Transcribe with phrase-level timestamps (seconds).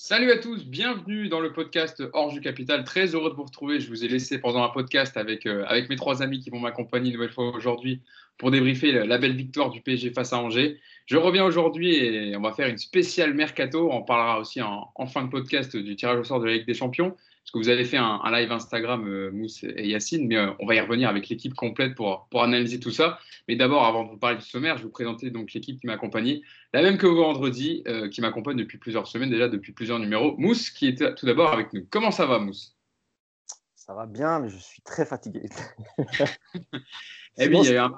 [0.00, 2.84] Salut à tous, bienvenue dans le podcast Hors du Capital.
[2.84, 3.80] Très heureux de vous retrouver.
[3.80, 7.08] Je vous ai laissé pendant un podcast avec, euh, mes trois amis qui vont m'accompagner
[7.08, 8.00] une nouvelle fois aujourd'hui
[8.38, 10.78] pour débriefer la, belle victoire du PSG face à Angers.
[11.06, 13.90] Je reviens aujourd'hui et on va faire une spéciale mercato.
[13.90, 16.74] On parlera aussi en fin de podcast du tirage au sort de la Ligue des
[16.74, 17.16] Champions
[17.48, 20.66] parce que vous avez fait un, live Instagram, euh, Mousse et Yacine, mais euh, on
[20.66, 23.18] va y revenir avec l'équipe complète pour, pour analyser tout ça.
[23.48, 25.86] Mais d'abord, avant de vous parler du sommaire, je vais vous présenter donc l'équipe qui
[25.86, 26.42] m'a accompagné,
[26.74, 30.36] la même que vendredi, euh, qui m'accompagne depuis plusieurs semaines, déjà depuis plusieurs numéros.
[30.36, 31.86] Mousse, qui est tout d'abord avec nous.
[31.88, 32.76] Comment ça va, Mousse?
[33.76, 35.48] Ça va bien, mais je suis très fatigué.
[37.38, 37.90] eh bien, il y a eu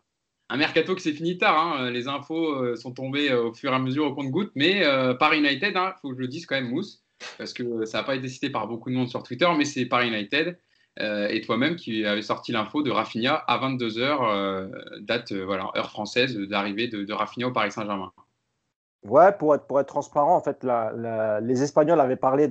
[0.49, 1.59] un, mercato qui s'est fini tard.
[1.59, 1.91] Hein.
[1.91, 4.85] Les infos sont tombées au fur et à mesure au compte-goutte, mais
[5.19, 7.03] par United, il hein, faut que je le dise quand même, Mousse
[7.39, 9.87] parce que ça n'a pas été cité par beaucoup de monde sur Twitter, mais c'est
[9.87, 10.59] Paris United
[10.99, 14.69] euh, et toi-même qui avait sorti l'info de Rafinha à 22h, euh,
[15.01, 18.13] date, euh, voilà, heure française d'arrivée de, de, Rafinha au Paris Saint-Germain.
[19.05, 20.67] Ouais, pour être, pour être transparent, en fait,
[21.43, 22.51] les Espagnols avaient parlé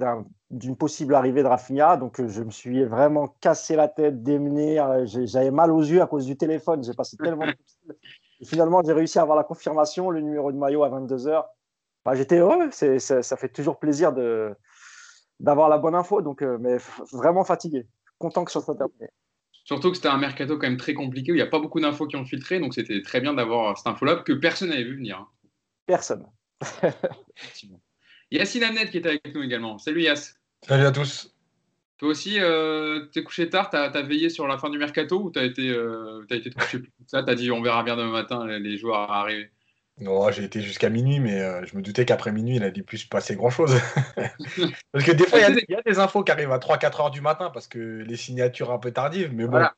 [0.49, 5.51] d'une possible arrivée de Rafinha, donc je me suis vraiment cassé la tête, démené, j'avais
[5.51, 7.53] mal aux yeux à cause du téléphone, j'ai passé tellement de
[8.41, 11.43] et Finalement, j'ai réussi à avoir la confirmation, le numéro de maillot à 22h.
[12.13, 14.13] J'étais heureux, ça, fait toujours plaisir
[15.39, 16.77] d'avoir la bonne info, donc, euh, mais
[17.11, 17.85] vraiment fatigué.
[18.17, 19.07] Content que ce soit terminé.
[19.63, 21.79] Surtout que c'était un mercato quand même très compliqué où il n'y a pas beaucoup
[21.79, 24.95] d'infos qui ont filtré, donc c'était très bien d'avoir cette info-là que personne n'avait vu
[24.95, 25.19] venir.
[25.19, 25.27] Hein.
[25.85, 26.25] Personne.
[28.31, 29.77] Yacine Amnet qui est avec nous également.
[29.77, 30.35] Salut Yass.
[30.67, 31.33] Salut à tous.
[31.97, 35.31] Toi aussi, euh, t'es couché tard, t'as as veillé sur la fin du mercato ou
[35.31, 37.23] t'as été, euh, as été couché plus ça?
[37.23, 39.51] T'as dit on verra bien demain matin les joueurs arriver
[39.99, 42.99] non, j'ai été jusqu'à minuit, mais euh, je me doutais qu'après minuit, il n'allait plus
[42.99, 43.75] se passer grand-chose.
[44.91, 47.21] parce que des fois, il y, a des infos qui arrivent à 3-4 heures du
[47.21, 49.51] matin parce que les signatures un peu tardives, mais bon.
[49.51, 49.75] Voilà.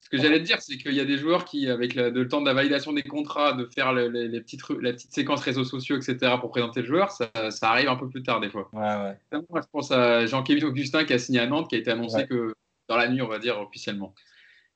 [0.00, 2.40] Ce que j'allais te dire, c'est qu'il y a des joueurs qui, avec le, temps
[2.40, 6.34] de la validation des contrats, de faire les petites, la petite séquence réseaux sociaux, etc.,
[6.40, 7.28] pour présenter le joueur, ça,
[7.62, 8.70] arrive un peu plus tard des fois.
[8.72, 9.42] Ouais, ouais.
[9.50, 12.26] Moi, je pense à Jean-Kévin Augustin qui a signé à Nantes, qui a été annoncé
[12.26, 12.54] que
[12.88, 14.14] dans la nuit, on va dire officiellement.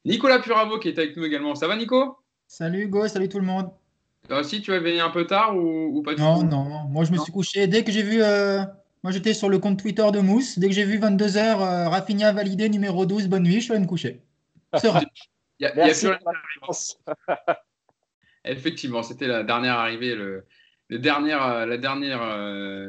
[0.05, 1.55] Nicolas Puravo qui est avec nous également.
[1.55, 2.19] Ça va, Nico?
[2.47, 3.71] Salut Hugo, salut tout le monde.
[4.29, 6.85] Toi aussi, tu as veillé un peu tard ou, pas du non, tout Non, non.
[6.85, 8.23] Moi, je me suis couché dès que j'ai vu.
[8.23, 8.61] Euh,
[9.03, 10.59] moi, j'étais sur le compte Twitter de Mousse.
[10.59, 13.81] Dès que j'ai vu 22h, euh, Rafinha validé, numéro 12, bonne nuit, je suis allé
[13.81, 14.21] me coucher.
[15.59, 16.07] Il y a, Merci
[18.45, 20.45] Effectivement, c'était la dernière arrivée, le,
[20.89, 22.21] le dernier, euh, la dernière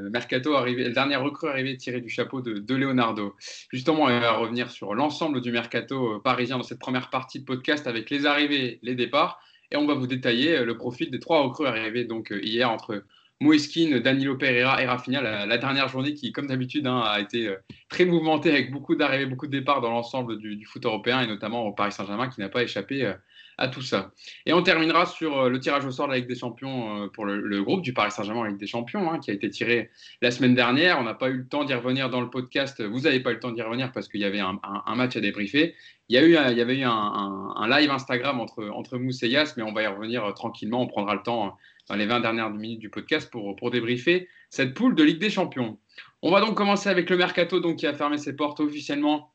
[0.10, 3.36] mercato arrivé, la dernière recrue arrivée tirée du chapeau de, de, Leonardo.
[3.72, 7.86] Justement, on va revenir sur l'ensemble du mercato parisien dans cette première partie de podcast
[7.86, 9.40] avec les arrivées, les départs.
[9.74, 12.70] Et on va vous détailler euh, le profil des trois recrues arrivées donc, euh, hier
[12.70, 13.04] entre
[13.40, 17.56] Moeskin, Danilo Pereira et Rafinha, la, dernière journée qui, comme d'habitude, hein, a été euh,
[17.90, 21.66] très mouvementée avec beaucoup d'arrivées, beaucoup de départs dans l'ensemble du, foot européen et notamment
[21.66, 23.12] au Paris Saint-Germain qui n'a pas échappé
[23.58, 24.12] à tout ça.
[24.46, 27.64] Et on terminera sur le tirage au sort de la Ligue des Champions pour le,
[27.64, 29.90] groupe du Paris Saint-Germain Ligue des Champions hein, qui a été tiré
[30.22, 31.00] la semaine dernière.
[31.00, 32.82] On n'a pas eu le temps d'y revenir dans le podcast.
[32.82, 34.60] Vous n'avez pas eu le temps d'y revenir parce qu'il y avait un,
[34.96, 35.76] match à débriefer.
[36.10, 39.84] Il y, avait eu un, live Instagram entre, entre Mousse et Yass, mais on va
[39.84, 40.82] y revenir euh, tranquillement.
[40.82, 41.50] On prendra le temps euh,
[41.90, 45.30] dans les 20 dernières minutes du podcast pour, pour débriefer cette poule de Ligue des
[45.30, 45.78] Champions.
[46.22, 49.33] On va donc commencer avec le Mercato donc, qui a fermé ses portes officiellement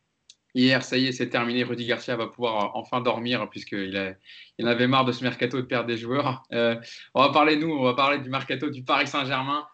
[0.58, 1.62] Hier, ça y est, c'est terminé.
[1.62, 4.16] Rudy Garcia va pouvoir euh, enfin dormir puisqu'il
[4.58, 6.42] il en avait marre de ce mercato de perdre des joueurs.
[6.50, 9.64] on va parler, nous, on va parler du mercato du Paris Saint-Germain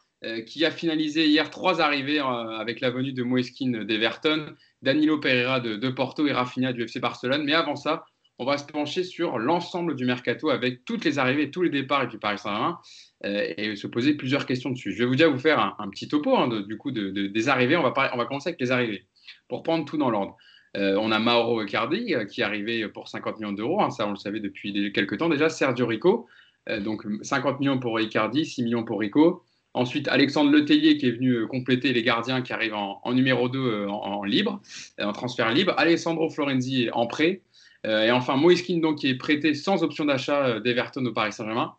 [0.47, 5.89] qui a finalisé hier trois arrivées avec la venue de Moeskin d'Everton Danilo Pereira de,
[5.89, 7.45] Porto et Rafinha du FC Barcelone.
[7.45, 8.05] Mais avant ça,
[8.39, 12.09] on va se pencher sur l'ensemble du mercato avec toutes les arrivées, tous les départs
[12.09, 12.79] du Paris Saint-Germain
[13.25, 14.93] euh, et se poser plusieurs questions dessus.
[14.93, 17.79] Je vais vous déjà vous faire un, petit topo hein, du coup des arrivées.
[17.79, 19.07] On va, on va commencer avec les arrivées
[19.49, 20.37] pour prendre tout dans l'ordre.
[20.77, 24.07] Euh, on a Mauro Icardi euh, qui est arrivé pour 50 millions d'euros, hein, ça
[24.07, 25.49] on le savait depuis quelques temps déjà.
[25.49, 26.27] Sergio Rico,
[26.81, 29.45] donc 50 millions pour Icardi, 6 millions pour Rico.
[29.77, 33.59] Ensuite, Alexandre Letellier qui est venu euh, compléter les gardiens qui arrivent en, numéro 2
[33.59, 34.63] euh, en, libre,
[35.01, 35.75] euh, en transfert libre.
[35.77, 37.43] Alessandro Florenzi en prêt.
[37.85, 41.75] et enfin, Moiskin donc, qui est prêté sans option d'achat d'Everton au Paris Saint-Germain.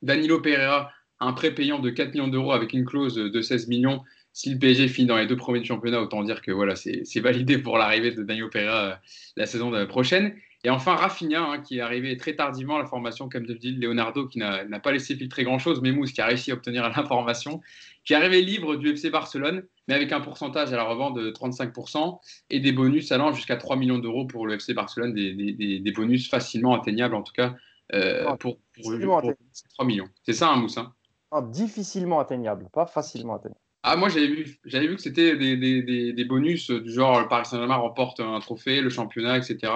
[0.00, 0.90] Danilo Pereira,
[1.20, 4.02] un prêt payant de 4 millions d'euros avec une clause de 16 millions.
[4.34, 7.20] Si le PSG finit dans les deux premiers du championnat, autant dire que voilà, c'est
[7.20, 9.00] validé pour l'arrivée de Danilo Pereira
[9.36, 10.34] la saison prochaine.
[10.64, 14.26] Et enfin, Rafinha, hein, qui est arrivé très tardivement à la formation, comme dit Leonardo,
[14.26, 17.60] qui n'a pas laissé filtrer grand-chose, mais Mousse, qui a réussi à obtenir l'information,
[18.04, 21.30] qui est arrivé libre du FC Barcelone, mais avec un pourcentage à la revente de
[21.30, 22.18] 35%
[22.50, 26.74] et des bonus allant jusqu'à 3 millions d'euros pour le FC Barcelone, des, bonus facilement
[26.74, 27.54] atteignables, en tout cas,
[27.92, 30.08] euh, ah, pour, 3 millions.
[30.24, 30.92] C'est ça, un hein, Mousse hein?
[31.30, 33.60] Ah, Difficilement atteignable, pas facilement atteignable.
[33.86, 37.76] Ah, moi, j'avais vu, j'avais vu que c'était des, bonus du genre le Paris Saint-Germain
[37.76, 39.70] remporte un trophée, le championnat, etc.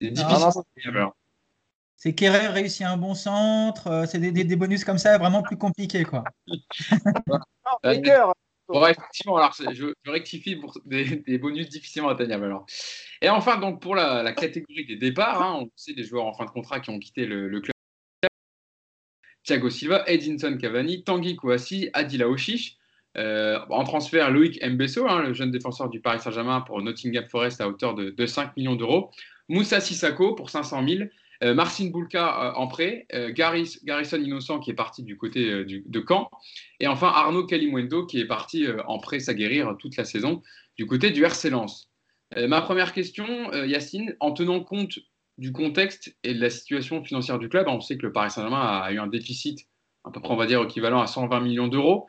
[0.00, 0.62] C'est difficile.
[1.96, 6.04] C'est Kerrer réussit un bon centre, euh, c'est des, bonus comme ça vraiment plus compliqués.
[6.04, 6.24] Quoi.
[8.68, 12.46] Bon, effectivement, alors je, rectifie pour des, bonus difficilement atteignables.
[12.46, 12.66] Alors.
[13.22, 16.46] Et enfin, donc pour la, catégorie des départs, hein, on sait des joueurs en fin
[16.46, 17.75] de contrat qui ont quitté le, club.
[19.46, 22.76] Thiago Silva, Edinson Cavani, Tanguy Kouassi, Adila Oshish.
[23.16, 27.62] Euh, en transfert, Loïc Mbesso, hein, le jeune défenseur du Paris Saint-Germain pour Nottingham Forest
[27.62, 29.10] à hauteur de, de 5 millions d'euros.
[29.48, 31.04] Moussa Sissako pour 500 000.
[31.42, 36.04] Euh, Marcin Boulka euh, en prêt, euh, Garrison Innocent qui est parti du côté de
[36.06, 36.30] Caen,
[36.80, 40.42] et enfin Arnaud Kalimwendo qui est parti en prêt s'aguerrir toute la saison
[40.76, 41.90] du côté du RC Lens.
[42.36, 44.98] ma première question, Yacine, en tenant compte
[45.38, 48.80] du contexte et de la situation financière du club, on sait que le Paris Saint-Germain
[48.80, 49.66] a eu un déficit
[50.04, 52.06] à peu près, on va dire, équivalent à 120 millions d'euros.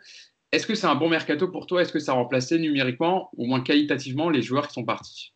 [0.52, 1.82] Est-ce que c'est un bon mercato pour toi?
[1.82, 5.34] Est-ce que ça a remplacé numériquement, au moins qualitativement, les joueurs qui sont partis?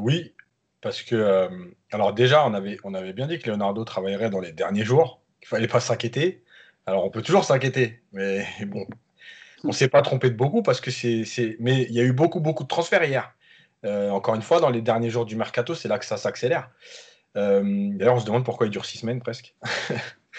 [0.00, 0.34] Oui,
[0.84, 1.48] parce que, euh,
[1.92, 5.22] alors déjà, on avait, on avait bien dit que Leonardo travaillerait dans les derniers jours,
[5.40, 6.44] qu'il ne fallait pas s'inquiéter.
[6.84, 8.86] Alors, on peut toujours s'inquiéter, mais bon,
[9.64, 11.56] on ne s'est pas trompé de beaucoup parce que c'est.
[11.58, 13.33] Mais il y a eu beaucoup, beaucoup de transferts hier.
[13.84, 16.70] Euh, encore une fois, dans les derniers jours du mercato, c'est là que ça s'accélère.
[17.36, 19.54] Euh, d'ailleurs, on se demande pourquoi il dure six semaines presque.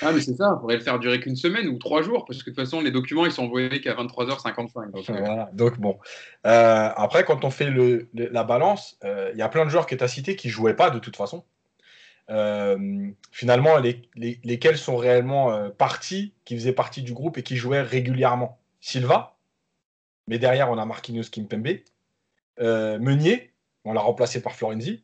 [0.01, 2.43] Ah, mais c'est ça, on pourrait le faire durer qu'une semaine ou trois jours, parce
[2.43, 4.91] que de toute façon, les documents, ils sont envoyés qu'à 23h55.
[4.91, 5.49] Donc, voilà.
[5.53, 5.97] donc bon.
[6.45, 9.95] Euh, après, quand on fait le, la balance, il y a plein de joueurs que
[9.95, 11.45] tu as cités qui ne jouaient pas de toute façon.
[13.31, 14.01] Finalement, les,
[14.43, 19.37] lesquels sont réellement partis, qui faisaient partie du groupe et qui jouaient régulièrement Silva,
[20.27, 21.77] mais derrière, on a Marquinhos Kimpembe.
[22.59, 23.53] Meunier,
[23.83, 25.03] on l'a remplacé par Florenzi.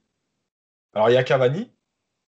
[0.94, 1.72] Alors, il y a Cavani,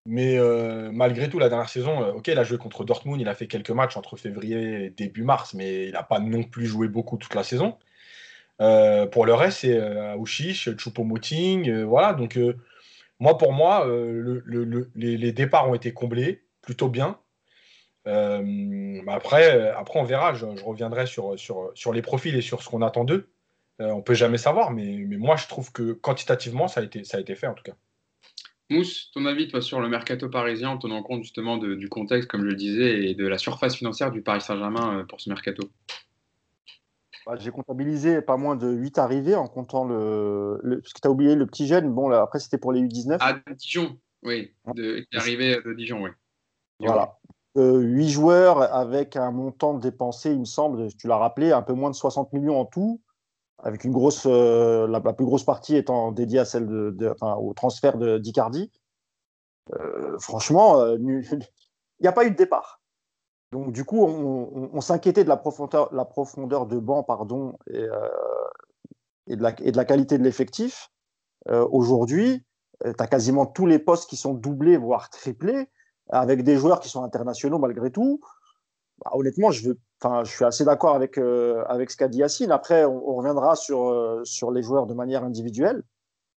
[0.06, 3.34] mais euh, malgré tout, la dernière saison, euh, il a joué contre Dortmund, il a
[3.34, 6.88] fait quelques matchs entre février et début mars, mais il n'a pas non plus joué
[6.88, 7.78] beaucoup toute la saison.
[8.60, 12.14] Euh, pour le reste, c'est Aouchiche, Choupo-Moting, voilà.
[12.14, 12.38] Donc,
[13.20, 13.86] moi, pour moi,
[14.94, 17.18] les, départs ont été comblés plutôt bien.
[18.04, 20.34] après, après, on verra.
[20.34, 21.36] Je, reviendrai sur,
[21.92, 23.31] les profils et sur ce qu'on attend d'eux.
[23.90, 27.16] On peut jamais savoir, mais, mais, moi, je trouve que quantitativement, ça a été, ça
[27.16, 27.74] a été fait en tout cas.
[28.70, 32.42] Mousse, ton avis toi, sur le mercato parisien en tenant compte justement du contexte, comme
[32.42, 35.68] je le disais, et de la surface financière du Paris Saint-Germain euh, pour ce mercato?
[37.26, 40.58] Bah, J'ai comptabilisé pas moins de 8 arrivées en comptant le.
[40.80, 43.18] parce que tu as oublié le petit jeune, bon, là, après c'était pour les U19.
[43.20, 46.10] Ah, Dijon, oui, de, arrivé de Dijon, oui.
[46.80, 47.18] Voilà.
[47.58, 51.74] Euh, 8 joueurs avec un montant dépensé, il me semble, tu l'as rappelé, un peu
[51.74, 53.00] moins de 60 millions en tout
[53.62, 57.96] avec une grosse, euh, la, plus grosse partie étant dédiée à celle de, au transfert
[57.96, 58.70] de d'Icardi.
[59.72, 62.80] Euh, franchement, euh, il n'y a pas eu de départ.
[63.52, 67.86] Donc du coup, on, s'inquiétait de la profondeur, la profondeur de banc, pardon, et,
[69.28, 70.88] et, de, la, et de la qualité de l'effectif.
[71.50, 72.46] Aujourd'hui,
[72.82, 75.68] tu as quasiment tous les postes qui sont doublés, voire triplés,
[76.08, 78.20] avec des joueurs qui sont internationaux malgré tout.
[79.04, 79.78] Bah, honnêtement, je veux
[80.24, 82.50] je suis assez d'accord avec, euh, avec ce qu'a dit Yacine.
[82.50, 85.82] Après, on, reviendra sur, euh, sur les joueurs de manière individuelle.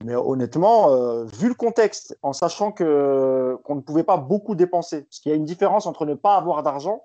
[0.03, 5.03] Mais honnêtement, euh, vu le contexte, en sachant que, qu'on ne pouvait pas beaucoup dépenser,
[5.03, 7.03] parce qu'il y a une différence entre ne pas avoir d'argent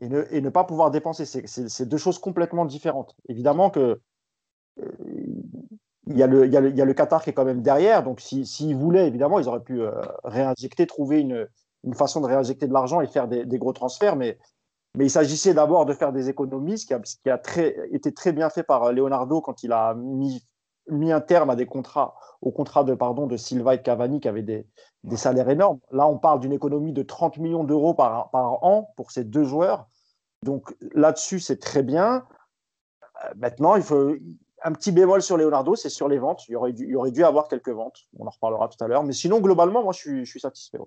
[0.00, 1.24] et ne, et ne pas pouvoir dépenser.
[1.24, 3.14] C'est, deux choses complètement différentes.
[3.28, 4.00] Évidemment que
[6.08, 8.02] il y, a le, y y, a le, Qatar qui est quand même derrière.
[8.02, 9.80] Donc, s'ils voulaient, évidemment, ils auraient pu
[10.24, 11.46] réinjecter, trouver une,
[11.84, 14.16] une, façon de réinjecter de l'argent et faire des, des gros transferts.
[14.16, 14.38] Mais
[14.96, 18.12] mais il s'agissait d'abord de faire des économies, ce qui a, qui a très, été
[18.12, 20.46] très bien fait par Leonardo quand il a mis,
[20.88, 24.28] mis un terme à des contrats, au contrat de, pardon, de Silva et Cavani qui
[24.28, 24.66] avaient des,
[25.04, 25.78] des salaires énormes.
[25.90, 29.44] Là, on parle d'une économie de 30 millions d'euros par, par an pour ces deux
[29.44, 29.86] joueurs.
[30.42, 32.26] Donc là-dessus, c'est très bien.
[33.24, 34.14] Euh, maintenant, il faut
[34.64, 36.46] un petit bémol sur Leonardo, c'est sur les ventes.
[36.48, 38.00] Il y, aurait dû, il aurait dû avoir quelques ventes.
[38.18, 39.04] On en reparlera tout à l'heure.
[39.04, 40.78] Mais sinon, globalement, moi, je suis, je suis satisfait.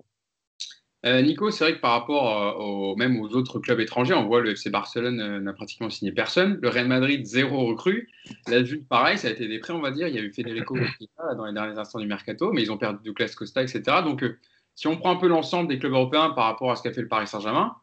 [1.04, 4.40] Euh, Nico, c'est vrai que par rapport euh, même aux autres clubs étrangers, on voit
[4.40, 6.58] le FC Barcelone euh, n'a pratiquement signé personne.
[6.62, 8.08] Le Real Madrid, zéro recrue.
[8.48, 10.08] La Juve, pareil, ça a été des prêts, on va dire.
[10.08, 10.76] Il y a eu Federico
[11.36, 13.82] dans les derniers instants du mercato, mais ils ont perdu Douglas Costa, etc.
[14.02, 14.24] Donc,
[14.74, 17.02] si on prend un peu l'ensemble des clubs européens par rapport à ce qu'a fait
[17.02, 17.76] le Paris Saint-Germain,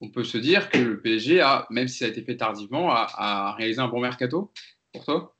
[0.00, 2.90] on peut se dire que le PSG a, même si ça a été fait tardivement,
[2.92, 4.52] a réalisé un bon mercato
[4.92, 5.34] pour toi?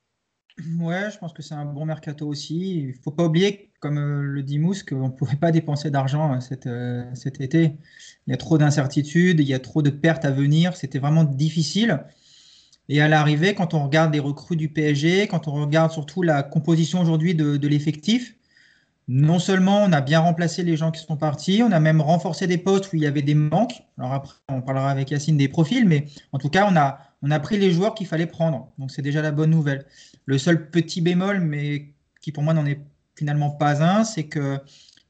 [0.79, 2.77] Ouais, je pense que c'est un bon mercato aussi.
[2.77, 5.89] Il ne faut pas oublier, comme euh, le dit Mousse, qu'on ne pouvait pas dépenser
[5.89, 7.75] d'argent euh, euh, cet, été.
[8.27, 10.75] Il y a trop d'incertitudes, il y a trop de pertes à venir.
[10.75, 12.03] C'était vraiment difficile.
[12.87, 16.43] Et à l'arrivée, quand on regarde les recrues du PSG, quand on regarde surtout la
[16.43, 18.35] composition aujourd'hui de, de l'effectif,
[19.07, 22.47] non seulement on a bien remplacé les gens qui sont partis, on a même renforcé
[22.47, 23.83] des postes où il y avait des manques.
[23.97, 27.31] Alors après, on parlera avec Yacine des profils, mais en tout cas, on a, on
[27.31, 28.71] a pris les joueurs qu'il fallait prendre.
[28.77, 29.85] Donc c'est déjà la bonne nouvelle.
[30.25, 32.81] Le seul petit bémol, mais qui pour moi n'en est
[33.15, 34.61] finalement pas un, c'est qu'il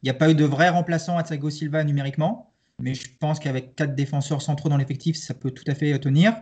[0.03, 2.53] n'y a pas eu de vrai remplaçant à Thiago Silva numériquement.
[2.79, 6.36] mais je pense qu'avec quatre défenseurs centraux dans l'effectif, ça peut tout à fait tenir.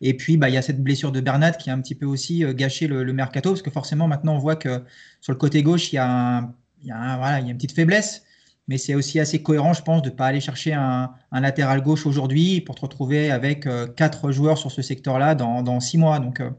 [0.00, 2.06] Et puis, bah, il y a cette blessure de Bernat qui a un petit peu
[2.06, 4.84] aussi gâché le, mercato, parce que forcément, maintenant, on voit que
[5.20, 6.52] sur le côté gauche, il y a
[6.84, 8.22] une petite faiblesse
[8.68, 12.06] mais c'est aussi assez cohérent, je pense, de ne pas aller chercher un, latéral gauche
[12.06, 16.18] aujourd'hui pour te retrouver avec euh, quatre joueurs sur ce secteur-là dans, six mois.
[16.18, 16.50] Donc, euh,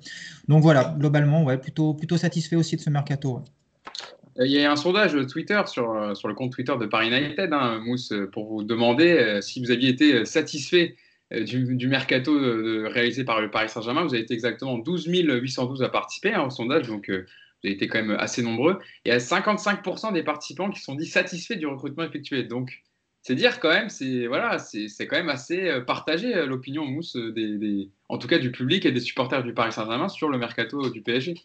[0.47, 3.41] donc voilà, globalement, ouais, plutôt, plutôt satisfait aussi de ce mercato.
[4.39, 7.51] Euh, il y a un sondage Twitter sur, sur le compte Twitter de Paris United,
[7.51, 10.95] hein, Mousse, pour vous demander si vous aviez été satisfait
[11.31, 12.31] du, mercato
[12.85, 14.03] réalisé par le Paris Saint-Germain.
[14.03, 17.11] Vous avez été exactement 12 812 à participer hein, au sondage, donc
[17.71, 18.79] été quand même assez nombreux.
[19.05, 22.43] Et à 55% des participants qui sont dit satisfaits du recrutement effectué.
[22.43, 22.83] Donc,
[23.27, 27.17] c'est dire quand même, c'est voilà, c'est quand même assez euh, partagé euh, l'opinion mousse
[27.17, 30.89] euh, en tout cas du public et des supporters du Paris Saint-Germain sur le mercato
[30.89, 31.35] du PSG.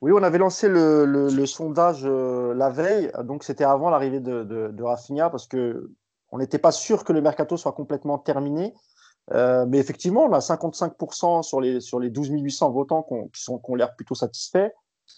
[0.00, 5.30] Oui, on avait lancé le, sondage la veille, donc c'était avant l'arrivée de, de, Rafinha
[5.30, 5.90] parce que
[6.30, 8.74] on n'était pas sûr que le mercato soit complètement terminé.
[9.32, 13.74] mais effectivement, on a 55% sur les, sur les 12 800 votants qui, qui ont
[13.74, 14.70] l'air plutôt satisfaits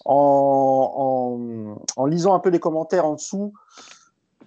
[0.05, 3.53] en, lisant un peu les commentaires en dessous,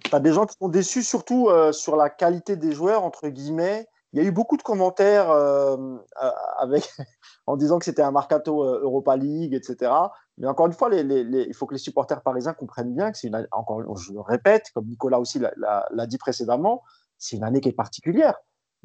[0.03, 3.27] tu as des gens qui sont déçus, surtout euh, sur la qualité des joueurs, entre
[3.27, 3.87] guillemets.
[4.13, 5.77] Il y a eu beaucoup de commentaires euh,
[6.21, 6.89] euh, avec,
[7.47, 9.91] en disant que c'était un Marcato Europa League, etc.
[10.37, 13.47] Mais encore une fois, il faut que les supporters parisiens comprennent bien que c'est une
[13.51, 16.83] encore, je le répète, comme Nicolas aussi l'a dit précédemment,
[17.17, 18.35] c'est une année qui est particulière.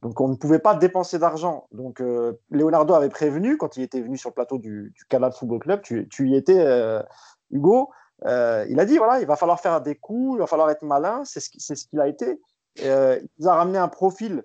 [0.02, 1.66] Donc on ne pouvait pas dépenser d'argent.
[1.72, 5.32] Donc euh, Leonardo avait prévenu quand il était venu sur le plateau du, du Canal
[5.32, 7.02] Football Club, tu, y étais, euh,
[7.50, 7.90] Hugo.
[8.24, 10.82] Euh, il a dit voilà, il va falloir faire des coups, il va falloir être
[10.82, 11.22] malin.
[11.24, 12.40] C'est ce, ce qu'il a été.
[12.76, 14.44] il nous a ramené un profil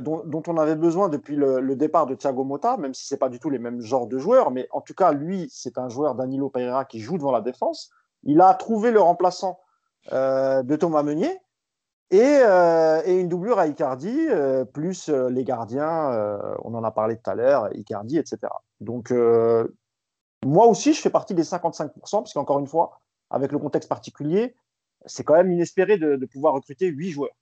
[0.00, 3.40] dont, on avait besoin depuis le, départ de Thiago Motta, même si c'est pas du
[3.40, 6.50] tout les mêmes genres de joueurs, mais en tout cas lui, c'est un joueur Danilo
[6.50, 7.90] Pereira qui joue devant la défense.
[8.22, 9.58] Il a trouvé le remplaçant
[10.10, 11.40] de Thomas Meunier.
[12.12, 16.10] Euh, et, une doublure à Icardi, euh, plus euh, les gardiens,
[16.62, 18.38] on en a parlé tout à l'heure, Icardi, etc.
[18.80, 19.12] Donc,
[20.44, 23.00] moi aussi, je fais partie des 55%, parce qu'encore une fois,
[23.30, 24.54] avec le contexte particulier,
[25.06, 27.34] c'est quand même inespéré de, pouvoir recruter 8 joueurs.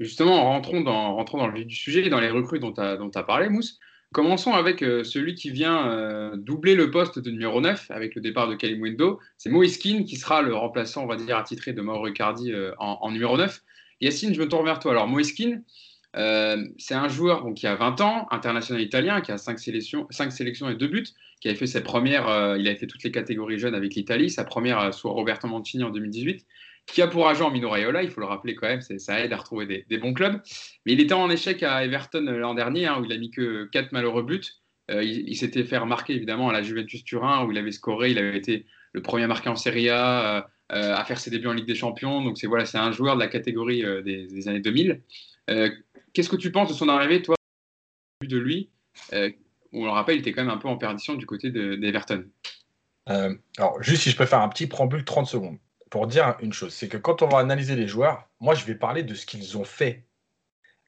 [0.00, 3.48] Justement, dans, rentrons dans le vif du sujet, dans les recrues dont tu as, parlé,
[3.48, 3.78] Mousse.
[4.14, 8.54] Commençons avec celui qui vient doubler le poste de numéro 9 avec le départ de
[8.54, 9.18] Kalimwendo.
[9.38, 13.36] C'est Moïse qui sera le remplaçant, on va dire, attitré de Mauro Icardi en, numéro
[13.36, 13.60] 9.
[14.00, 14.92] Yacine, je me tourne vers toi.
[14.92, 20.06] Alors, Moïse c'est un joueur qui a 20 ans, international italien, qui a 5 sélections,
[20.10, 21.04] 5 sélections et 2 buts,
[21.40, 24.44] qui avait fait ses premières, il a fait toutes les catégories jeunes avec l'Italie, sa
[24.44, 26.46] première sous Roberto Mancini en 2018
[26.86, 29.36] qui a pour agent Mino Raiola, il faut le rappeler quand même, ça aide à
[29.36, 30.40] retrouver des, bons clubs.
[30.84, 33.30] Mais il était en échec à Everton euh, l'an dernier, hein, où il a mis
[33.30, 34.42] que 4 malheureux buts.
[34.90, 38.18] Euh, il, s'était fait remarquer évidemment à la Juventus Turin, où il avait scoré, il
[38.18, 41.54] avait été le premier à marquer en Serie A, euh, à faire ses débuts en
[41.54, 42.22] Ligue des Champions.
[42.22, 45.00] Donc c'est voilà, un joueur de la catégorie des, années 2000.
[46.12, 47.34] Qu'est-ce que tu penses de son arrivée, toi,
[48.22, 48.70] de lui?
[49.72, 52.26] On le rappelle, il était quand même un peu en perdition du côté d'Everton.
[53.06, 55.58] alors, juste si je peux faire un petit préambule 30 secondes
[55.94, 58.74] pour dire une chose, c'est que quand on va analyser les joueurs, moi je vais
[58.74, 60.02] parler de ce qu'ils ont fait,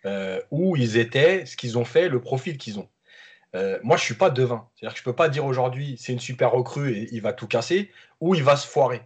[0.04, 2.88] euh, où ils étaient, ce qu'ils ont fait, le profil qu'ils ont.
[3.54, 6.18] Euh, moi je suis pas devin, c'est-à-dire que je peux pas dire aujourd'hui c'est une
[6.18, 9.02] super recrue et il va tout casser, ou il va se foirer.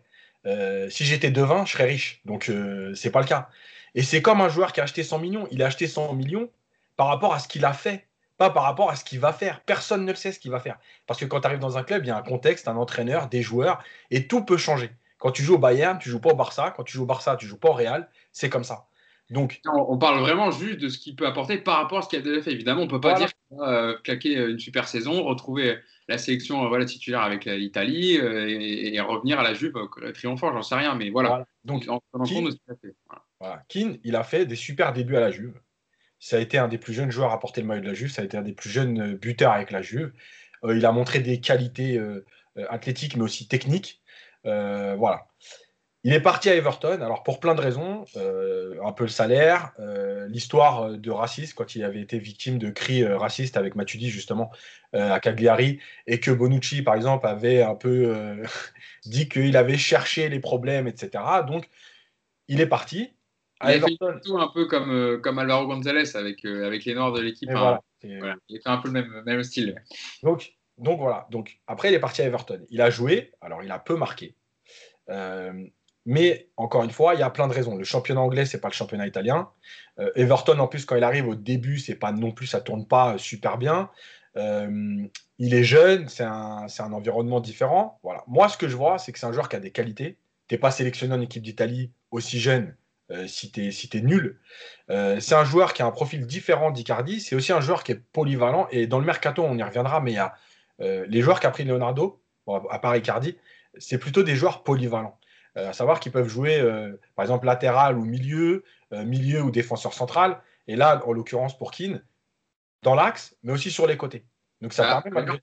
[0.47, 2.51] Euh, si j'étais devin, je serais riche, donc
[2.95, 3.51] c'est pas le cas.
[3.95, 6.49] Et c'est comme un joueur qui a acheté 100 millions, il a acheté 100 millions
[6.97, 8.07] par rapport à ce qu'il a fait,
[8.39, 9.61] pas par rapport à ce qu'il va faire.
[9.67, 10.79] Personne ne le sait ce qu'il va faire.
[11.07, 13.29] Parce que quand tu arrives dans un club, il y a un contexte, un entraîneur,
[13.29, 14.91] des joueurs, et tout peut changer.
[15.21, 16.73] Quand tu joues au Bayern, tu joues pas au Barça.
[16.77, 18.09] Quand tu joues au Barça, tu joues pas au Real.
[18.33, 18.89] C'est comme ça.
[19.31, 22.19] Donc, on parle vraiment juste de ce qu'il peut apporter par rapport à ce qu'il
[22.19, 22.51] a déjà fait.
[22.51, 26.19] Évidemment, on ne peut pas dire qu'il va euh, claquer une super saison, retrouver la
[26.19, 29.75] sélection euh, voilà, titulaire avec l'Italie euh, et, revenir à la Juve
[30.15, 30.97] triomphant, j'en sais rien.
[30.97, 31.45] Mais voilà.
[31.65, 32.97] Donc, en compte de ce qu'il a fait.
[33.39, 33.63] Voilà.
[33.69, 35.61] Keane, il a fait des super débuts à la Juve.
[36.19, 38.11] Ça a été un des plus jeunes joueurs à porter le maillot de la Juve.
[38.11, 40.13] Ça a été un des plus jeunes buteurs avec la Juve.
[40.65, 42.01] il a montré des qualités
[42.69, 44.00] athlétiques, mais aussi techniques.
[44.47, 45.27] Euh, voilà.
[46.03, 49.73] Il est parti à Everton, alors pour plein de raisons, euh, un peu le salaire,
[49.81, 54.51] euh, l'histoire de racisme, quand il avait été victime de cris racistes avec Matuidi justement
[54.95, 58.43] à Cagliari, et que Bonucci par exemple avait un peu
[59.05, 61.23] dit qu'il avait cherché les problèmes, etc.
[61.47, 61.69] Donc
[62.49, 63.13] il est parti.
[63.61, 64.15] À il Everton.
[64.15, 67.51] fait tout un peu comme, comme Alvaro González avec, avec les Noirs de l'équipe.
[67.51, 67.79] Hein.
[68.03, 68.37] Voilà.
[68.49, 69.75] Il fait un peu le même, même style.
[70.23, 71.27] Donc donc voilà.
[71.31, 72.61] Donc après, il est parti à Everton.
[72.71, 73.33] Il a joué.
[73.41, 74.35] Alors il a peu marqué.
[75.11, 75.53] Euh,
[76.07, 77.77] mais encore une fois, il y a plein de raisons.
[77.77, 79.51] Le championnat anglais, c'est pas le championnat italien.
[79.99, 82.87] Euh, Everton, en plus, quand il arrive au début, c'est pas non plus, ça tourne
[82.87, 83.91] pas super bien.
[84.37, 85.07] Euh,
[85.39, 88.01] il est jeune, c'est un, environnement différent.
[88.03, 88.25] Voilà.
[88.27, 90.19] Moi, ce que je vois, c'est que c'est un joueur qui a des qualités.
[90.49, 92.75] Tu n'es pas sélectionné en équipe d'Italie aussi jeune,
[93.27, 94.41] si tu es, nul.
[94.89, 97.21] c'est un joueur qui a un profil différent d'Icardi.
[97.21, 98.69] C'est aussi un joueur qui est polyvalent.
[98.71, 100.35] Et dans le mercato, on y reviendra, mais il y a
[100.81, 103.37] les joueurs qu'a pris Leonardo, à part Icardi,
[103.79, 105.19] c'est plutôt des joueurs polyvalents.
[105.55, 106.61] à savoir qu'ils peuvent jouer,
[107.15, 110.41] par exemple, latéral ou milieu, milieu ou défenseur central.
[110.67, 112.03] Et là, en l'occurrence, pour Keane,
[112.83, 114.25] dans l'axe, mais aussi sur les côtés.
[114.61, 115.41] Donc ça ah, permet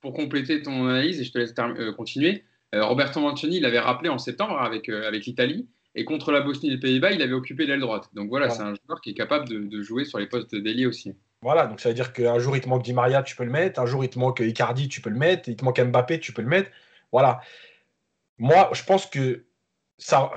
[0.00, 4.08] Pour compléter ton analyse, et je te laisse euh, continuer, euh, Roberto Mancini l'avait rappelé
[4.08, 7.32] en septembre avec, euh, avec l'Italie, et contre la Bosnie et les Pays-Bas, il avait
[7.32, 8.10] occupé l'aile droite.
[8.12, 11.14] Donc voilà, c'est un joueur qui est capable de, jouer sur les postes d'ailier aussi.
[11.46, 13.52] Voilà, donc ça veut dire qu'un jour il te manque Di Maria, tu peux le
[13.52, 16.18] mettre, un jour il te manque Icardi, tu peux le mettre, il te manque Mbappé,
[16.18, 16.72] tu peux le mettre.
[17.12, 17.40] Voilà.
[18.38, 19.46] Moi, je pense que
[19.96, 20.32] ça,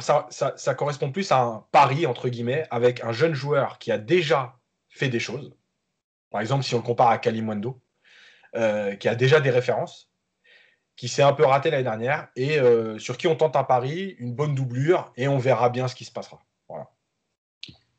[0.77, 5.09] correspond plus à un pari, entre guillemets, avec un jeune joueur qui a déjà fait
[5.09, 5.51] des choses.
[6.29, 7.81] Par exemple, si on compare à Kalimundo,
[8.55, 10.11] euh, qui a déjà des références,
[10.95, 14.15] qui s'est un peu raté l'année dernière, et euh, sur qui on tente un pari,
[14.19, 16.39] une bonne doublure, et on verra bien ce qui se passera.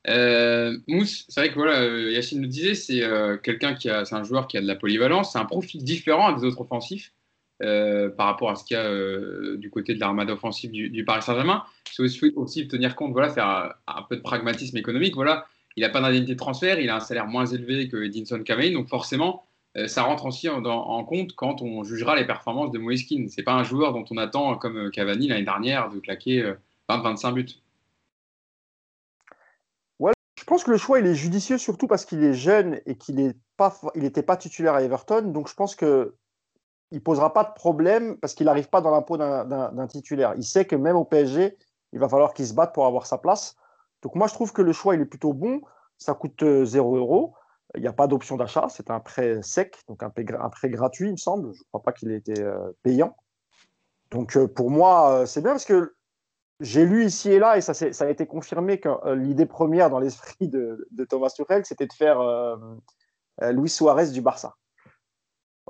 [0.08, 3.02] Euh, Mousse, c'est vrai que voilà, Yacine nous disait, c'est
[3.42, 6.32] quelqu'un qui a, c'est un joueur qui a de la polyvalence, c'est un profil différent
[6.32, 7.12] des autres offensifs
[7.58, 11.64] par rapport à ce qu'il y a du côté de l'armada offensive du, Paris Saint-Germain.
[11.90, 15.14] C'est aussi, aussi tenir compte, voilà, faire un, peu de pragmatisme économique.
[15.14, 18.42] Voilà, il n'a pas d'indemnité de transfert, il a un salaire moins élevé que Edinson
[18.42, 19.44] Cavani, donc forcément,
[19.76, 23.26] euh, ça rentre aussi en, compte quand on jugera les performances de Moiskin.
[23.28, 26.52] Ce n'est pas un joueur dont on attend, comme euh, Cavani l'année dernière, de claquer
[26.88, 27.46] 20-25 euh, buts.
[30.50, 33.38] Pense que le choix il est judicieux surtout parce qu'il est jeune et qu'il n'était
[33.56, 33.72] pas,
[34.26, 35.22] pas titulaire à Everton.
[35.22, 36.16] Donc je pense que
[36.90, 40.34] il posera pas de problème parce qu'il n'arrive pas dans l'impôt d'un titulaire.
[40.36, 41.56] Il sait que même au PSG,
[41.92, 43.54] il va falloir qu'il se batte pour avoir sa place.
[44.02, 45.60] Donc moi, je trouve que le choix, il est plutôt bon.
[45.98, 47.34] Ça coûte 0 euh, euros.
[47.76, 48.66] Il n'y a pas d'option d'achat.
[48.70, 50.24] C'est un prêt sec, donc un prêt,
[50.68, 51.52] gratuit, il me semble.
[51.54, 53.14] Je ne crois pas qu'il ait été euh, payant.
[54.10, 55.94] Donc euh, pour moi, c'est bien parce que
[56.60, 59.98] j'ai lu ici et là, et ça, ça a été confirmé que l'idée première dans
[59.98, 62.20] l'esprit de, Thomas Tuchel, c'était de faire
[63.40, 64.56] Luis Suarez du Barça.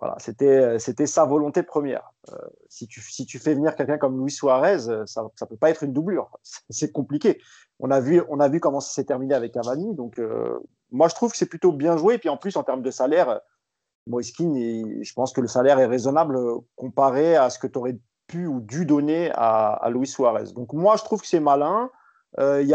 [0.01, 2.13] Voilà, c'était, c'était sa volonté première.
[2.69, 5.83] si, tu, si tu fais venir quelqu'un comme Luis Suarez, ça ne peut pas être
[5.83, 6.31] une doublure.
[6.71, 7.41] C'est compliqué
[7.81, 9.95] on a vu, on a vu comment ça s'est terminé avec Cavani.
[9.95, 10.59] Donc, euh,
[10.91, 12.15] moi, je trouve que c'est plutôt bien joué.
[12.15, 13.41] Et puis, en plus, en termes de salaire,
[14.07, 16.39] Moiskin, je pense que le salaire est raisonnable
[16.77, 17.99] comparé à ce que tu aurais
[18.31, 20.53] pu ou dû donner à, Luis Suarez.
[20.55, 21.91] Donc, moi, je trouve que c'est malin.
[22.39, 22.75] Euh, il y,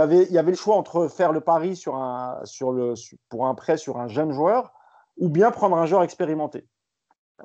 [0.00, 2.92] avait, y avait le choix entre faire le pari sur un, sur le,
[3.30, 4.72] pour un prêt sur un jeune joueur
[5.16, 6.66] ou bien prendre un joueur expérimenté.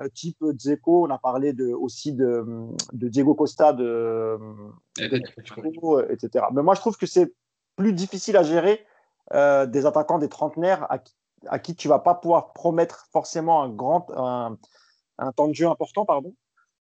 [0.00, 2.44] Euh, type Dzeko, on a parlé de, aussi de,
[2.92, 4.38] de, Diego Costa, de,
[6.10, 6.44] etc.
[6.52, 7.32] Mais moi, je trouve que c'est
[7.76, 8.84] plus difficile à gérer
[9.32, 10.98] euh, des attaquants des trentenaires à,
[11.46, 14.58] à qui tu vas pas pouvoir promettre forcément un grand un,
[15.18, 16.34] un, temps de jeu important, pardon.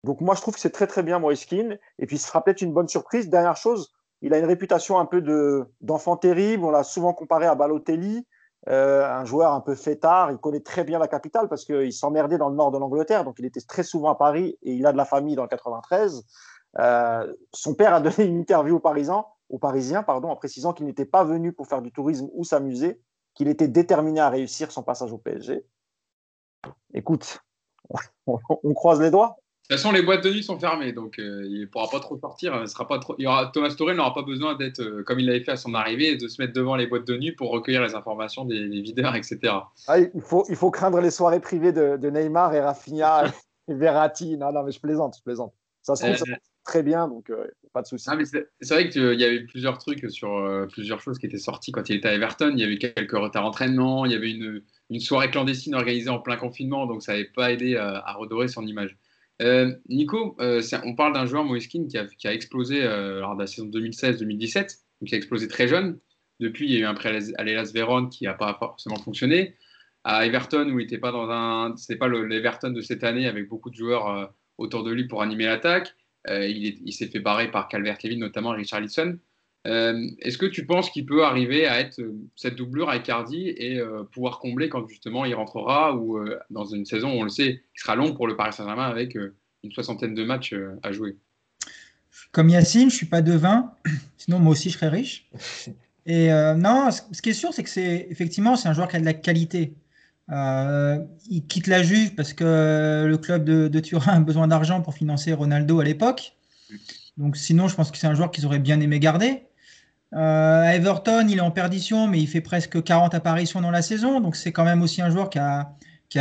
[0.04, 1.78] Donc moi, je trouve que c'est très très bien Moiskin.
[1.98, 3.30] Et puis, ce sera peut-être une bonne surprise.
[3.30, 6.64] Dernière chose, il a une réputation un peu de d'enfant terrible.
[6.66, 8.26] On l'a souvent comparé à Balotelli.
[8.68, 10.32] Euh, un joueur un peu fêtard.
[10.32, 13.36] Il connaît très bien la capitale parce qu'il s'emmerdait dans le nord de l'Angleterre, donc
[13.40, 16.26] il était très souvent à Paris et il a de la famille dans le 93.
[16.78, 20.86] Euh, son père a donné une interview aux Parisiens, aux Parisiens pardon, en précisant qu'il
[20.86, 23.02] n'était pas venu pour faire du tourisme ou s'amuser,
[23.34, 25.66] qu'il était déterminé à réussir son passage au PSG.
[26.94, 27.40] Écoute,
[28.28, 29.38] on croise les doigts.
[29.70, 32.00] De toute façon, les boîtes de nuit sont fermées, donc euh, il ne pourra pas
[32.00, 32.68] trop sortir.
[32.68, 33.14] sera pas trop...
[33.20, 33.52] il y aura...
[33.54, 36.28] Thomas Torel n'aura pas besoin d'être, euh, comme il l'avait fait à son arrivée, de
[36.28, 39.38] se mettre devant les boîtes de nuit pour recueillir les informations des, videurs, etc.
[39.88, 43.26] Ah, il, faut, il faut craindre les soirées privées de, Neymar et Rafinha
[43.68, 44.38] et Verratti.
[44.38, 45.54] Non, non, mais je plaisante, je plaisante.
[45.84, 47.32] Ça se trouve, ça euh, très bien, donc
[47.72, 48.10] pas de souci.
[48.62, 51.98] c'est vrai qu'il y avait plusieurs trucs sur plusieurs choses qui étaient sorties quand il
[51.98, 52.50] était à Everton.
[52.54, 56.20] Il y avait quelques retards d'entraînement, il y avait une, une, soirée clandestine organisée en
[56.20, 58.98] plein confinement, donc ça n'avait pas aidé à redorer son image.
[59.42, 63.36] Euh, Nico, euh, on parle d'un joueur Moiskin qui a, qui a explosé euh, lors
[63.36, 66.00] de la saison 2016-2017, qui a explosé très jeune.
[66.40, 69.56] Depuis, il y a eu un prêt à l'Elas Vérone qui n'a pas forcément fonctionné.
[70.04, 73.50] À Everton, où il n'était pas dans un, c'était pas l'Everton de cette année avec
[73.50, 75.94] beaucoup de joueurs autour de lui pour animer l'attaque.
[76.30, 78.82] il, s'est fait barrer par Calvert-Lewin, notamment Richard.
[78.82, 79.14] Euh,
[79.66, 83.78] est-ce que tu penses qu'il peut arriver à être euh, cette doublure avec Cardi et
[83.78, 86.20] euh, pouvoir combler quand justement il rentrera ou
[86.50, 89.72] dans une saison, on le sait, qui sera long pour le Paris Saint-Germain avec une
[89.72, 91.18] soixantaine de matchs à jouer?
[92.32, 93.74] Comme Yacine, je ne suis pas devin,
[94.18, 95.30] sinon moi aussi je serais riche.
[96.06, 99.00] Et non, ce qui est sûr, c'est que c'est effectivement c'est un joueur qui a
[99.00, 99.76] de la qualité.
[100.30, 104.96] il quitte la Juve parce que le club de, de Turin a besoin d'argent pour
[104.96, 106.34] financer Ronaldo à l'époque.
[107.18, 109.44] Donc sinon, je pense que c'est un joueur qu'ils auraient bien aimé garder.
[110.14, 113.82] Euh, à Everton, il est en perdition, mais il fait presque 40 apparitions dans la
[113.82, 114.20] saison.
[114.22, 115.76] Donc c'est quand même aussi un joueur qui a,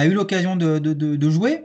[0.05, 1.65] eu l'occasion de, jouer.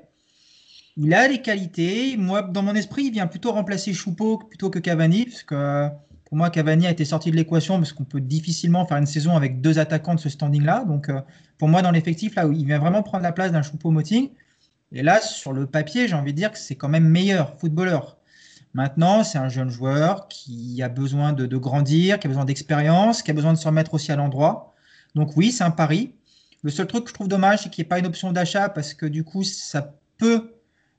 [0.95, 2.15] Il a les qualités.
[2.17, 5.89] Moi, dans mon esprit, il vient plutôt remplacer Choupeau plutôt que Cavani, parce que
[6.25, 9.35] Pour moi, Cavani a été sorti de l'équation parce qu'on peut difficilement faire une saison
[9.35, 10.85] avec deux attaquants de ce standing-là.
[10.85, 11.21] Donc, euh,
[11.57, 14.29] pour moi, dans l'effectif, là, il vient vraiment prendre la place d'un Choupo-Moting.
[14.93, 18.17] Et là, sur le papier, j'ai envie de dire que c'est quand même meilleur footballeur.
[18.73, 23.29] Maintenant, c'est un jeune joueur qui a besoin de, grandir, qui a besoin d'expérience, qui
[23.29, 24.73] a besoin de se remettre aussi à l'endroit.
[25.15, 26.15] Donc oui, c'est un pari.
[26.63, 28.69] Le seul truc que je trouve dommage, c'est qu'il n'y ait pas une option d'achat
[28.69, 30.53] parce que du coup, ça peut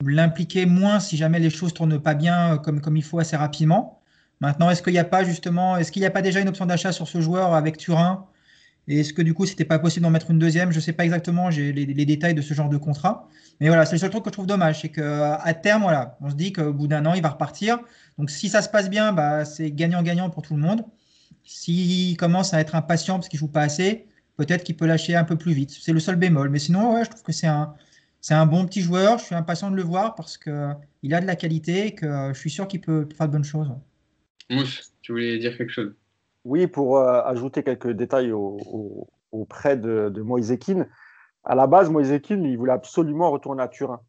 [0.04, 4.00] l'impliquer moins si jamais les choses tournent pas bien comme, comme il faut assez rapidement.
[4.40, 6.66] Maintenant, est-ce qu'il n'y a pas justement, est-ce qu'il n'y a pas déjà une option
[6.66, 8.26] d'achat sur ce joueur avec Turin
[8.88, 10.70] est-ce que du coup, c'était pas possible d'en mettre une deuxième?
[10.70, 13.28] Je ne sais pas exactement, j'ai les, détails de ce genre de contrat.
[13.60, 16.30] Mais voilà, c'est le seul truc que je trouve dommage, c'est qu'à terme, voilà, on
[16.30, 17.78] se dit qu'au bout d'un an, il va repartir.
[18.18, 20.84] Donc si ça se passe bien, bah, c'est gagnant-gagnant pour tout le monde.
[21.44, 25.24] S'il commence à être impatient parce qu'il joue pas assez, peut-être qu'il peut lâcher un
[25.24, 25.70] peu plus vite.
[25.70, 26.50] C'est le seul bémol.
[26.50, 27.74] Mais sinon, ouais, je trouve que c'est un,
[28.20, 29.18] c'est un bon petit joueur.
[29.18, 32.38] Je suis impatient de le voir parce qu'il a de la qualité et que je
[32.38, 33.70] suis sûr qu'il peut faire de bonnes choses.
[34.50, 35.94] Mousse, tu voulais dire quelque chose?
[36.44, 39.06] Oui, pour euh, ajouter quelques détails au,
[39.48, 40.86] prêt de, de Moïse Ekin.
[41.42, 44.00] À la base, Moïse Ekin, il voulait absolument retourner à Turin.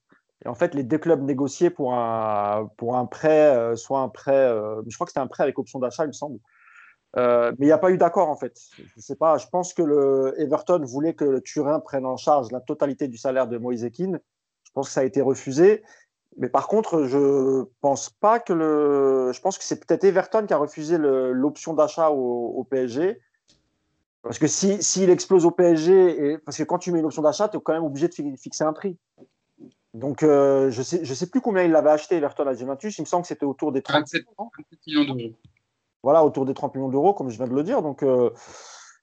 [0.43, 2.69] Et en fait, les deux clubs négociaient pour un,
[3.09, 6.03] prêt, euh, soit un prêt, euh, je crois que c'était un prêt avec option d'achat,
[6.03, 6.39] il me semble.
[7.15, 8.59] mais il n'y a pas eu d'accord en fait.
[8.77, 9.37] Je sais pas.
[9.37, 13.47] Je pense que le Everton voulait que Turin prenne en charge la totalité du salaire
[13.47, 14.19] de Moïse Ekin.
[14.63, 15.83] Je pense que ça a été refusé.
[16.37, 19.31] Mais par contre, je pense pas que le.
[19.33, 23.21] Je pense que c'est peut-être Everton qui a refusé l'option d'achat au, PSG.
[24.21, 27.21] Parce que s'il si, explose au PSG, et, parce que quand tu mets une option
[27.21, 28.97] d'achat, tu es quand même obligé de fixer un prix.
[29.93, 32.97] Donc, euh, je ne sais, je sais plus combien il l'avait acheté, Everton à Juventus.
[32.97, 34.25] Il me semble que c'était autour des 37,
[34.87, 35.31] millions d'euros.
[36.03, 37.81] Voilà, autour des 30 millions d'euros, comme je viens de le dire.
[37.81, 38.29] Donc, euh,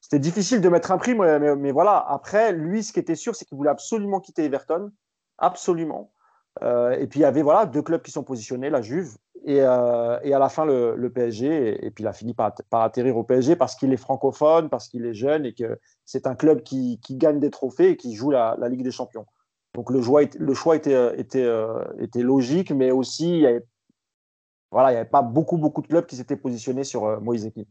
[0.03, 1.97] c'était difficile de mettre un prix, mais, mais, mais, voilà.
[1.97, 4.93] Après, lui, ce qui était sûr, c'est qu'il voulait absolument quitter Everton.
[5.39, 6.12] Absolument.
[6.61, 9.61] Euh, et puis il y avait voilà, deux clubs qui sont positionnés, la Juve et,
[9.61, 11.85] euh, à la fin le, PSG.
[11.85, 14.89] Et, puis il a fini par, par atterrir au PSG parce qu'il est francophone, parce
[14.89, 18.31] qu'il est jeune et que c'est un club qui, gagne des trophées et qui joue
[18.31, 19.27] la, Ligue des Champions.
[19.75, 25.23] Donc le choix, le choix était, euh, était logique, mais aussi il n'y avait, pas
[25.23, 27.65] beaucoup, beaucoup de clubs qui s'étaient positionnés sur Moïse Ekin.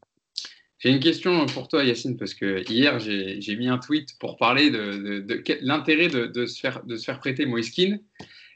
[0.79, 4.71] J'ai une question pour toi, Yacine, parce que hier, j'ai mis un tweet pour parler
[4.71, 5.23] de,
[5.61, 7.99] l'intérêt de, se faire, de se faire prêter Moïse Keane.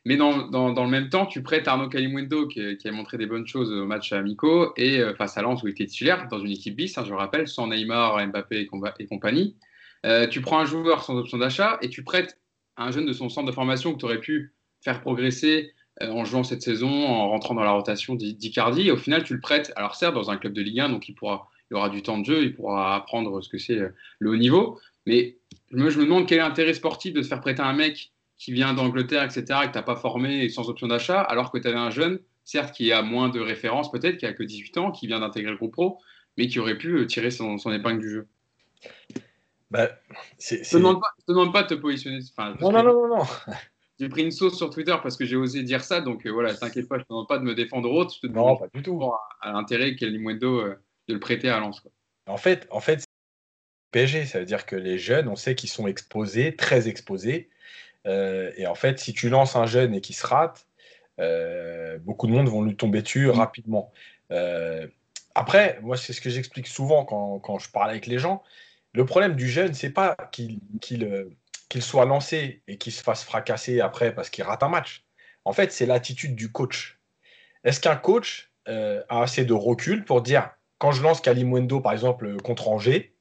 [0.08, 3.48] Mais dans, dans, le même temps, tu prêtes Arnaud Calimundo, qui, a montré des bonnes
[3.48, 6.52] choses au match amicaux, et euh, face à Lens, où il était titulaire, dans une
[6.52, 9.56] équipe bis, hein, je rappelle, sans Neymar, Mbappé et, compagnie.
[10.06, 12.40] Euh, tu prends un joueur sans option d'achat et tu prêtes
[12.78, 16.24] un jeune de son centre de formation que tu aurais pu faire progresser euh, en
[16.24, 18.90] jouant cette saison, en rentrant dans la rotation d'Icardi.
[18.90, 21.10] Et au final, tu le prêtes, alors certes, dans un club de Ligue 1, donc
[21.10, 23.80] il, pourra, il aura du temps de jeu, il pourra apprendre ce que c'est
[24.20, 24.80] le haut niveau.
[25.08, 25.38] Mais
[25.72, 28.12] je me, je me demande quel est l'intérêt sportif de se faire prêter un mec
[28.38, 31.58] qui vient d'Angleterre, etc., et que tu n'as pas formé sans option d'achat, alors que
[31.58, 34.78] tu avais un jeune, certes, qui a moins de références peut-être, qui a que 18
[34.78, 36.00] ans, qui vient d'intégrer le groupe pro,
[36.38, 38.28] mais qui aurait pu euh, tirer son, épingle du jeu.
[39.72, 39.90] Bah,
[40.40, 40.78] je ne te,
[41.28, 42.20] demande pas de te positionner.
[42.62, 43.24] non, non, non, non,
[44.00, 46.54] J'ai pris une sauce sur Twitter parce que j'ai osé dire ça, donc euh, voilà,
[46.54, 48.58] t'inquiète pas, je ne te demande pas de me défendre autre, je te demande non,
[48.58, 49.02] pas du tout.
[49.42, 50.76] à, l'intérêt qu'est Limundo euh,
[51.08, 51.80] de le prêter à Lens.
[51.80, 51.92] Quoi.
[52.28, 53.06] En fait, en fait,
[53.92, 57.50] PSG, ça veut dire que les jeunes, on sait qu'ils sont exposés, très exposés,
[58.06, 60.68] euh, et en fait, si tu lances un jeune et qu'il se rate,
[61.20, 63.32] euh, beaucoup de monde vont lui tomber dessus mm.
[63.32, 63.92] rapidement.
[64.32, 64.88] Euh,
[65.34, 68.44] après, moi, c'est ce que j'explique souvent quand, quand, je parle avec les gens.
[68.94, 70.60] Le problème du jeune, c'est pas qu'il
[71.68, 75.04] qu'il soit lancé et qu'il se fasse fracasser après parce qu'il rate un match.
[75.44, 77.00] En fait, c'est l'attitude du coach.
[77.64, 82.38] Est-ce qu'un coach a assez de recul pour dire, quand je lance Kalimundo, par exemple,
[82.38, 83.16] contre Angers,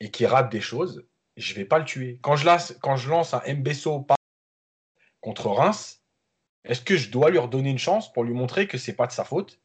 [0.00, 1.06] et qu'il rate des choses,
[1.38, 2.18] je vais pas le tuer.
[2.20, 4.06] Quand je lance, quand je lance un Mbesso
[5.20, 6.02] contre Reims,
[6.64, 9.12] est-ce que je dois lui redonner une chance pour lui montrer que c'est pas de
[9.12, 9.60] sa faute?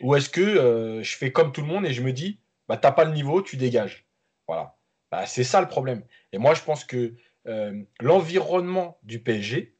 [0.00, 2.76] Ou est-ce que euh, je fais comme tout le monde et je me dis, bah,
[2.76, 4.06] t'as pas le niveau, tu dégages
[4.46, 4.76] Voilà.
[5.10, 6.04] Bah, c'est ça le problème.
[6.32, 7.14] Et moi, je pense que
[7.46, 9.76] euh, l'environnement du PSG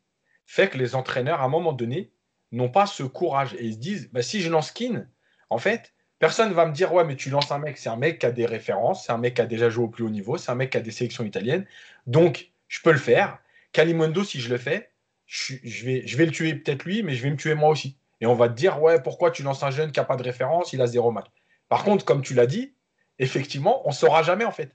[0.46, 2.12] fait que les entraîneurs, à un moment donné,
[2.51, 5.07] n'ont pas ce courage et ils se disent, bah, si je lance Kin,
[5.51, 8.18] en fait, Personne va me dire, ouais, mais tu lances un mec, c'est un mec
[8.18, 10.37] qui a des références, c'est un mec qui a déjà joué au plus haut niveau,
[10.37, 11.64] c'est un mec qui a des sélections italiennes.
[12.07, 13.38] Donc, je peux le faire.
[13.72, 14.90] Kalimondo, si je le fais,
[15.26, 15.54] je,
[15.85, 17.96] vais, le tuer peut-être lui, mais je vais me tuer moi aussi.
[18.20, 20.22] Et on va te dire, ouais, pourquoi tu lances un jeune qui n'a pas de
[20.24, 21.26] référence, il a zéro match.
[21.68, 22.74] Par contre, comme tu l'as dit,
[23.18, 24.74] effectivement, on ne saura jamais en fait.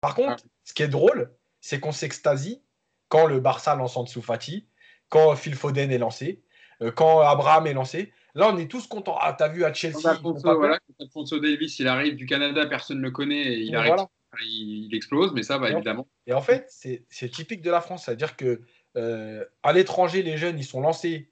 [0.00, 2.62] Par contre, ce qui est drôle, c'est qu'on s'extasie
[3.08, 4.24] quand le Barça lance en dessous
[5.08, 6.42] quand Phil Foden est lancé,
[6.82, 8.12] euh, quand Abraham est lancé.
[8.36, 9.16] Là, on est tous contents.
[9.18, 10.06] Ah, t'as vu à Chelsea.
[11.00, 13.94] Alfonso, Davis, il arrive du Canada, personne ne le connaît, et il, arrive,
[14.42, 16.06] il, explose, mais ça va évidemment.
[16.26, 18.04] Et en fait, c'est typique de la France.
[18.04, 18.60] C'est-à-dire que
[18.96, 21.30] euh, à l'étranger, les jeunes, ils sont lancés,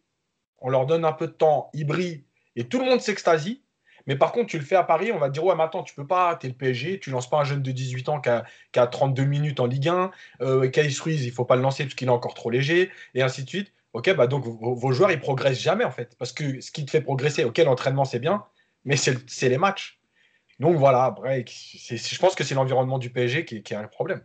[0.60, 2.24] on leur donne un peu de temps, ils brillent,
[2.56, 3.62] et tout le monde s'extasie.
[4.06, 5.82] Mais par contre, tu le fais à Paris, on va te dire Ouais, mais attends,
[5.82, 8.20] tu peux pas, tu es le PSG, tu lances pas un jeune de 18 ans
[8.20, 10.10] qui a, 32 minutes en Ligue 1.
[10.40, 10.70] Euh,
[11.02, 13.48] Ruiz, il faut pas le lancer parce qu'il est encore trop léger, et ainsi de
[13.48, 13.72] suite.
[13.94, 16.16] Ok, bah donc vos, joueurs, ils progressent jamais en fait.
[16.18, 18.44] Parce que ce qui te fait progresser, ok, l'entraînement, c'est bien,
[18.84, 20.00] mais c'est les matchs.
[20.58, 24.22] Donc voilà, je pense que c'est l'environnement du PSG qui, a un problème.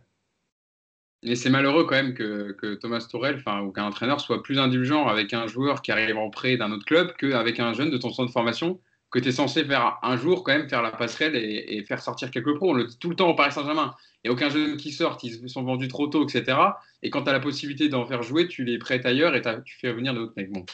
[1.22, 5.06] Et c'est malheureux quand même que, que Thomas Tourel, ou qu'un entraîneur soit plus indulgent
[5.06, 8.10] avec un joueur qui arrive en prêt d'un autre club qu'avec un jeune de ton
[8.10, 8.80] centre de formation
[9.10, 12.30] que tu es censé faire un jour quand même faire la passerelle et, faire sortir
[12.30, 12.70] quelques pros.
[12.70, 13.94] On le dit tout le temps au Paris Saint-Germain.
[14.22, 16.56] Il n'y a aucun jeune qui sort, ils sont vendus trop tôt, etc.
[17.02, 19.78] Et quand tu as la possibilité d'en faire jouer, tu les prêtes ailleurs et tu
[19.78, 20.52] fais venir d'autres mecs.
[20.52, 20.64] Bon.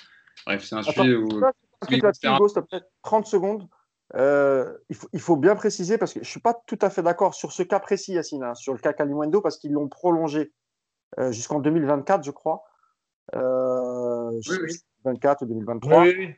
[0.44, 1.29] Bref, c'est un sujet où.
[3.03, 3.68] 30 secondes.
[4.14, 4.72] Euh,
[5.12, 7.53] il, faut, bien préciser, parce que je ne suis pas tout à fait d'accord sur
[7.53, 10.53] ce cas précis, Yacine, hein, sur le cas Kalimundo, parce qu'ils l'ont prolongé
[11.18, 12.64] euh, jusqu'en 2024, je crois.
[13.35, 14.77] Euh, oui, oui.
[15.05, 16.03] 2024 ou 2023.
[16.03, 16.35] Oui,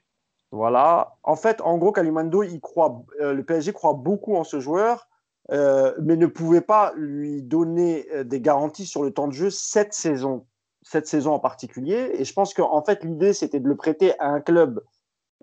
[0.50, 1.16] voilà.
[1.22, 5.08] En fait, en gros, Kalimundo, il croit, le PSG croit beaucoup en ce joueur,
[5.50, 10.46] mais ne pouvait pas lui donner des garanties sur le temps de jeu cette saison,
[10.82, 12.12] cette saison en particulier.
[12.14, 14.82] Et je pense qu'en fait, l'idée, c'était de le prêter à un club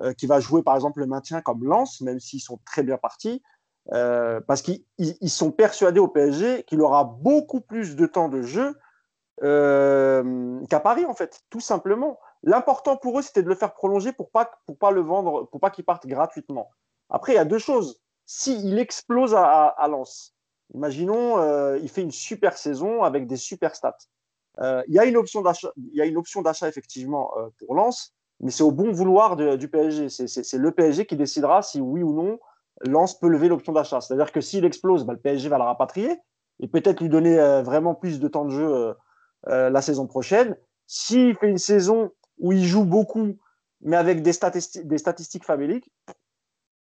[0.01, 2.97] euh, qui va jouer par exemple le maintien comme Lens, même s'ils sont très bien
[2.97, 3.41] partis,
[3.93, 4.83] euh, parce qu'ils
[5.29, 8.77] sont persuadés au PSG qu'il aura beaucoup plus de temps de jeu
[9.43, 12.19] euh, qu'à Paris en fait, tout simplement.
[12.45, 15.59] L'important pour eux, c'était de le faire prolonger pour pas pour pas le vendre, pour
[15.59, 16.69] pas qu'il parte gratuitement.
[17.09, 18.01] Après, il y a deux choses.
[18.25, 20.35] S'il explose à, à, Lens,
[20.73, 23.97] imaginons, il fait une super saison avec des super stats.
[24.87, 24.95] il
[25.43, 29.35] d'achat, il y a une option d'achat effectivement pour Lens mais c'est au bon vouloir
[29.35, 30.09] du PSG.
[30.09, 32.39] C'est le PSG qui décidera si oui ou non
[32.81, 34.01] Lens peut lever l'option d'achat.
[34.01, 36.19] C'est-à-dire que s'il explose, bah, le PSG va le rapatrier
[36.59, 38.93] et peut-être lui donner euh, vraiment plus de temps de jeu euh,
[39.47, 40.57] euh, la saison prochaine.
[40.85, 43.37] S'il fait une saison où il joue beaucoup,
[43.81, 45.91] mais avec des, statistiques, des statistiques faméliques,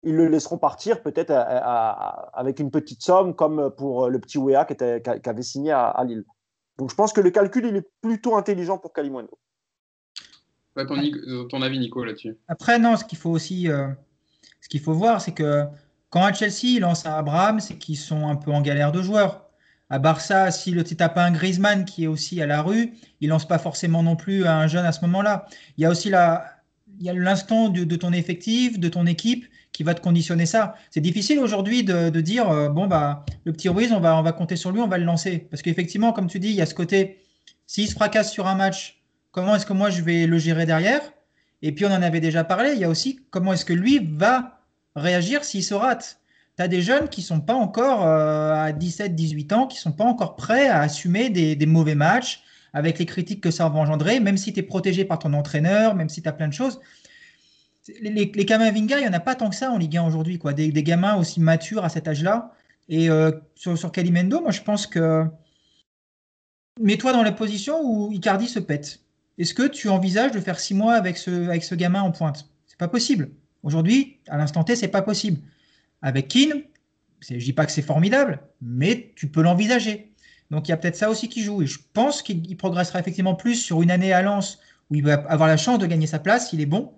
[0.02, 4.76] ils le laisseront partir peut-être avec une petite somme, comme pour le petit Wea qui,
[4.76, 6.24] qui, avait signé à, à, Lille.
[6.76, 9.36] Donc je pense que le calcul, il est plutôt intelligent pour Kalimundo
[10.86, 13.88] ton, avis, Nico, là-dessus Après, non, ce qu'il faut aussi euh,
[14.60, 15.64] ce qu'il faut voir, c'est que
[16.10, 19.02] quand à Chelsea, il lance un Abraham, c'est qu'ils sont un peu en galère de
[19.02, 19.47] joueurs.
[19.90, 23.48] À Barça, si le tape un Griezmann qui est aussi à la rue, il lance
[23.48, 25.46] pas forcément non plus un jeune à ce moment-là.
[25.76, 26.10] Il y a aussi
[27.00, 30.74] l'instant de, ton effectif, de ton équipe qui va te conditionner ça.
[30.90, 34.32] C'est difficile aujourd'hui de, dire euh, bon bah le petit Ruiz, on va on va
[34.32, 36.66] compter sur lui, on va le lancer parce qu'effectivement, comme tu dis, il y a
[36.66, 37.18] ce côté
[37.66, 41.00] s'il se fracasse sur un match, comment est-ce que moi je vais le gérer derrière?
[41.62, 44.00] Et puis on en avait déjà parlé, il y a aussi comment est-ce que lui
[44.00, 44.60] va
[44.96, 46.17] réagir s'il se rate.
[46.58, 49.92] Tu as des jeunes qui sont pas encore euh, à 17, 18 ans, qui sont
[49.92, 52.42] pas encore prêts à assumer des, mauvais matchs
[52.72, 55.94] avec les critiques que ça va engendrer, même si tu es protégé par ton entraîneur,
[55.94, 56.80] même si tu as plein de choses.
[58.02, 60.08] Les, les, les Kamavinga, il n'y en a pas tant que ça en Ligue 1
[60.08, 60.52] aujourd'hui, quoi.
[60.52, 62.52] Des, gamins aussi matures à cet âge-là.
[62.88, 65.26] Et euh, sur, sur Calimendo, moi je pense que
[66.80, 69.00] mets-toi dans la position où Icardi se pète.
[69.38, 72.48] Est-ce que tu envisages de faire six mois avec ce, gamin en pointe?
[72.66, 73.30] C'est pas possible.
[73.62, 75.40] Aujourd'hui, à l'instant T, c'est pas possible.
[76.02, 76.62] Avec Keane,
[77.20, 80.12] je dis pas que c'est formidable, mais tu peux l'envisager.
[80.50, 81.62] Donc il y a peut-être ça aussi qui joue.
[81.62, 84.58] Et je pense qu'il progressera effectivement plus sur une année à Lens
[84.90, 86.92] où il va avoir la chance de gagner sa place s'il est bon.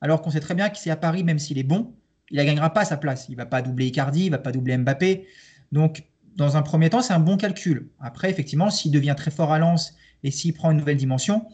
[0.00, 1.94] Alors qu'on sait très bien qu'il c'est à Paris, même s'il est bon,
[2.30, 3.26] il ne gagnera pas sa place.
[3.28, 5.26] Il ne va pas doubler Icardi, il ne va pas doubler Mbappé.
[5.70, 6.04] Donc
[6.36, 7.88] dans un premier temps, c'est un bon calcul.
[8.00, 11.46] Après, effectivement, s'il devient très fort à Lens et s'il prend une nouvelle dimension,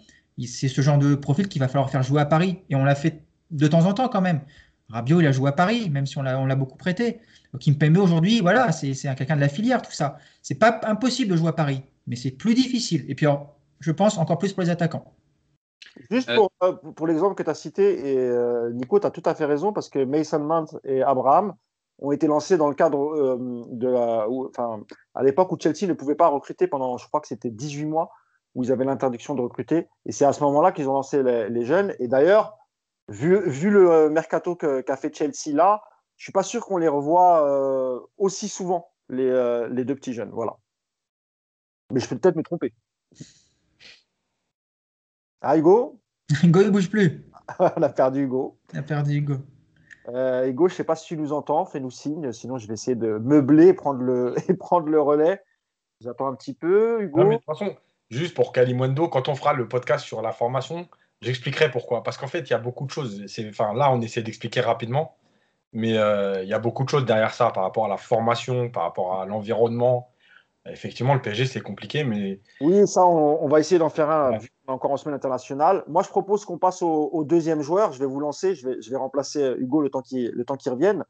[0.46, 2.58] c'est ce genre de profil qu'il va falloir faire jouer à Paris.
[2.70, 4.40] Et on l'a fait de temps en temps quand même.
[4.90, 7.20] Rabiot, il a joué à Paris, même si on l'a beaucoup prêté.
[7.60, 10.18] Kimpembe aujourd'hui, voilà, c'est quelqu'un de la filière, tout ça.
[10.42, 13.04] C'est pas impossible de jouer à Paris, mais c'est plus difficile.
[13.08, 13.26] Et puis,
[13.80, 15.04] je pense encore plus pour les attaquants.
[16.10, 19.22] Juste pour, euh, pour l'exemple que tu as cité, et euh, Nico, tu as tout
[19.24, 21.54] à fait raison, parce que Mason Mount et Abraham
[22.00, 24.28] ont été lancés dans le cadre euh, de la.
[24.28, 24.80] Enfin,
[25.14, 28.10] à l'époque où Chelsea ne pouvait pas recruter pendant, je crois que c'était 18 mois,
[28.54, 29.88] où ils avaient l'interdiction de recruter.
[30.06, 31.94] Et c'est à ce moment-là qu'ils ont lancé les, jeunes.
[31.98, 32.57] Et d'ailleurs,
[33.08, 35.82] vu, vu, le euh, mercato qu'a fait Chelsea là,
[36.16, 40.12] je suis pas sûr qu'on les revoit euh, aussi souvent, les, euh, les, deux petits
[40.12, 40.30] jeunes.
[40.30, 40.56] Voilà.
[41.92, 42.74] Mais je peux peut-être me tromper.
[45.40, 46.00] Ah, Hugo?
[46.42, 47.24] Hugo, il bouge plus.
[47.58, 48.58] On a perdu Hugo.
[48.74, 49.36] On a perdu Hugo.
[50.08, 52.94] Hugo, je ne sais pas si tu nous entends, fais-nous signe, sinon je vais essayer
[52.94, 55.42] de meubler prendre le, et prendre le relais.
[56.00, 57.24] J'attends un petit peu, Hugo.
[57.24, 57.76] de toute façon,
[58.08, 60.88] juste pour Kalimundo, quand on fera le podcast sur la formation,
[61.20, 62.02] j'expliquerai pourquoi.
[62.02, 63.24] Parce qu'en fait, il y a beaucoup de choses.
[63.48, 65.16] Enfin, là, on essaie d'expliquer rapidement,
[65.72, 68.70] mais euh, il y a beaucoup de choses derrière ça par rapport à la formation,
[68.70, 70.10] par rapport à l'environnement.
[70.66, 72.40] Effectivement, le PSG, c'est compliqué, mais.
[72.60, 75.82] Oui, ça, on, va essayer d'en faire un encore en semaine internationale.
[75.88, 77.92] Moi, je propose qu'on passe au, deuxième joueur.
[77.92, 78.54] Je vais vous lancer.
[78.54, 81.04] Je vais, je vais remplacer Hugo le temps qu'il qu revienne.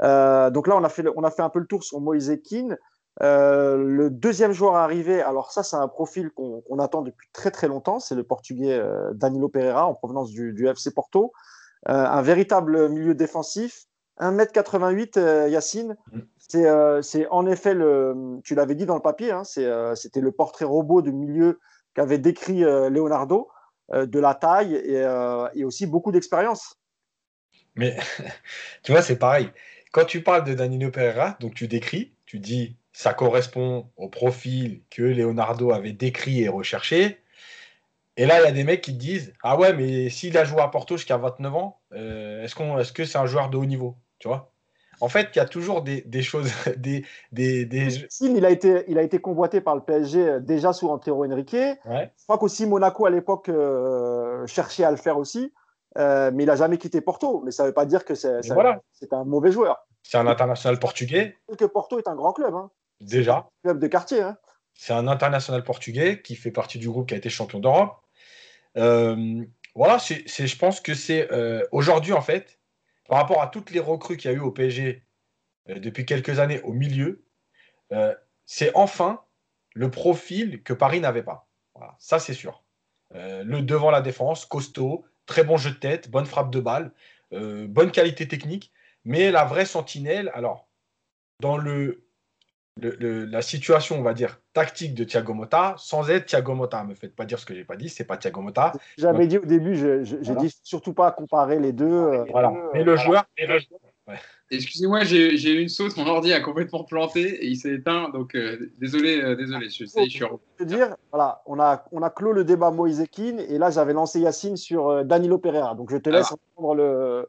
[0.00, 2.40] Euh, donc là, on a, fait, on a fait un peu le tour sur Moïse
[2.48, 2.76] Keane.
[3.20, 7.68] Euh, le deuxième joueur arrivé, alors ça, c'est un profil qu'on attend depuis très très
[7.68, 8.00] longtemps.
[8.00, 11.32] C'est le Portugais euh, Danilo Pereira en provenance du, du FC Porto.
[11.86, 13.86] un véritable milieu défensif.
[14.20, 15.96] 1m88, Yacine.
[16.12, 17.00] Mm.
[17.02, 21.00] C'est en effet, le, tu l'avais dit dans le papier, hein, c'était le portrait robot
[21.02, 21.60] du milieu
[21.94, 23.48] qu'avait décrit Leonardo,
[23.90, 25.02] de la taille et,
[25.54, 26.78] et aussi beaucoup d'expérience.
[27.74, 27.96] Mais
[28.82, 29.50] tu vois, c'est pareil.
[29.92, 34.82] Quand tu parles de Danilo Pereira, donc tu décris, tu dis ça correspond au profil
[34.90, 37.18] que Leonardo avait décrit et recherché.
[38.16, 40.44] Et là, il y a des mecs qui te disent Ah ouais, mais s'il a
[40.44, 43.56] joué à Porto jusqu'à 29 ans, euh, est-ce, qu'on, est-ce que c'est un joueur de
[43.56, 43.96] haut niveau?
[44.18, 44.52] Tu vois?
[45.02, 46.48] En fait, il y a toujours des, choses.
[46.76, 47.88] Des, des, des...
[48.20, 51.56] Il, a été, il a été convoité par le PSG euh, déjà sous Antero Henrique.
[51.56, 55.52] Je crois qu'aussi Monaco à l'époque euh, cherchait à le faire aussi.
[55.98, 57.42] Euh, mais il n'a jamais quitté Porto.
[57.44, 58.32] Mais ça ne veut pas dire que c'est
[59.10, 59.86] un mauvais joueur.
[60.04, 61.36] C'est un international portugais.
[61.58, 62.54] Que Porto est un grand club.
[62.54, 62.70] Hein.
[63.02, 63.48] Déjà.
[63.62, 64.20] Club de quartier.
[64.20, 64.36] Hein.
[64.74, 68.00] C'est un international portugais qui fait partie du groupe qui a été champion d'Europe.
[68.76, 72.58] Euh, voilà, c'est, je pense que c'est euh, aujourd'hui, en fait,
[73.08, 75.04] par rapport à toutes les recrues qu'il y a eu au PSG
[75.68, 77.24] depuis quelques années au milieu,
[78.46, 79.22] c'est enfin
[79.74, 81.48] le profil que Paris n'avait pas.
[81.74, 82.64] Voilà, ça, c'est sûr.
[83.12, 86.92] le devant la défense, costaud, très bon jeu de tête, bonne frappe de balle,
[87.32, 88.72] euh, bonne qualité technique.
[89.04, 90.68] Mais la vraie sentinelle, alors,
[91.40, 92.06] dans le,
[92.80, 96.94] la situation, on va dire, tactique de Thiago Motta, sans être Thiago Motta, ne me
[96.94, 98.72] faites pas dire ce que j'ai pas dit, c'est pas Thiago Motta.
[98.98, 101.86] J'avais dit au début, j'ai dit surtout pas comparer les deux.
[101.86, 102.52] Euh, voilà.
[102.72, 103.24] Mais le joueur,
[104.50, 108.34] Excusez-moi, j'ai eu une sauce, mon ordi a complètement planté et il s'est éteint, donc
[108.34, 110.24] euh, désolé, euh, désolé, je sais, je suis
[110.58, 113.94] Je dire, voilà, on a, on a clos le débat Moïse Keane et là j'avais
[113.94, 117.28] lancé Yacine sur euh, Danilo Pereira, donc je te laisse reprendre le,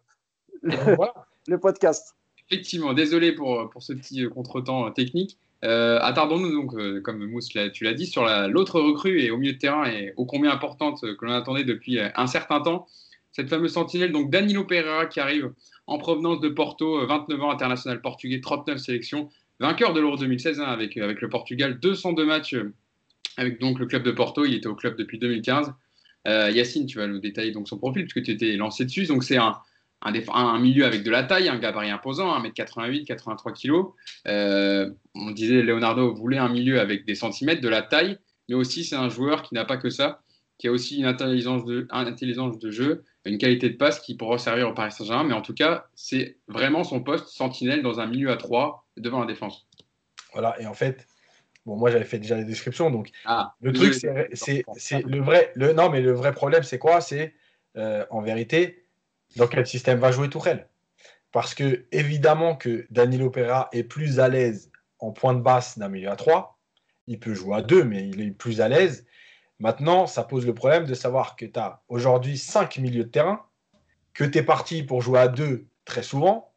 [0.64, 2.14] le, podcast.
[2.54, 5.38] Effectivement, désolé pour, pour ce petit contretemps technique.
[5.64, 9.86] Attardons-nous donc, comme Mousse tu l'as dit, sur l'autre recrue et au milieu de terrain
[9.86, 12.86] et ô combien importante que l'on attendait depuis un certain temps.
[13.34, 15.52] Cette fameuse sentinelle, donc Danilo Pereira qui arrive
[15.88, 20.60] en provenance de Porto, 29 euh, ans, international portugais, 39 sélections, vainqueur de l'Euro 2016
[20.60, 22.74] hein, avec, avec le Portugal, 202 matchs euh,
[23.38, 25.74] avec donc le club de Porto, il était au club depuis 2015.
[26.28, 29.08] Euh, Yacine, tu vas nous détailler donc son profil puisque tu étais lancé dessus.
[29.08, 29.58] Donc c'est un,
[30.04, 33.72] un, milieu avec de la taille, un gabarit imposant, 1m88, 83 kg.
[34.26, 38.18] on disait Leonardo voulait un milieu avec des centimètres, de la taille,
[38.50, 40.22] mais aussi c'est un joueur qui n'a pas que ça,
[40.58, 44.16] qui a aussi une intelligence de, une intelligence de jeu, une qualité de passe qui
[44.16, 48.00] pourra servir au Paris Saint-Germain, mais en tout cas, c'est vraiment son poste sentinelle dans
[48.00, 49.68] un milieu à 3 devant la défense.
[50.34, 51.08] Voilà, et en fait,
[51.66, 54.64] bon, moi j'avais fait déjà les descriptions, donc ah, le truc, c'est
[55.06, 57.02] le vrai, le, non, mais le vrai problème, c'est quoi?
[57.02, 57.34] C'est
[57.78, 58.83] euh, en vérité,
[59.36, 60.68] dans quel système va jouer Tourelle
[61.32, 65.90] Parce que évidemment que Danilo Pereira est plus à l'aise en point de basse d'un
[65.90, 66.58] milieu à 3,
[67.08, 69.06] il peut jouer à 2, mais il est plus à l'aise.
[69.60, 73.46] Maintenant, ça pose le problème de savoir que tu as aujourd'hui 5 milieux de terrain,
[74.14, 76.54] que tu es parti pour jouer à 2 très souvent.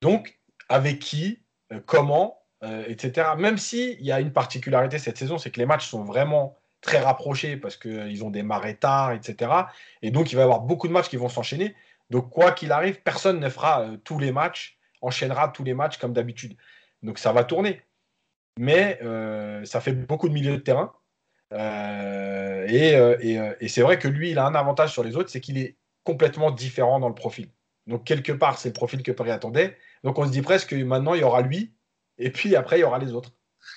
[0.00, 3.30] Donc, avec qui, euh, comment, euh, etc.
[3.38, 6.98] Même s'il y a une particularité cette saison, c'est que les matchs sont vraiment très
[6.98, 9.50] rapprochés parce qu'ils ont des marées tard, etc.
[10.02, 11.74] Et donc, il va y avoir beaucoup de matchs qui vont s'enchaîner.
[12.10, 15.96] Donc, quoi qu'il arrive, personne ne fera euh, tous les matchs, enchaînera tous les matchs
[15.98, 16.56] comme d'habitude.
[17.02, 17.80] Donc, ça va tourner.
[18.58, 18.98] Mais
[19.64, 20.92] ça fait beaucoup de milieux de terrain.
[21.52, 25.30] Euh, euh, euh, et, c'est vrai que lui, il a un avantage sur les autres,
[25.30, 27.48] c'est qu'il est complètement différent dans le profil.
[27.86, 29.76] Donc, quelque part, c'est le profil que Paris attendait.
[30.04, 31.72] Donc, on se dit presque que maintenant, il y aura lui,
[32.18, 33.32] et puis après, il y aura les autres.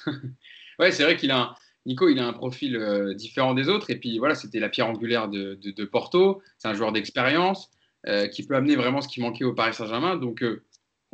[0.79, 3.91] ouais, c'est vrai qu'il a un, Nico, il a un profil différent des autres.
[3.91, 6.41] Et puis, voilà, c'était la pierre angulaire de, Porto.
[6.57, 7.69] C'est un joueur d'expérience
[8.31, 10.15] qui peut amener vraiment ce qui manquait au Paris Saint-Germain.
[10.15, 10.43] Donc,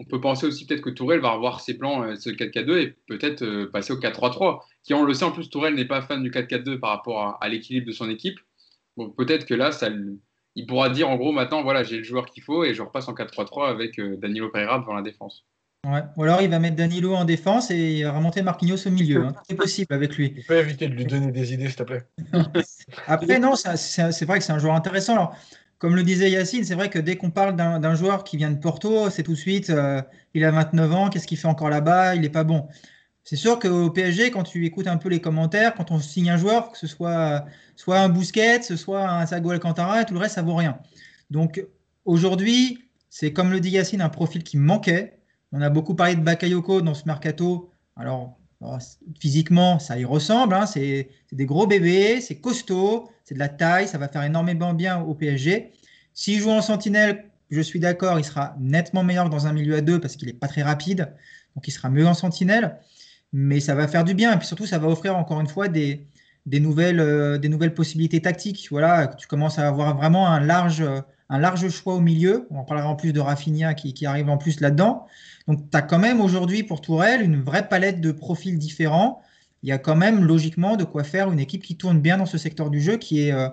[0.01, 2.95] on peut penser aussi peut-être que Tourelle va revoir ses plans, euh, ce 4-4-2, et
[3.07, 4.61] peut-être euh, passer au 4-3-3.
[4.83, 7.49] Qui, on le sait, en plus, Tourelle n'est pas fan du 4-4-2 par rapport à,
[7.49, 8.39] l'équilibre de son équipe.
[8.97, 9.69] Donc peut-être que là,
[10.55, 13.07] il pourra dire en gros, maintenant, voilà, j'ai le joueur qu'il faut et je repasse
[13.07, 15.45] en 4-3-3 avec euh, Danilo Pereira devant la défense.
[15.87, 16.03] Ouais.
[16.15, 19.25] Ou alors il va mettre Danilo en défense et il va remonter Marquinhos au milieu.
[19.25, 19.33] Hein.
[19.49, 20.33] C'est possible avec lui.
[20.33, 22.03] Tu peux éviter de lui donner des idées, s'il te plaît.
[23.07, 25.13] Après, non, c'est vrai que c'est un joueur intéressant.
[25.13, 25.35] Alors,
[25.79, 28.59] comme le disait Yacine, c'est vrai que dès qu'on parle d'un joueur qui vient de
[28.59, 29.99] Porto, c'est tout de suite, euh,
[30.35, 32.67] il a 29 ans, qu'est-ce qu'il fait encore là-bas, il n'est pas bon.
[33.23, 36.37] C'est sûr qu'au PSG, quand tu écoutes un peu les commentaires, quand on signe un
[36.37, 40.19] joueur, que ce soit, soit un Bousquet, ce soit un Sago Alcantara, et tout le
[40.19, 40.77] reste, ça vaut rien.
[41.31, 41.65] Donc
[42.05, 45.17] aujourd'hui, c'est comme le dit Yacine, un profil qui manquait.
[45.51, 47.71] On a beaucoup parlé de Bakayoko dans ce mercato.
[47.97, 48.37] Alors,
[49.19, 50.53] physiquement, ça y ressemble.
[50.55, 54.73] Hein, c'est des gros bébés, c'est costaud, c'est de la taille, ça va faire énormément
[54.73, 55.71] bien au PSG.
[56.13, 59.75] S'il joue en sentinelle, je suis d'accord, il sera nettement meilleur que dans un milieu
[59.75, 61.13] à deux parce qu'il n'est pas très rapide.
[61.55, 62.77] Donc il sera mieux en sentinelle.
[63.33, 64.33] Mais ça va faire du bien.
[64.33, 66.07] Et puis surtout, ça va offrir encore une fois des,
[66.45, 68.67] nouvelles, euh, des nouvelles possibilités tactiques.
[68.71, 70.83] Voilà, tu commences à avoir vraiment un large,
[71.29, 72.47] un large choix au milieu.
[72.51, 75.07] On en parlera en plus de Rafinha qui arrive en plus là-dedans.
[75.47, 79.21] Donc, tu as quand même aujourd'hui pour Tourelle une vraie palette de profils différents.
[79.63, 82.25] Il y a quand même logiquement de quoi faire une équipe qui tourne bien dans
[82.25, 83.47] ce secteur du jeu, qui est euh,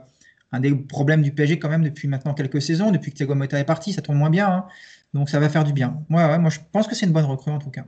[0.52, 2.90] un des problèmes du PSG quand même depuis maintenant quelques saisons.
[2.90, 4.48] Depuis que Thiago est parti, ça tourne moins bien.
[4.48, 4.64] Hein.
[5.14, 6.02] Donc, ça va faire du bien.
[6.08, 7.84] Moi, je pense que c'est une bonne recrue en tout cas.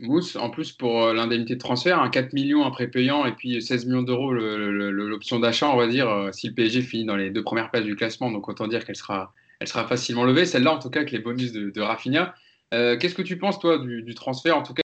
[0.00, 3.86] Mousse, en plus pour euh, l'indemnité de transfert, 4 millions après payant et puis 16
[3.86, 7.42] millions d'euros l'option d'achat, on va dire, euh, si le PSG finit dans les deux
[7.42, 8.30] premières places du classement.
[8.30, 10.46] Donc autant dire qu'elle sera, elle sera facilement levée.
[10.46, 12.34] Celle-là, en tout cas, avec les bonus de, de Rafinha.
[12.74, 14.82] Euh, qu'est-ce que tu penses, toi, du, transfert, en tout cas,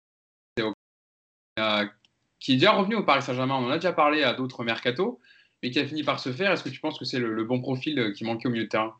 [2.39, 5.21] qui est déjà revenu au Paris Saint-Germain On en a déjà parlé à d'autres mercato,
[5.63, 6.53] mais qui a fini par se faire.
[6.53, 8.95] Est-ce que tu penses que c'est le, bon profil qui manquait au milieu de terrain?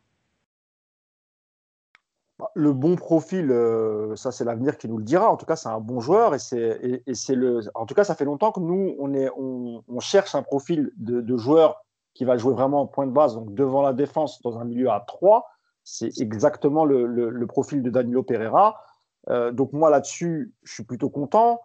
[2.39, 5.31] Bah, le bon profil, euh, ça c'est l'avenir qui nous le dira.
[5.31, 7.61] En tout cas, c'est un bon joueur et c'est le.
[7.75, 12.25] En tout cas, ça fait longtemps que nous on, cherche un profil de, joueur qui
[12.25, 15.01] va jouer vraiment en point de base, donc devant la défense dans un milieu à
[15.07, 15.47] 3
[15.91, 18.81] c'est exactement le, profil de Danilo Pereira.
[19.29, 21.61] Euh, donc moi là-dessus, je suis plutôt content.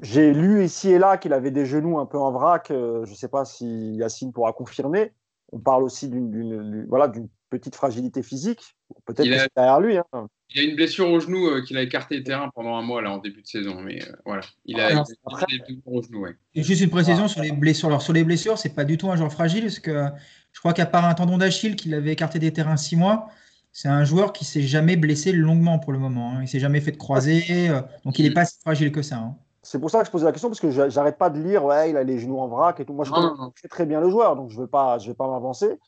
[0.00, 2.70] J'ai lu ici et là qu'il avait des genoux un peu en vrac.
[2.70, 5.12] Euh, je ne sais pas si Yacine pourra confirmer.
[5.52, 7.12] On parle aussi d'une voilà,
[7.50, 8.74] petite fragilité physique.
[9.04, 9.96] Peut-être que c'est derrière lui.
[9.96, 10.28] Hein.
[10.54, 13.00] Il a une blessure au genou euh, qu'il a écarté le terrain pendant un mois
[13.00, 13.80] là, en début de saison.
[13.80, 15.04] Mais voilà, il a, ah,
[15.48, 16.26] des blessures au genou.
[16.54, 17.88] Et juste une précision sur les blessures.
[17.88, 20.08] Alors sur les blessures, c'est pas du tout un joueur fragile parce que
[20.52, 23.28] je crois qu'à part un tendon d'Achille qu'il avait écarté des terrains six mois,
[23.72, 26.32] c'est un joueur qui s'est jamais blessé longuement pour le moment.
[26.32, 26.42] Hein.
[26.42, 29.16] Il s'est jamais fait de croiser, euh, donc il n'est pas si fragile que ça.
[29.16, 29.36] Hein.
[29.62, 31.90] C'est pour ça que je posais la question parce que j'arrête pas de lire, ouais,
[31.90, 32.92] il a les genoux en vrac et tout.
[32.92, 33.30] Moi, je connais
[33.70, 35.78] très bien le joueur, donc je ne vais pas, je vais pas m'avancer.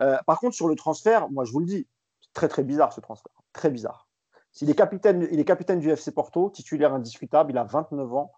[0.00, 1.86] Euh, par contre, sur le transfert, moi, je vous le dis,
[2.20, 4.06] c'est très très bizarre ce transfert, très bizarre.
[4.52, 8.30] S'il est capitaine, il est capitaine du FC Porto, titulaire indiscutable, il a 29 ans.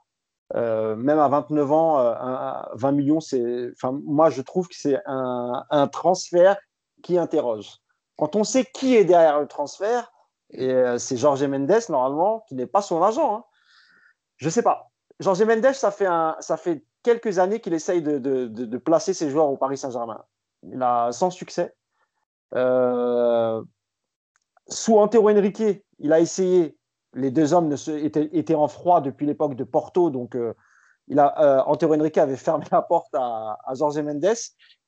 [0.54, 5.64] Euh, même à 29 ans, 20 millions, c'est, enfin, moi, je trouve que c'est un,
[5.70, 6.56] un transfert
[7.02, 7.80] qui interroge.
[8.16, 10.12] Quand on sait qui est derrière le transfert,
[10.50, 13.36] et euh, c'est Jorge Mendes, normalement, qui n'est pas son agent.
[13.36, 13.44] Hein.
[14.36, 14.90] Je ne sais pas.
[15.20, 16.08] Jorge Mendes, ça fait,
[16.40, 20.24] ça fait quelques années qu'il essaye de, de, de, placer ses joueurs au Paris Saint-Germain.
[20.62, 21.74] Il a sans succès.
[22.54, 23.62] Euh,
[24.68, 25.62] sous Antero Henrique,
[25.98, 26.76] il a essayé.
[27.16, 30.52] Les deux hommes étaient, étaient, en froid depuis l'époque de Porto, donc euh,
[31.16, 34.24] Antero Henrique avait fermé la porte à, à Jorge Mendes.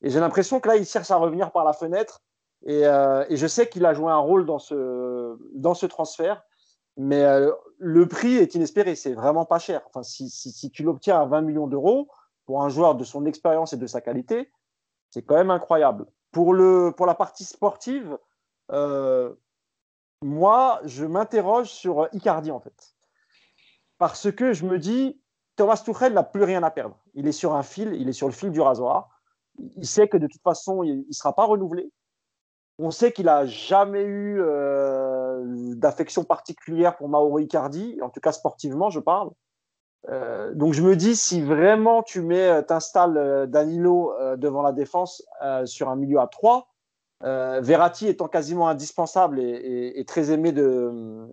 [0.03, 2.23] Et j'ai l'impression que là, il cherche à revenir par la fenêtre
[2.69, 6.43] euh, et, je sais qu'il a joué un rôle dans ce, dans ce transfert,
[6.97, 9.83] mais euh, le prix est inespéré, c'est vraiment pas cher.
[9.87, 12.09] Enfin, si, tu l'obtiens à 20 millions d'euros
[12.45, 14.51] pour un joueur de son expérience et de sa qualité,
[15.11, 16.07] c'est quand même incroyable.
[16.33, 18.19] Pour, le, pour la partie sportive,
[18.73, 19.33] euh,
[20.23, 22.95] moi, je m'interroge sur Icardi en fait.
[23.99, 25.21] Parce que je me dis,
[25.55, 26.99] Thomas Tuchel n'a plus rien à perdre.
[27.15, 29.09] Il est sur un fil, il est sur le fil du rasoir.
[29.59, 31.91] Il sait que de toute façon, il ne sera pas renouvelé.
[32.79, 35.43] On sait qu'il n'a jamais eu euh,
[35.75, 39.31] d'affection particulière pour Mauro Icardi, en tout cas sportivement, je parle.
[40.09, 45.23] Euh, donc je me dis, si vraiment tu mets, euh, t'installes Danilo devant la défense
[45.65, 46.69] sur un milieu à 3,
[47.23, 51.27] Verratti étant quasiment indispensable et, très aimé de,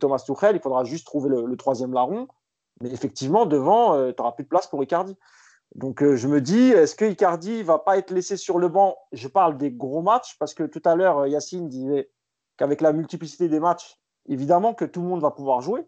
[0.00, 2.26] Thomas Tuchel, il faudra juste trouver le, le troisième larron.
[2.80, 5.16] Mais effectivement, devant, tu n'auras plus de place pour Icardi.
[5.74, 8.96] Donc euh, je me dis, est-ce que Icardi va pas être laissé sur le banc?
[9.12, 12.10] Je parle des gros matchs parce que tout à l'heure, euh, Yacine disait
[12.56, 15.86] qu'avec la multiplicité des matchs, évidemment que tout le monde va pouvoir jouer.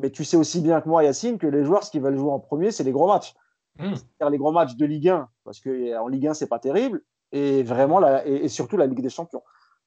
[0.00, 2.30] Mais tu sais aussi bien que moi, Yacine, que les joueurs, ce qu'ils veulent jouer
[2.30, 3.34] en premier, c'est les gros matchs.
[3.78, 3.94] Mmh.
[3.94, 7.02] C'est-à-dire les gros matchs de Ligue 1, parce qu'en euh, Ligue 1, c'est pas terrible,
[7.30, 9.42] et vraiment, et, surtout la Ligue des Champions.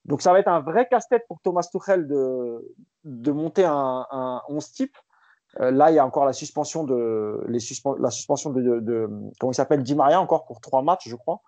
[0.05, 2.73] Donc ça va être un vrai casse-tête pour Thomas Tuchel de,
[3.03, 4.97] de monter un, un 11 type
[5.59, 9.07] là, il y a encore la suspension de, la suspension de,
[9.39, 11.41] comment il s'appelle, Di Maria encore pour trois matchs, je crois.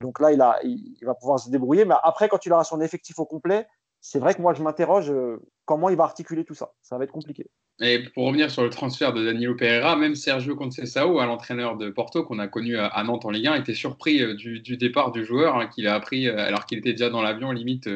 [0.00, 0.32] Donc là,
[0.64, 1.84] il, va pouvoir se débrouiller.
[1.84, 3.66] Mais après, quand il aura son effectif au complet,
[4.00, 6.72] c'est vrai que moi, je m'interroge euh, comment il va articuler tout ça.
[6.82, 7.46] Ça va être compliqué.
[7.80, 12.24] Et pour revenir sur le transfert de Danilo Pereira, même Sergio Conceição, l'entraîneur de Porto
[12.24, 15.56] qu'on a connu à Nantes en Ligue 1, était surpris euh, du, départ du joueur
[15.56, 17.88] hein, qu'il a appris alors qu'il était déjà dans l'avion limite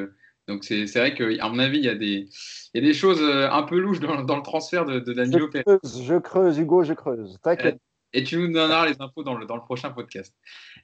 [0.49, 2.29] donc c'est vrai qu'à mon avis, il y, a des,
[2.75, 5.13] il y a des choses euh, un peu louches dans, dans le transfert de, de
[5.13, 7.39] Danilo je creuse, je creuse, Hugo, je creuse.
[7.43, 7.79] T'inquiète.
[8.13, 10.35] Et tu nous donneras les infos dans le, dans le prochain podcast.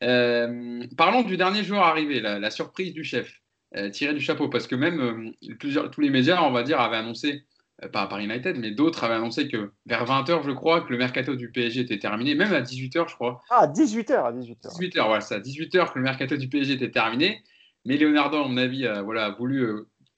[0.02, 3.40] Euh, parlons du dernier joueur arrivé, la, la surprise du chef,
[3.76, 6.96] euh, tiré du chapeau, parce que même plusieurs, tous les médias, on va dire, avaient
[6.96, 7.44] annoncé
[7.92, 10.98] pas à Paris United, mais d'autres avaient annoncé que vers 20h, je crois, que le
[10.98, 13.40] mercato du PSG était terminé, même à 18h, je crois.
[13.50, 14.78] Ah, 18h, à 18h.
[14.78, 17.42] 18h, voilà, ça, 18h que le mercato du PSG était terminé.
[17.84, 19.66] Mais Leonardo, à mon avis, a, voulu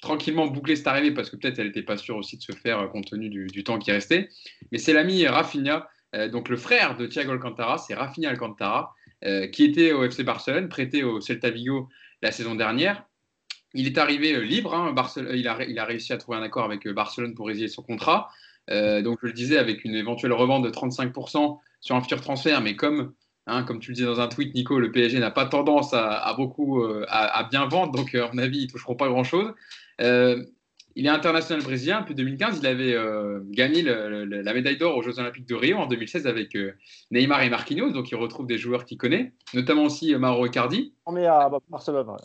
[0.03, 2.89] tranquillement boucler cette arrivée parce que peut-être elle n'était pas sûre aussi de se faire
[2.91, 4.29] compte tenu du, temps qui restait.
[4.71, 5.89] Mais c'est l'ami Rafinha,
[6.31, 8.95] donc le frère de Thiago Alcantara, c'est Rafinha Alcantara,
[9.53, 11.89] qui était au FC Barcelone, prêté au Celta Vigo
[12.23, 13.05] la saison dernière.
[13.73, 14.95] Il est arrivé libre, hein,
[15.33, 18.29] il, a, il, a, réussi à trouver un accord avec Barcelone pour résilier son contrat.
[18.69, 22.77] donc je le disais, avec une éventuelle revente de 35% sur un futur transfert, mais
[22.77, 23.15] comme
[23.47, 26.35] Hein, comme tu le disais dans un tweet, Nico, le PSG n'a pas tendance à,
[26.37, 29.53] beaucoup à, bien vendre, donc à mon avis, ils ne toucheront pas grand-chose.
[30.01, 30.43] Euh,
[30.97, 32.01] il est international brésilien.
[32.03, 35.87] Depuis 2015, il avait euh, gagné la médaille d'or aux Jeux Olympiques de Rio en
[35.87, 36.73] 2016 avec euh,
[37.11, 37.91] Neymar et Marquinhos.
[37.91, 40.95] Donc, il retrouve des joueurs qu'il connaît, notamment aussi Mauro Icardi.
[41.07, 42.17] On est à Barcelone.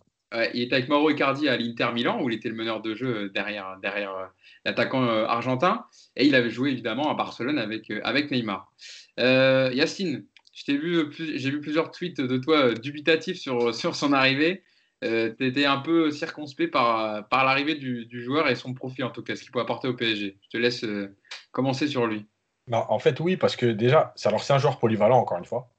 [0.54, 3.30] il était avec Mauro Icardi à l'Inter Milan, où il était le meneur de jeu
[3.30, 4.32] derrière, derrière
[4.66, 5.86] l'attaquant argentin.
[6.16, 8.72] Et il avait joué évidemment à Barcelone avec, avec Neymar.
[9.18, 10.26] Yacine,
[10.66, 14.64] j'ai vu, vu plusieurs tweets de toi dubitatifs sur, sur son arrivée
[15.03, 19.12] euh, tu étais un peu circonspect par, par l'arrivée du, joueur et son profil, en
[19.12, 20.38] tout cas, ce qu'il peut apporter au PSG.
[20.41, 21.16] Je te laisse euh,
[21.51, 22.28] commencer sur lui.
[22.68, 25.70] Bah, en fait, oui, parce que déjà, alors c'est un joueur polyvalent, encore une fois.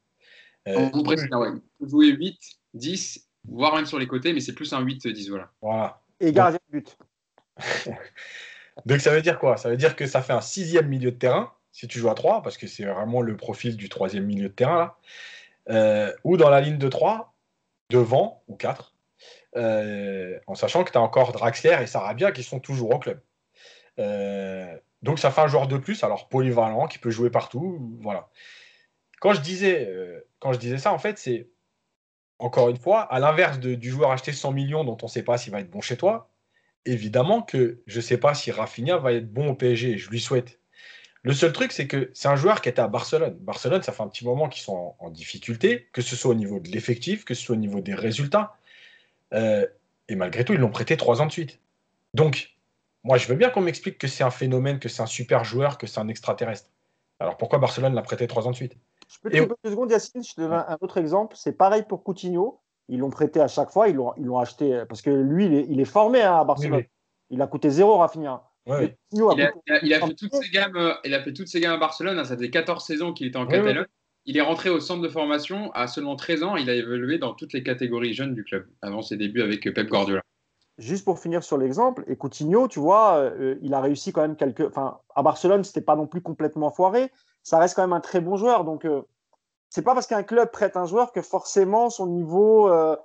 [0.68, 1.48] Euh, on précise, ouais.
[1.54, 2.38] Il peut jouer 8,
[2.74, 5.28] 10, voire même sur les côtés, mais c'est plus un 8-10.
[5.28, 5.50] Voilà.
[5.60, 6.02] voilà.
[6.18, 6.96] Et gardien de but.
[8.86, 9.58] Donc ça veut dire quoi?
[9.58, 12.14] Ça veut dire que ça fait un sixième milieu de terrain, si tu joues à
[12.14, 14.96] 3, parce que c'est vraiment le profil du troisième milieu de terrain, là.
[15.70, 17.32] Euh, ou dans la ligne de 3,
[17.88, 18.94] devant, ou 4,
[19.56, 23.18] euh, en sachant que tu as encore Draxler et Sarabia qui sont toujours au club.
[23.98, 27.96] Euh, donc ça fait un joueur de plus, alors polyvalent, qui peut jouer partout.
[28.02, 28.28] Voilà.
[29.20, 29.90] Quand je disais,
[30.38, 31.48] quand je disais ça, en fait, c'est
[32.38, 35.38] encore une fois, à l'inverse du joueur acheté 100 millions dont on ne sait pas
[35.38, 36.30] s'il va être bon chez toi,
[36.84, 40.20] évidemment que je ne sais pas si Rafinha va être bon au PSG, je lui
[40.20, 40.59] souhaite.
[41.22, 43.36] Le seul truc, c'est que c'est un joueur qui était à Barcelone.
[43.40, 46.60] Barcelone, ça fait un petit moment qu'ils sont en difficulté, que ce soit au niveau
[46.60, 48.56] de l'effectif, que ce soit au niveau des résultats.
[49.34, 49.66] Euh,
[50.08, 51.60] et malgré tout, ils l'ont prêté trois ans de suite.
[52.14, 52.56] Donc,
[53.04, 55.78] moi, je veux bien qu'on m'explique que c'est un phénomène, que c'est un super joueur,
[55.78, 56.68] que c'est un extraterrestre.
[57.18, 58.76] Alors pourquoi Barcelone l'a prêté trois ans de suite?
[59.08, 61.36] Je peux te couper deux secondes, Yacine, je te donne un autre exemple.
[61.36, 62.60] C'est pareil pour Coutinho.
[62.88, 66.22] Ils l'ont prêté à chaque fois, ils l'ont acheté parce que lui, il est, formé
[66.22, 66.84] hein, à Barcelone.
[67.28, 68.49] Il a coûté zéro, Rafinha.
[68.66, 72.18] Il, a, fait toutes ses gammes, euh, il a fait toutes ses gammes à Barcelone.
[72.18, 72.24] Hein.
[72.24, 73.86] ça faisait 14 saisons qu'il était en Catalogne.
[74.26, 76.56] Il est rentré au centre de formation à seulement 13 ans.
[76.56, 79.88] Il a évolué dans toutes les catégories jeunes du club avant ses débuts avec Pep
[79.88, 80.22] Guardiola.
[80.80, 84.34] Juste pour finir sur l'exemple, et Coutinho, tu vois, euh, il a réussi quand même
[84.34, 84.62] quelques.
[84.62, 87.12] Enfin, à Barcelone, c'était pas non plus complètement foiré.
[87.42, 88.64] Ça reste quand même un très bon joueur.
[88.64, 89.02] Donc, euh,
[89.68, 92.70] c'est pas parce qu'un club prête un joueur que forcément son niveau.
[92.70, 92.96] Euh,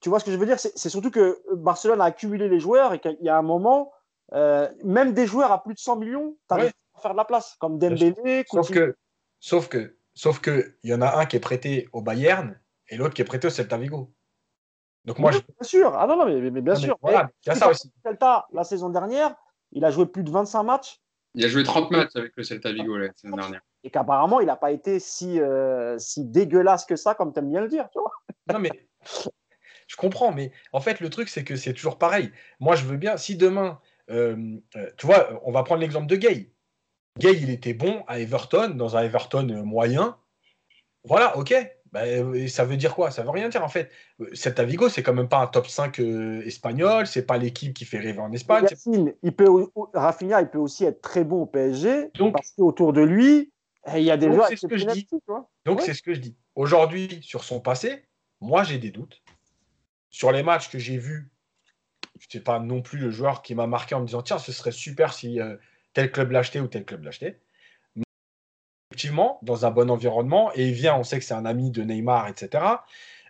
[0.00, 0.60] tu vois ce que je veux dire?
[0.60, 3.92] C'est surtout que Barcelone a accumulé les joueurs et qu'il y a un moment,
[4.32, 7.56] même des joueurs à plus de 100 millions, tu arrives à faire de la place,
[7.58, 8.44] comme Dembélé.
[8.48, 8.96] Sauf que,
[9.40, 12.58] sauf que Sauf qu'il y en a un qui est prêté au Bayern
[12.88, 14.10] et l'autre qui est prêté au Celta Vigo.
[15.04, 15.94] Donc moi, Bien sûr.
[15.94, 16.96] Ah non, non, mais, bien sûr.
[17.02, 17.92] Voilà, il y a ça aussi.
[18.02, 19.36] Celta, la saison dernière,
[19.72, 21.00] il a joué plus de 25 matchs.
[21.34, 23.60] Il a joué 30 matchs avec le Celta Vigo la saison dernière.
[23.84, 27.50] Et qu'apparemment, il n'a pas été si, euh, si dégueulasse que ça, comme tu aimes
[27.50, 27.86] bien le dire.
[27.92, 28.12] Tu vois
[28.50, 28.88] non, mais
[29.86, 30.32] je comprends.
[30.32, 32.32] Mais en fait, le truc, c'est que c'est toujours pareil.
[32.58, 33.80] Moi, je veux bien, si demain,
[34.10, 36.52] euh, euh, tu vois, on va prendre l'exemple de Gay.
[37.18, 40.16] Gay, il était bon à Everton, dans un Everton moyen.
[41.04, 41.54] Voilà, ok.
[41.92, 43.10] Bah, euh, ça veut dire quoi?
[43.10, 43.90] Ça veut rien dire en fait.
[44.34, 47.84] Cet Vigo, c'est quand même pas un top 5 euh, espagnol, c'est pas l'équipe qui
[47.84, 48.66] fait rêver en Espagne.
[49.22, 49.46] il peut,
[49.94, 53.52] Rafinha, il peut aussi être très bon au PSG Donc, parce qu'autour de lui,
[53.86, 54.48] eh, il y a des joueurs.
[54.48, 55.08] C'est ce que je dis.
[55.64, 56.36] Donc c'est ce que je dis.
[56.54, 58.04] Aujourd'hui, sur son passé,
[58.40, 59.22] moi j'ai des doutes.
[60.10, 61.30] Sur les matchs que j'ai vus,
[62.28, 64.52] je sais pas non plus le joueur qui m'a marqué en me disant tiens, ce
[64.52, 65.38] serait super si
[65.92, 67.40] tel club l'achetait ou tel club l'achetait.
[68.90, 71.82] Effectivement, dans un bon environnement, et il vient, on sait que c'est un ami de
[71.82, 72.64] Neymar, etc.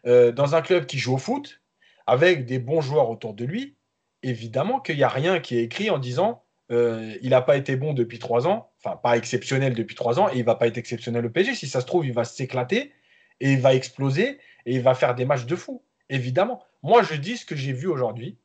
[0.07, 1.61] Euh, dans un club qui joue au foot,
[2.07, 3.77] avec des bons joueurs autour de lui,
[4.23, 7.77] évidemment qu'il n'y a rien qui est écrit en disant euh, il n'a pas été
[7.77, 10.79] bon depuis trois ans, enfin pas exceptionnel depuis trois ans, et il va pas être
[10.79, 11.55] exceptionnel au PSG.
[11.55, 12.93] Si ça se trouve, il va s'éclater
[13.41, 15.83] et il va exploser et il va faire des matchs de fou.
[16.09, 16.63] Évidemment.
[16.83, 18.39] Moi, je dis ce que j'ai vu aujourd'hui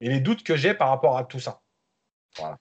[0.00, 1.62] et les doutes que j'ai par rapport à tout ça.
[2.38, 2.58] Voilà.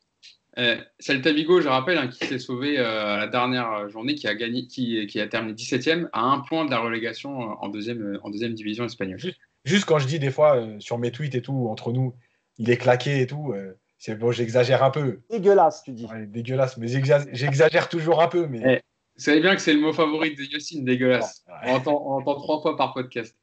[0.57, 4.27] Euh, Celta Vigo, je rappelle, hein, qui s'est sauvé euh, à la dernière journée, qui
[4.27, 7.67] a gagné, qui, qui, a terminé 17e à un point de la relégation euh, en
[7.67, 9.19] deuxième, en deuxième division espagnole.
[9.65, 12.15] Juste, quand je dis des fois sur mes tweets et tout, entre nous,
[12.57, 13.55] il est claqué et tout,
[13.97, 15.21] c'est bon, j'exagère un peu.
[15.31, 16.07] Dégueulasse, tu dis.
[16.27, 18.45] dégueulasse, mais j'exagère toujours un peu.
[18.45, 18.61] Mais...
[18.63, 18.75] Eh,
[19.15, 21.43] vous savez bien que c'est le mot favori de Yacine, dégueulasse.
[21.63, 23.35] On, entend, trois fois par podcast.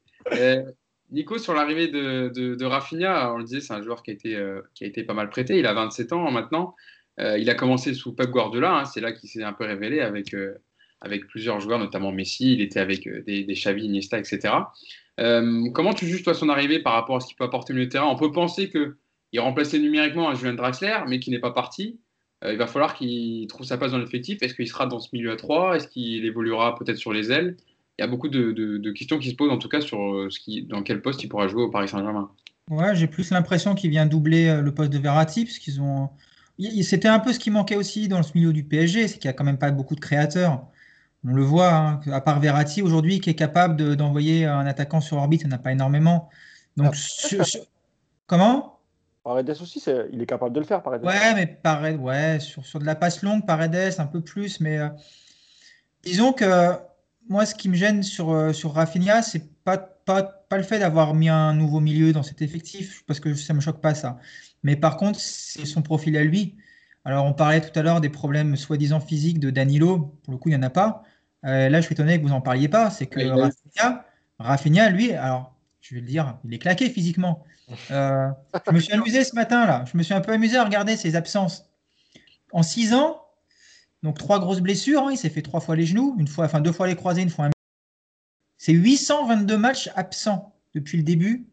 [1.13, 4.43] Nico, sur l'arrivée de, Rafinha, on le disait, c'est un joueur qui a, été,
[4.73, 5.59] qui a été pas mal prêté.
[5.59, 6.75] Il a 27 ans maintenant.
[7.19, 10.35] il a commencé sous Pep Guardiola, hein, c'est là qu'il s'est un peu révélé avec,
[11.01, 14.55] avec plusieurs joueurs, notamment Messi, il était avec des, des Xavi, Iniesta, etc.
[15.17, 17.85] comment tu juges toi son arrivée par rapport à ce qu'il peut apporter au milieu
[17.85, 18.07] de terrain?
[18.07, 21.99] On peut penser qu'il remplaçait numériquement un Julien Draxler, mais qui n'est pas parti.
[22.43, 24.41] il va falloir qu'il trouve sa place dans l'effectif.
[24.41, 27.55] Est-ce qu'il sera dans ce milieu à 3 Est-ce qu'il évoluera peut-être sur les ailes?
[27.97, 30.39] Il y a beaucoup de, questions qui se posent en tout cas sur euh, ce
[30.39, 32.31] qui, dans quel poste il pourra jouer au Paris Saint-Germain.
[32.69, 36.09] Ouais, j'ai plus l'impression qu'il vient doubler euh, le poste de Verratti, parce qu'ils ont.
[36.81, 39.31] C'était un peu ce qui manquait aussi dans ce milieu du PSG, c'est qu'il n'y
[39.31, 40.65] a quand même pas beaucoup de créateurs.
[41.25, 45.17] On le voit, hein, à part Verratti aujourd'hui, qui est capable d'envoyer un attaquant sur
[45.17, 46.29] orbite, il n'y en a pas énormément.
[46.77, 46.95] Donc,
[47.39, 47.43] ah,
[48.27, 48.79] comment?
[49.23, 51.03] Paredes aussi, il est capable de le faire, Paredes.
[51.03, 54.77] Ouais, mais Paredes, ouais, sur, sur de la passe longue, Paredes, un peu plus, mais
[54.77, 54.89] euh,
[56.03, 56.77] disons que
[57.29, 60.79] moi, ce qui me gêne sur, euh, sur Rafinha, c'est pas, pas, pas le fait
[60.79, 64.19] d'avoir mis un nouveau milieu dans cet effectif, parce que ça me choque pas ça.
[64.63, 66.55] Mais par contre, c'est son profil à lui.
[67.05, 70.17] Alors, on parlait tout à l'heure des problèmes soi-disant physiques de Danilo.
[70.23, 71.03] Pour le coup, il n'y en a pas.
[71.45, 72.89] Euh, là, je suis étonné que vous n'en parliez pas.
[72.89, 73.19] C'est que
[74.39, 77.43] Rafinha, lui, alors, je vais le dire, il est claqué physiquement.
[77.91, 78.29] Euh,
[78.67, 79.83] je me suis amusé ce matin, là.
[79.91, 81.69] Je me suis un peu amusé à regarder ses absences.
[82.53, 83.22] En six ans,
[84.03, 85.11] donc trois grosses blessures, hein.
[85.11, 87.29] il s'est fait trois fois les genoux, une fois, enfin deux fois les croisés, une
[87.29, 87.51] fois un.
[88.57, 91.47] C'est 822 matchs absents depuis le début.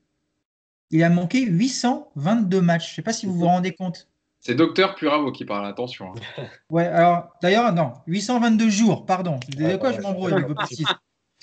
[0.90, 2.86] Il a manqué 822 matchs.
[2.86, 4.09] Je ne sais pas si vous vous rendez compte.
[4.40, 6.12] C'est docteur Puravo qui parle, attention.
[6.38, 6.42] Hein.
[6.70, 9.38] Ouais, alors d'ailleurs, non, 822 jours, pardon.
[9.57, 10.74] De quoi je m'embrouille Parce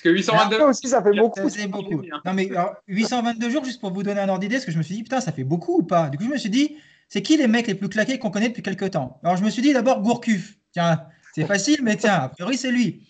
[0.02, 1.48] que 822 aussi, ça fait beaucoup.
[1.48, 2.02] Ça beaucoup.
[2.24, 2.50] Non, mais
[2.86, 5.02] 822 jours, juste pour vous donner un ordre d'idée, parce que je me suis dit,
[5.02, 6.08] putain, ça fait beaucoup ou pas?
[6.10, 6.76] Du coup, je me suis dit,
[7.08, 9.18] c'est qui les mecs les plus claqués qu'on connaît depuis quelques temps?
[9.22, 10.57] Alors, je me suis dit d'abord Gourcuff.
[10.72, 13.08] Tiens, c'est facile, mais tiens, a priori, c'est lui.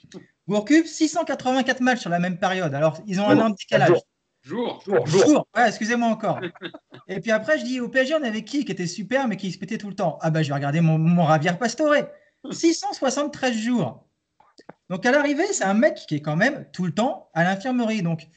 [0.48, 2.74] Gourcuff, 684 matchs sur la même période.
[2.74, 3.98] Alors, ils ont un an de décalage.
[4.42, 5.46] Jour, jour, jour.
[5.54, 6.40] Ouais, excusez-moi encore.
[7.08, 9.52] Et puis après, je dis au PSG, on avait qui qui était super, mais qui
[9.52, 10.18] se pétait tout le temps?
[10.22, 11.94] Ah bah, je vais regarder mon, mon Ravière Pastore.
[12.50, 14.06] 673 jours.
[14.88, 18.02] Donc à l'arrivée, c'est un mec qui est quand même tout le temps à l'infirmerie.
[18.02, 18.28] Donc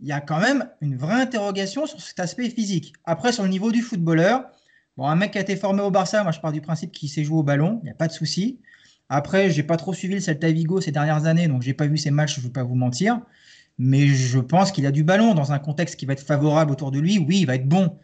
[0.00, 2.92] il y a quand même une vraie interrogation sur cet aspect physique.
[3.04, 4.44] Après, sur le niveau du footballeur,
[4.96, 7.08] bon, un mec qui a été formé au Barça, moi je pars du principe qu'il
[7.08, 8.60] sait jouer au ballon, il n'y a pas de souci.
[9.08, 11.96] Après, j'ai pas trop suivi le Celta Vigo ces dernières années, donc j'ai pas vu
[11.96, 13.20] ses matchs, je ne vais pas vous mentir.
[13.78, 16.90] Mais je pense qu'il a du ballon dans un contexte qui va être favorable autour
[16.90, 17.18] de lui.
[17.18, 17.98] Oui, il va être bon.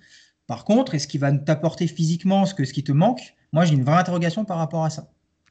[0.47, 3.35] Par contre, est-ce qu'il va t'apporter physiquement ce, que, ce qui te manque?
[3.53, 5.09] Moi, j'ai une vraie interrogation par rapport à ça.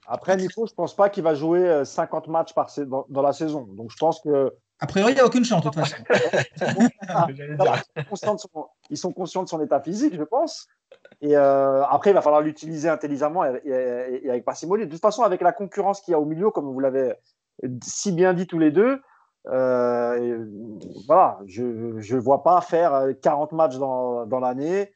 [0.08, 2.70] Après, Nico, je pense pas qu'il va jouer 50 euh, matchs par,
[3.10, 3.68] dans, la saison.
[3.76, 4.54] Donc, je pense que.
[4.80, 5.96] A priori, il n'y a aucune chance, de toute façon.
[8.90, 10.68] ils sont conscients de son état physique, je pense.
[11.22, 14.86] Et euh, après, il va falloir l'utiliser intelligemment et, avec parcimonie.
[14.86, 17.14] De toute façon, avec la concurrence qu'il y a au milieu, comme vous l'avez
[17.84, 19.00] si bien dit tous les deux,
[19.48, 20.46] euh,
[21.06, 24.92] voilà, je ne vois pas faire 40 matchs dans, l'année.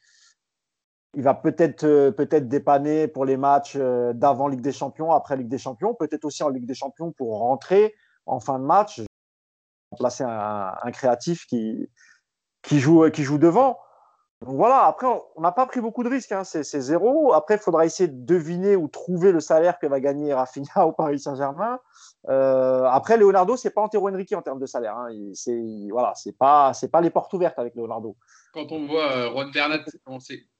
[1.13, 5.47] Il va peut-être peut dépanner pour les matchs euh, d'avant Ligue des Champions, après Ligue
[5.47, 7.93] des Champions, peut-être aussi en Ligue des Champions pour rentrer
[8.26, 9.01] en fin de match,
[9.91, 11.88] remplacer un, un créatif qui,
[12.63, 13.78] qui, joue, qui joue devant.
[14.46, 16.43] Donc voilà, après, on n'a pas pris beaucoup de risques, hein.
[16.43, 17.34] c'est zéro.
[17.34, 20.91] Après, il faudra essayer de deviner ou trouver le salaire que va gagner Rafinha au
[20.91, 21.80] Paris Saint-Germain.
[22.30, 24.96] Euh, après, Leonardo, c'est pas Antero Henrique en termes de salaire.
[24.98, 25.08] Hein.
[25.34, 28.16] C'est voilà, c'est pas c'est pas les portes ouvertes avec Leonardo.
[28.54, 29.84] Quand on voit euh, Ron Bernat,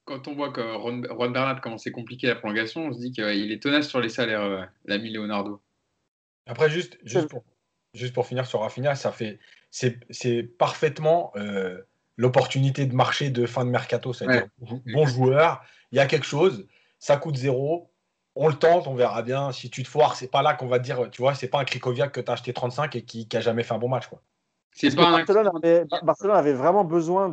[0.04, 3.52] quand on voit que Ron, Bernat comment c'est compliqué la prolongation, on se dit qu'il
[3.52, 5.60] est tenace sur les salaires, euh, l'ami Leonardo.
[6.46, 7.44] Après, juste juste pour,
[7.94, 9.38] juste pour finir sur Rafinha, ça fait
[9.70, 11.32] c'est parfaitement
[12.16, 14.46] l'opportunité de marché de fin de mercato, c'est-à-dire
[14.86, 15.62] bon joueur,
[15.92, 16.66] il y a quelque chose,
[16.98, 17.90] ça coûte zéro,
[18.34, 19.50] on le tente, on verra bien.
[19.52, 21.58] Si tu te foires, c'est pas là qu'on va te dire, tu vois, c'est pas
[21.58, 23.88] un Krikoviak que tu as acheté 35 et qui, qui a jamais fait un bon
[23.88, 24.08] match.
[24.08, 24.20] Quoi.
[24.94, 27.30] Barcelone, avait, vraiment besoin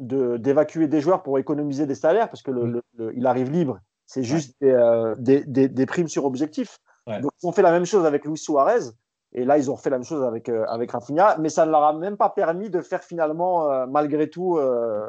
[0.00, 2.82] d'évacuer de, des joueurs pour économiser des salaires parce que le,
[3.14, 3.80] il arrive libre.
[4.06, 6.78] C'est juste euh, des, des, primes sur objectif.
[7.06, 8.90] Donc, ils ont fait la même chose avec Luis Suarez.
[9.34, 11.70] Et là, ils ont fait la même chose avec, euh, avec Rafinha, mais ça ne
[11.72, 15.06] leur a même pas permis de faire finalement, euh, malgré tout, euh,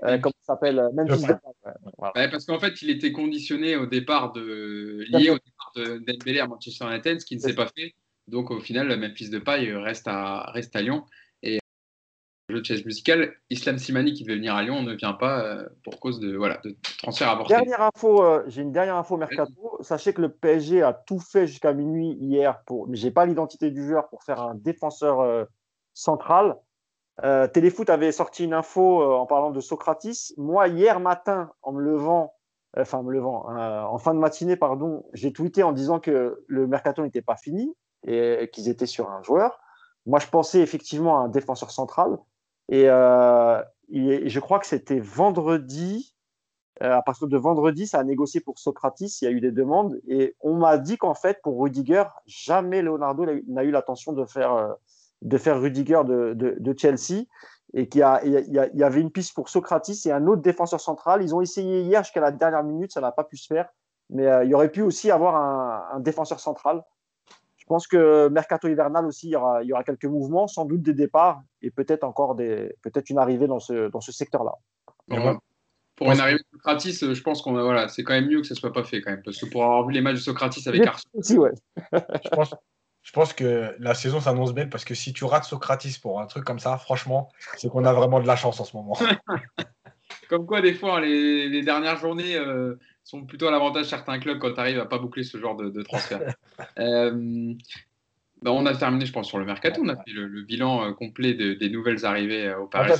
[0.00, 1.26] comment ça s'appelle Memphis
[2.12, 6.48] Parce qu'en fait, il était conditionné au départ de, lié au départ de Dembélé à
[6.48, 7.94] Manchester United, ce qui ne s'est pas fait.
[8.26, 11.04] Donc au final, Memphis de paille reste à, reste à Lyon
[12.52, 15.66] jeu de chaise musicale, Islam Simani qui devait venir à Lyon ne vient pas euh,
[15.84, 17.54] pour cause de, voilà, de transfert avorté.
[17.54, 19.78] Dernière info, euh, j'ai une dernière info mercato.
[19.80, 23.26] Sachez que le PSG a tout fait jusqu'à minuit hier, pour, mais je n'ai pas
[23.26, 25.44] l'identité du joueur pour faire un défenseur euh,
[25.94, 26.56] central.
[27.52, 30.32] Téléfoot avait sorti une info en parlant de Socratis.
[30.38, 32.34] Moi, hier matin, en me levant,
[32.76, 37.02] enfin me levant, en fin de matinée, pardon, j'ai tweeté en disant que le mercato
[37.02, 37.76] n'était pas fini
[38.06, 39.60] et qu'ils étaient sur un joueur.
[40.06, 42.18] Moi, je pensais effectivement à un défenseur central.
[42.68, 46.14] Et, euh, je crois que c'était vendredi.
[46.80, 49.18] à partir de vendredi, ça a négocié pour Socratis.
[49.20, 50.00] Il y a eu des demandes.
[50.08, 54.76] Et on m'a dit qu'en fait, pour Rudiger, jamais Leonardo n'a eu l'intention de faire,
[55.20, 57.24] de faire Rudiger de, de, Chelsea.
[57.74, 61.22] Et qu'il y, y, avait une piste pour Socratis et un autre défenseur central.
[61.22, 63.68] Ils ont essayé hier jusqu'à la dernière minute, ça n'a pas pu se faire.
[64.10, 66.82] Mais il y aurait pu aussi avoir un défenseur central.
[67.62, 70.64] Je pense que mercato hivernal aussi, il y aura, il y aura quelques mouvements, sans
[70.64, 74.52] doute des départs et peut-être encore des, peut-être une arrivée dans ce, dans ce secteur-là.
[75.94, 78.48] Pour une arrivée de Socratis, euh, je pense qu'on voilà, c'est quand même mieux que
[78.48, 80.66] ça soit pas fait quand même, parce que pour avoir vu les matchs de Socratis
[80.66, 81.38] avec Arsenal.
[81.38, 81.50] ouais.
[82.24, 82.54] je, pense,
[83.02, 86.26] je pense que la saison s'annonce belle parce que si tu rates Socratis pour un
[86.26, 88.98] truc comme ça, franchement, c'est qu'on a vraiment de la chance en ce moment.
[90.28, 92.74] comme quoi, des fois, les, les dernières journées, euh,
[93.04, 95.82] sont plutôt à l'avantage certains clubs quand tu arrives à pas boucler ce genre de,
[95.82, 96.20] transfert.
[96.78, 97.54] Euh,
[98.42, 99.80] bah, on a terminé, je pense, sur le mercato.
[99.82, 102.92] On a fait le, bilan euh, complet des nouvelles arrivées euh, au Paris.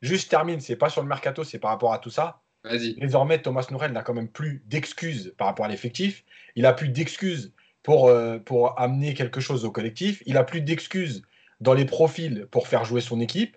[0.00, 2.40] juste termine, c'est pas sur le mercato, c'est par rapport à tout ça.
[2.64, 2.94] Vas-y.
[2.94, 6.24] Désormais, Thomas Nourel n'a quand même plus d'excuses par rapport à l'effectif.
[6.56, 8.10] Il a plus d'excuses pour,
[8.44, 10.22] pour amener quelque chose au collectif.
[10.26, 11.22] Il a plus d'excuses
[11.60, 13.56] dans les profils pour faire jouer son équipe.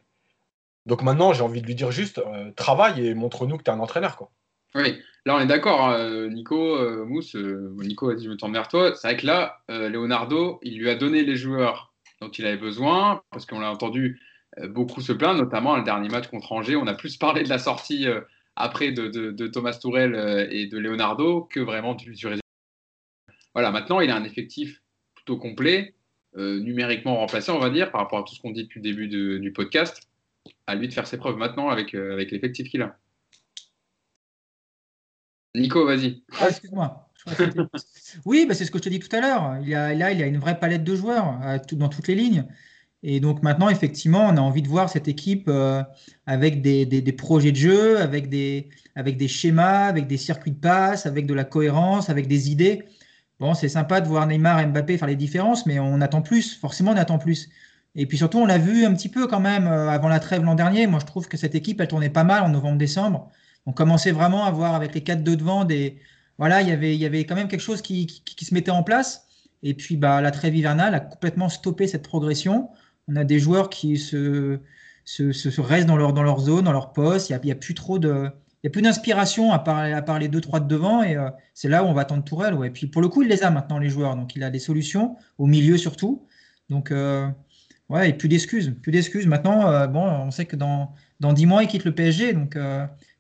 [0.86, 2.22] Donc maintenant, j'ai envie de lui dire juste,
[2.56, 4.18] travaille et montre-nous que tu es un entraîneur.
[4.18, 4.32] Quoi.
[4.74, 8.38] Oui, là on est d'accord, hein, Nico, euh, Mousse, euh, Nico a dit je me
[8.38, 8.96] tourne vers toi.
[8.96, 12.58] C'est vrai que là, euh, Leonardo, il lui a donné les joueurs dont il avait
[12.58, 14.20] besoin, parce qu'on l'a entendu
[14.70, 16.76] beaucoup se plaindre, notamment le dernier match contre Angers.
[16.76, 18.06] On a plus parlé de la sortie
[18.56, 22.42] après de, Thomas Tourel et de Leonardo que vraiment du, résultat.
[23.56, 24.82] Voilà, maintenant il a un effectif
[25.16, 25.96] plutôt complet,
[26.36, 29.08] numériquement remplacé, on va dire, par rapport à tout ce qu'on dit depuis le début
[29.08, 30.08] du podcast.
[30.68, 33.00] À lui de faire ses preuves maintenant avec l'effectif qu'il a.
[35.56, 36.24] Nico, vas-y.
[36.40, 37.10] Ah, excuse-moi.
[38.26, 39.58] oui, bah, c'est ce que je te dis tout à l'heure.
[39.64, 42.46] Il a, là, il a une vraie palette de joueurs euh, dans toutes les lignes.
[43.04, 45.84] Et donc maintenant, effectivement, on a envie de voir cette équipe euh,
[46.28, 51.06] avec des, projets de jeu, avec des, avec des schémas, avec des circuits de passe,
[51.06, 52.84] avec de la cohérence, avec des idées.
[53.40, 56.56] Bon, c'est sympa de voir Neymar et Mbappé faire les différences, mais on attend plus.
[56.56, 57.50] Forcément, on attend plus.
[57.96, 60.44] Et puis surtout, on l'a vu un petit peu quand même euh, avant la trêve
[60.44, 60.88] l'an dernier.
[60.88, 63.32] Moi, je trouve que cette équipe, elle tournait pas mal en novembre-décembre
[63.66, 66.00] on commençait vraiment à voir avec les 4 de devant des
[66.38, 68.84] voilà, il y avait il y avait quand même quelque chose qui, se mettait en
[68.84, 69.28] place.
[69.64, 72.70] Et puis bah la trêve hivernale a complètement stoppé cette progression.
[73.08, 74.60] On a des joueurs qui se,
[75.60, 77.30] restent dans leur dans leur zone, dans leur poste.
[77.30, 78.32] Il n'y a, plus trop de
[78.64, 81.70] il y a plus d'inspiration à part, les deux trois de devant et euh, c'est
[81.70, 82.58] là où on va attendre Tourelle.
[82.66, 84.60] Et puis pour le coup, il les a maintenant les joueurs, donc il a des
[84.60, 86.28] solutions au milieu surtout.
[86.70, 87.28] Donc euh,
[87.92, 89.28] ouais, et plus d'excuses, plus d'excuses.
[89.28, 92.58] Maintenant, euh, bon, on sait que dans dans 10 mois, il quitte le PSG, donc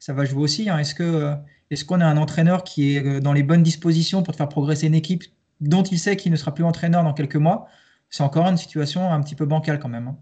[0.01, 0.69] ça va jouer aussi.
[0.69, 0.79] Hein.
[0.79, 1.35] Est-ce que euh,
[1.69, 4.87] est-ce qu'on a un entraîneur qui est euh, dans les bonnes dispositions pour faire progresser
[4.87, 5.23] une équipe
[5.61, 7.67] dont il sait qu'il ne sera plus entraîneur dans quelques mois?
[8.09, 10.09] C'est encore une situation un petit peu bancale quand même.
[10.09, 10.17] Hein.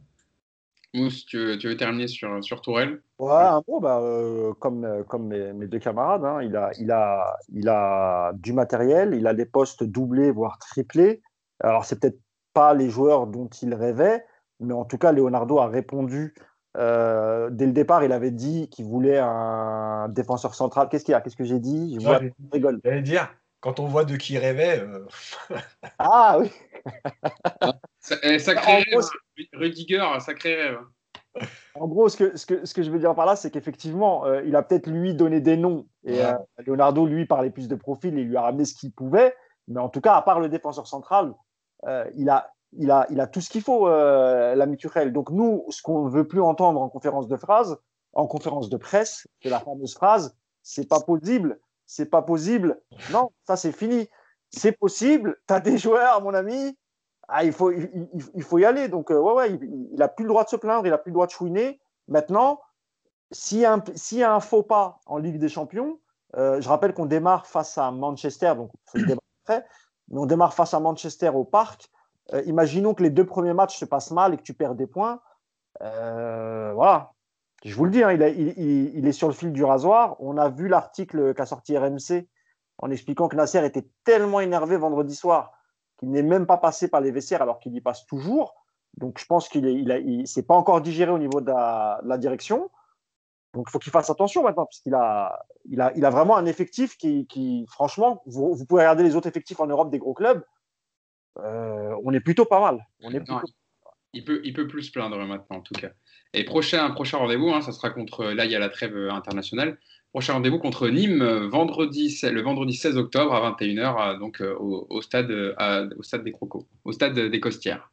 [0.93, 3.01] Mousse, tu veux, terminer sur, sur Tourelle?
[3.19, 6.41] Ouais, un peu, bah, euh, comme, comme mes, deux camarades, hein.
[6.41, 11.21] il, a, il, a, il a du matériel, il a des postes doublés, voire triplés.
[11.59, 12.19] Alors, c'est peut-être
[12.53, 14.25] pas les joueurs dont il rêvait,
[14.59, 16.33] mais en tout cas, Leonardo a répondu
[16.77, 20.87] euh, dès le départ, il avait dit qu'il voulait un défenseur central.
[20.89, 21.21] Qu'est-ce qu'il y a?
[21.21, 21.95] Qu'est-ce que j'ai dit?
[21.99, 22.19] Je vois,
[22.51, 22.79] rigole.
[22.83, 24.79] J'allais dire, quand on voit de qui il rêvait.
[24.79, 25.05] Euh,
[25.99, 26.51] ah oui
[27.99, 28.85] Sacré rêve.
[28.95, 29.43] Hein.
[29.53, 30.79] Rudiger, sacré rêve.
[31.75, 34.25] En gros, ce que, ce, que, ce que je veux dire par là, c'est qu'effectivement,
[34.25, 35.87] euh, il a peut-être lui donné des noms.
[36.03, 36.21] Et
[36.65, 39.35] Leonardo, lui, parlait plus de profil et lui a ramené ce qu'il pouvait.
[39.67, 41.33] Mais en tout cas, à part le défenseur central,
[42.15, 45.13] il a il a, a tout ce qu'il faut, euh, la mutuelle.
[45.13, 47.77] Donc nous, ce qu'on ne veut plus entendre en conférence de phrase,
[48.13, 52.79] en conférence de presse, c'est la fameuse phrase, c'est pas possible, c'est pas possible.
[53.11, 54.09] Non, ça c'est fini.
[54.51, 56.75] C'est possible, tu as des joueurs, mon ami,
[57.27, 58.87] ah, il, faut, y aller.
[58.87, 61.11] Donc, euh, ouais, ouais, il n'a plus le droit de se plaindre, il n'a plus
[61.11, 61.79] le droit de chouiner.
[62.07, 62.59] Maintenant,
[63.31, 65.99] s'il y, a un faux pas en Ligue des Champions,
[66.35, 71.29] euh, je rappelle qu'on démarre face à Manchester, donc mais on démarre face à Manchester
[71.29, 71.89] au parc.
[72.33, 74.87] Euh, imaginons que les deux premiers matchs se passent mal et que tu perds des
[74.87, 75.21] points.
[75.81, 77.13] Euh, voilà.
[77.63, 80.15] Je vous le dis, hein, il, est sur le fil du rasoir.
[80.19, 82.27] On a vu l'article qu'a sorti RMC
[82.77, 85.51] en expliquant que Nasser était tellement énervé vendredi soir
[85.97, 88.55] qu'il n'est même pas passé par les vestiaires alors qu'il y passe toujours.
[88.97, 92.69] Donc je pense qu'il ne s'est pas encore digéré au niveau de la, direction.
[93.53, 96.45] Donc il faut qu'il fasse attention maintenant, puisqu'il a, il a, il a vraiment un
[96.45, 100.43] effectif qui, franchement, vous, vous, pouvez regarder les autres effectifs en Europe des gros clubs.
[101.37, 102.85] Euh, on est plutôt pas mal.
[103.01, 103.21] On est
[104.13, 105.91] Il peut, il peut plus se plaindre maintenant, en tout cas.
[106.33, 108.25] Et prochain, prochain rendez-vous, hein, ça sera contre.
[108.25, 109.77] Là, il y a la trêve internationale.
[110.11, 116.01] Prochain rendez-vous contre Nîmes vendredi, le vendredi 16 octobre à 21h, donc au, stade, au
[116.01, 117.91] stade des Crocos, au stade des Costières.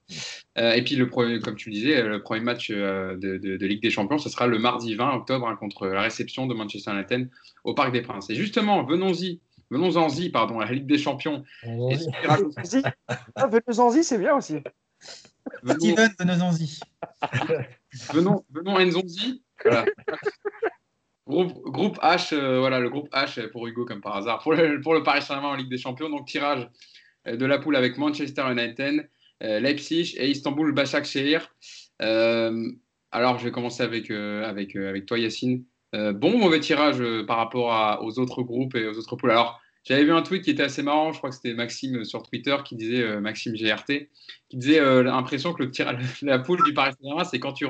[0.57, 4.16] et puis, le premier, comme tu le disais, le premier match de, Ligue des Champions,
[4.16, 7.28] ce sera le mardi 20 octobre hein, contre la réception de Manchester United
[7.64, 8.30] au Parc des Princes.
[8.30, 11.44] Et justement, venons-y venons-en-y, pardon, la Ligue des Champions.
[11.62, 12.82] Venons-en-y,
[14.04, 14.58] c'est bien aussi.
[15.64, 16.80] Steven, venons-en-y.
[18.12, 19.42] venons, venons Enzonzi.
[19.64, 19.84] Voilà.
[21.26, 24.94] Groupe, H, euh, voilà, le groupe H pour Hugo, comme par hasard, pour le, pour
[24.94, 26.08] le Paris Saint-Germain en Ligue des Champions.
[26.08, 26.68] Donc, tirage
[27.26, 29.10] euh, de la poule avec Manchester United,
[29.42, 31.52] euh, Leipzig et Istanbul Başakşehir.
[31.98, 35.64] alors, je vais commencer avec, avec, avec toi, Yacine.
[35.97, 39.30] Euh, bon mauvais tirage euh, par rapport aux autres groupes et aux autres poules.
[39.30, 42.22] Alors, j'avais vu un tweet qui était assez marrant, je crois que c'était Maxime sur
[42.22, 44.11] Twitter qui disait, euh, Maxime GRT,
[44.49, 45.70] qui disait l'impression que le
[46.22, 47.66] la poule du Paris Saint-Germain, c'est quand tu,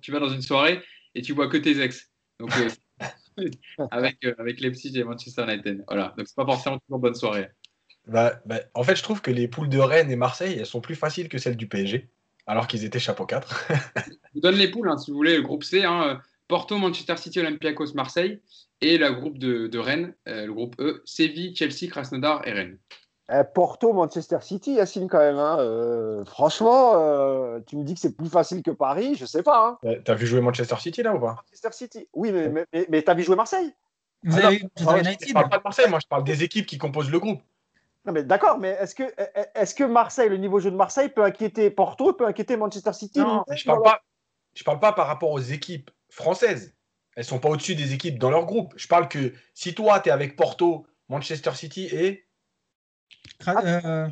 [0.00, 0.82] tu, vas dans une soirée
[1.14, 2.10] et tu vois que tes ex.
[2.40, 2.50] Donc,
[3.90, 5.84] avec, avec Leipzig et Manchester United.
[5.86, 7.48] Voilà, donc c'est pas forcément toujours bonne soirée.
[8.06, 10.80] Bah, bah, en fait, je trouve que les poules de Rennes et Marseille, elles sont
[10.80, 12.08] plus faciles que celles du PSG,
[12.46, 13.68] alors qu'ils étaient chapeau 4.
[14.06, 15.84] je vous donne les poules, hein, si vous voulez, le groupe C.
[15.84, 18.40] Hein, Porto, Manchester City, Olympiakos, Marseille.
[18.80, 22.78] Et le groupe de, Rennes, euh, le groupe E, Séville, Chelsea, Krasnodar et Rennes.
[23.30, 25.36] Eh, Porto, Manchester City, Yacine, quand même.
[25.36, 25.58] Hein.
[25.58, 29.78] Euh, franchement, euh, tu me dis que c'est plus facile que Paris, je sais pas.
[29.82, 29.96] Hein.
[30.04, 31.34] T'as vu jouer Manchester City là ou pas?
[31.34, 33.74] Manchester City, oui, mais, mais, t'as vu jouer Marseille?
[34.22, 36.78] Vous ah avez je, parle, parle pas de Marseille, moi je parle des équipes qui
[36.78, 37.40] composent le groupe.
[38.04, 41.08] Non, mais d'accord, mais est-ce que, est que Marseille, le niveau de jeu de Marseille
[41.08, 43.20] peut inquiéter Porto, peut inquiéter Manchester City?
[43.20, 44.00] Non, je parle pas.
[44.54, 46.74] Je parle pas par rapport aux équipes françaises.
[47.16, 48.74] Elles sont pas au-dessus des équipes dans leur groupe.
[48.76, 52.28] Je parle que si toi, tu es avec Porto, Manchester City et.
[53.48, 54.08] Euh...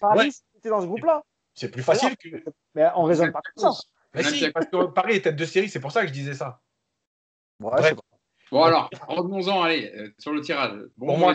[0.00, 0.32] Paris,
[0.64, 0.70] ouais.
[0.70, 1.22] dans ce groupe-là.
[1.54, 2.28] C'est plus facile que.
[2.74, 3.80] Mais on raisonne pas comme ça.
[4.14, 6.34] Mais si, parce que Paris est tête de série, c'est pour ça que je disais
[6.34, 6.60] ça.
[7.60, 7.94] Ouais,
[8.50, 10.72] bon, alors, revenons-en, allez, euh, sur le tirage.
[10.98, 11.34] pour moi,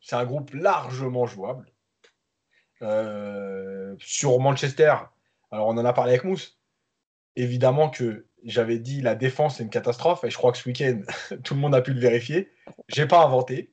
[0.00, 1.66] c'est un, groupe largement jouable.
[2.82, 4.94] Euh, sur Manchester,
[5.50, 6.58] alors on en a parlé avec Mousse.
[7.34, 11.00] Évidemment que j'avais dit la défense c'est une catastrophe et je crois que ce week-end
[11.44, 12.50] tout le monde a pu le vérifier.
[12.88, 13.72] J'ai pas inventé.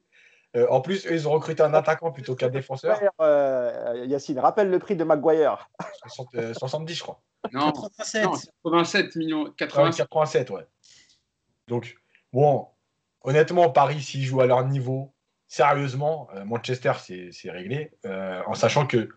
[0.56, 3.00] Euh, en plus, eux, ils ont recruté un attaquant plutôt qu'un défenseur.
[3.22, 5.70] Euh, Yacine, rappelle le prix de Maguire.
[6.08, 7.22] 70, je crois.
[7.52, 9.52] Non, 87, millions.
[9.58, 10.68] 87, ouais.
[11.68, 11.96] Donc,
[12.32, 12.68] bon,
[13.22, 15.14] honnêtement, Paris, s'ils jouent à leur niveau,
[15.48, 17.92] sérieusement, euh, Manchester, c'est réglé.
[18.06, 19.10] en sachant que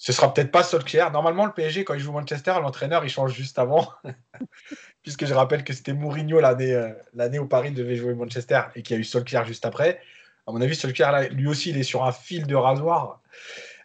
[0.00, 1.10] ce sera peut-être pas Solskjaer.
[1.12, 3.86] Normalement, le PSG, quand il joue Manchester, l'entraîneur, il change juste avant.
[5.02, 8.82] Puisque je rappelle que c'était Mourinho l'année, euh, l'année où Paris devait jouer Manchester et
[8.82, 10.00] qu'il y a eu Solskjaer juste après.
[10.46, 13.20] À mon avis, Solskjaer, lui aussi, il est sur un fil de rasoir.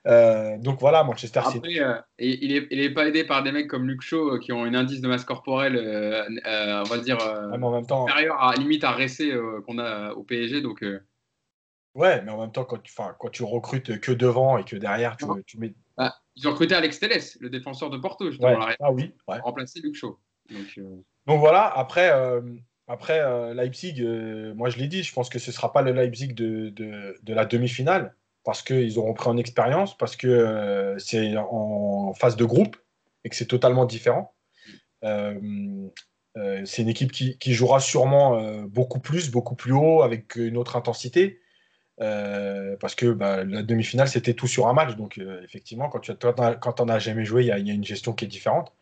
[0.08, 1.82] Euh, donc voilà, Manchester City.
[1.82, 4.64] Euh, il n'est il est pas aidé par des mecs comme Luke Shaw qui ont
[4.64, 5.76] un indice de masse corporelle,
[6.46, 7.18] on va dire,
[7.52, 9.34] en même temps, supérieur à limite à Ressé
[9.68, 10.62] qu'on a au PSG.
[10.62, 10.82] Donc,
[11.96, 15.16] Ouais, mais en même temps, quand tu, quand tu recrutes que devant et que derrière,
[15.18, 18.92] tu, tu mets bah, ils ont recruté Alex Telles, le défenseur de Porto, justement, ah
[18.92, 19.40] oui, ouais.
[19.40, 20.20] remplacer Luke Shaw.
[20.50, 22.42] Donc, euh, Donc voilà, après, euh,
[22.88, 24.04] après euh, Leipzig,
[24.56, 27.18] moi je l'ai dit, je pense que ce ne sera pas le Leipzig de, de,
[27.22, 32.46] de la demi-finale, parce qu'ils auront pris en expérience, parce que c'est en phase de
[32.46, 32.76] groupe
[33.24, 34.36] et que c'est totalement différent.
[35.02, 40.76] c'est une équipe qui, qui jouera sûrement beaucoup plus, beaucoup plus haut, avec une autre
[40.76, 41.40] intensité.
[42.02, 44.96] Euh, parce que bah, la demi-finale, c'était tout sur un match.
[44.96, 48.14] Donc, euh, effectivement, quand tu quand on n'a jamais joué, il y, a une gestion
[48.14, 48.74] qui est différente.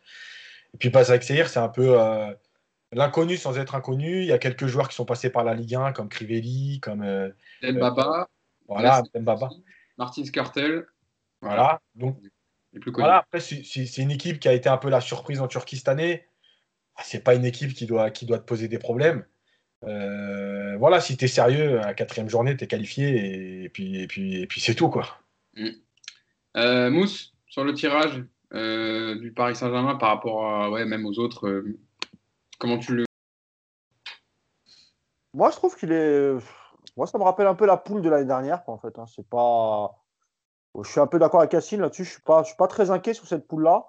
[0.74, 2.32] Et puis, avec Seir, c'est un peu euh,
[2.92, 4.22] l'inconnu sans être inconnu.
[4.22, 7.04] Il y a quelques joueurs qui sont passés par la Ligue 1, comme Crivelli, comme.
[7.62, 8.28] Mbaba.
[8.66, 9.50] voilà, Mbaba.
[9.96, 10.86] Martin Skartel.
[11.40, 11.80] Voilà.
[11.94, 12.18] Donc,
[12.86, 15.88] voilà, après, c'est une équipe qui a été un peu la surprise en Turquie cette
[15.88, 16.26] année.
[16.96, 19.24] Ah, c'est pas une équipe qui doit, qui doit te poser des problèmes.
[19.86, 24.02] Euh, voilà, si tu es sérieux, à la quatrième journée, tu es qualifié et, puis,
[24.02, 24.88] et puis, et puis c'est tout.
[24.88, 25.06] quoi.
[25.56, 25.68] Mm.
[26.56, 28.24] Euh, Mousse, sur le tirage
[28.54, 31.64] euh, du Paris Saint-Germain par rapport à, ouais, même aux autres,
[32.58, 33.04] comment tu le.
[35.32, 36.32] Moi, je trouve qu'il est.
[36.96, 38.98] Moi, ça me rappelle un peu la poule de l'année dernière, en fait.
[38.98, 39.06] Hein.
[39.06, 40.00] C'est pas.
[40.82, 42.04] Je suis un peu d'accord avec Cassine là-dessus.
[42.04, 43.86] Je suis pas, je suis pas très inquiet sur cette poule-là.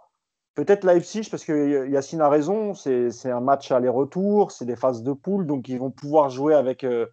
[0.56, 5.12] Peut-être Leipzig, parce que Yacine a raison, c'est un match aller-retour, c'est des phases de
[5.12, 7.08] poule, donc ils vont pouvoir jouer avec, euh,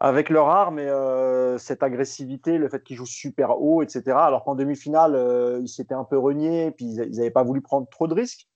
[0.00, 4.16] avec leur arme et euh, cette agressivité, le fait qu'ils jouent super haut, etc.
[4.16, 7.86] Alors qu'en demi-finale, euh, ils s'étaient un peu reniés, puis ils n'avaient pas voulu prendre
[7.90, 8.48] trop de risques.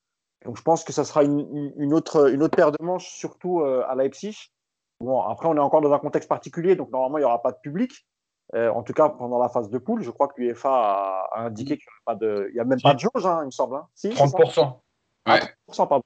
[0.46, 3.94] Donc je pense que ça sera une, autre, une autre paire de manches, surtout à
[3.94, 4.52] Leipzig.
[5.00, 7.52] Bon, après, on est encore dans un contexte particulier, donc normalement, il n'y aura pas
[7.52, 8.06] de public.
[8.54, 11.88] En tout cas, pendant la phase de poule, je crois que l'UEFA a, indiqué qu'il
[12.52, 13.76] n'y a, même pas de jauge, hein, il me semble.
[13.76, 13.86] Hein.
[13.94, 14.78] Si, 30%.
[15.26, 15.40] Ouais.
[15.68, 16.02] 30%, pardon.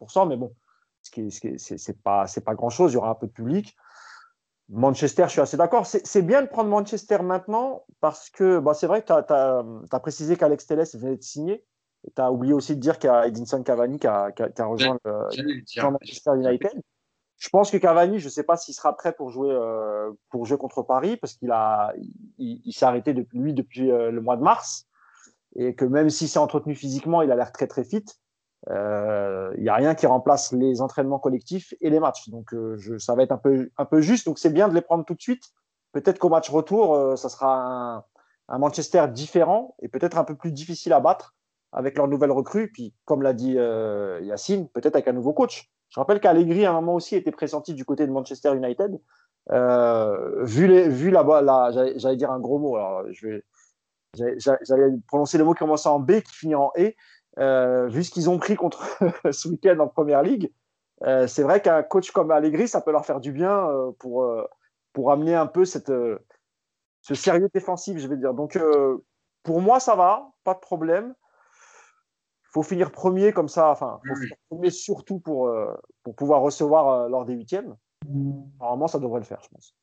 [0.00, 0.54] 30%, mais bon,
[1.02, 3.76] ce n'est pas, pas grand-chose, il y aura un peu de public.
[4.68, 5.86] Manchester, je suis assez d'accord.
[5.86, 9.12] C'est bien de prendre Manchester maintenant parce que bah, c'est vrai que tu
[9.92, 11.64] as, précisé qu'Alex Telles venait de signer.
[12.04, 15.90] Tu as oublié aussi de dire qu'il y a Edinson Cavani qui a, rejoint le,
[15.90, 16.82] Manchester United.
[17.42, 20.46] Je pense que Cavani, je ne sais pas s'il sera prêt pour jouer, euh, pour
[20.46, 21.92] jouer contre Paris parce qu'il a,
[22.38, 24.86] il, s'est arrêté lui depuis euh, le mois de mars
[25.56, 28.04] et que même s'il s'est entretenu physiquement, il a l'air très très fit.
[28.68, 32.28] Il euh, n'y a rien qui remplace les entraînements collectifs et les matchs.
[32.28, 32.54] Donc,
[32.98, 34.24] ça va être un peu, un peu juste.
[34.26, 35.42] Donc, c'est bien de les prendre tout de suite.
[35.90, 38.04] Peut-être qu'au match retour, ça sera
[38.48, 41.34] un, Manchester différent et peut-être un peu plus difficile à battre
[41.72, 42.70] avec leur nouvelle recrue.
[42.70, 45.72] Puis, comme l'a dit Yacine, peut-être avec un nouveau coach.
[45.94, 48.98] Je rappelle qu'Allegri, à un moment aussi, était pressenti du côté de Manchester United.
[49.50, 52.76] vu, les, vu là-bas, là, j'allais dire un gros mot.
[54.14, 56.92] J'allais prononcer le mot qui commence en B, qui finit en E.
[57.38, 58.84] Euh, vu ce qu'ils ont pris contre
[59.32, 60.52] ce week-end en première ligue,
[61.04, 64.26] euh, c'est vrai qu'un coach comme Allegri, ça peut leur faire du bien euh, pour,
[64.92, 65.92] pour amener un peu cette,
[67.00, 68.34] ce sérieux défensif, je vais dire.
[68.34, 68.58] Donc,
[69.42, 71.14] pour moi, ça va, pas de problème.
[72.52, 75.50] Faut finir premier comme ça, enfin, faut finir premier surtout pour,
[76.02, 77.76] pour pouvoir recevoir lors des huitièmes.
[78.60, 79.74] Normalement, ça devrait le faire, je pense.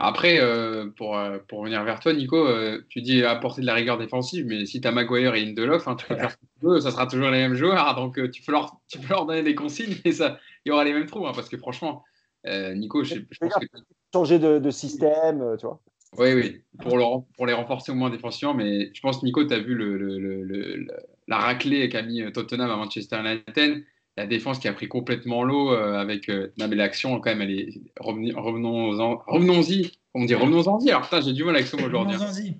[0.00, 3.74] Après, euh, pour, euh, pour revenir vers toi, Nico, euh, tu dis apporter de la
[3.74, 6.46] rigueur défensive, mais si tu as Maguire et Indelof, hein, tu peux faire ce que
[6.60, 7.96] tu veux, ça sera toujours les mêmes joueurs.
[7.96, 10.84] Donc tu, peux leur, tu peux leur donner des consignes et ça, il y aura
[10.84, 11.26] les mêmes trous.
[11.26, 12.04] Hein, parce que franchement,
[12.46, 13.66] Nico, je, pense que.
[14.14, 15.80] Changer de, de, système, tu vois.
[16.16, 18.54] Oui, oui, pour, leur, pour les renforcer au moins défensivement.
[18.54, 20.86] Mais je pense, Nico, tu as vu le, le,
[21.28, 23.84] la raclée qu'a mis Tottenham à Manchester United
[24.18, 26.28] la défense qui a pris complètement l'eau euh, avec.
[26.28, 27.80] Euh, non, l'action, quand même, elle est.
[28.00, 29.22] Revenons-en.
[29.26, 29.92] Revenons-y.
[30.14, 30.90] On dit revenons-en-y.
[30.90, 32.16] Alors, putain, j'ai du mal avec ça aujourd'hui.
[32.20, 32.54] Hein.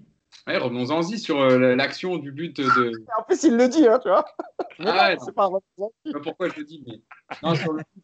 [0.49, 2.93] Ouais, revenons-en-y sur euh, l'action du but de.
[3.19, 4.25] En plus, il le dit, hein, tu vois.
[4.81, 5.51] Ah, c'est pas
[6.23, 7.01] pourquoi je le dis, mais.
[7.43, 7.55] Non,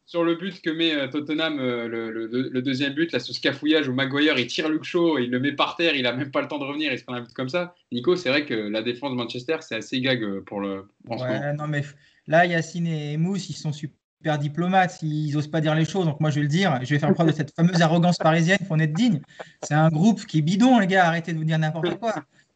[0.05, 4.39] sur, le, but que met Tottenham, le, le, deuxième but, là, ce scafouillage où Maguire,
[4.39, 6.59] il tire Luke Shaw, il le met par terre, il a même pas le temps
[6.59, 7.75] de revenir, il se prend un but comme ça.
[7.91, 10.87] Nico, c'est vrai que la défense de Manchester, c'est assez gag pour le.
[11.09, 11.83] ouais, non, mais
[12.27, 13.97] Là, Yacine et Mousse, ils sont super
[14.39, 16.99] diplomates, ils n'osent pas dire les choses, donc moi je vais le dire, je vais
[16.99, 19.21] faire preuve de cette fameuse arrogance parisienne, il faut en être digne.
[19.63, 22.15] C'est un groupe qui est bidon, les gars, arrêtez de vous dire n'importe quoi.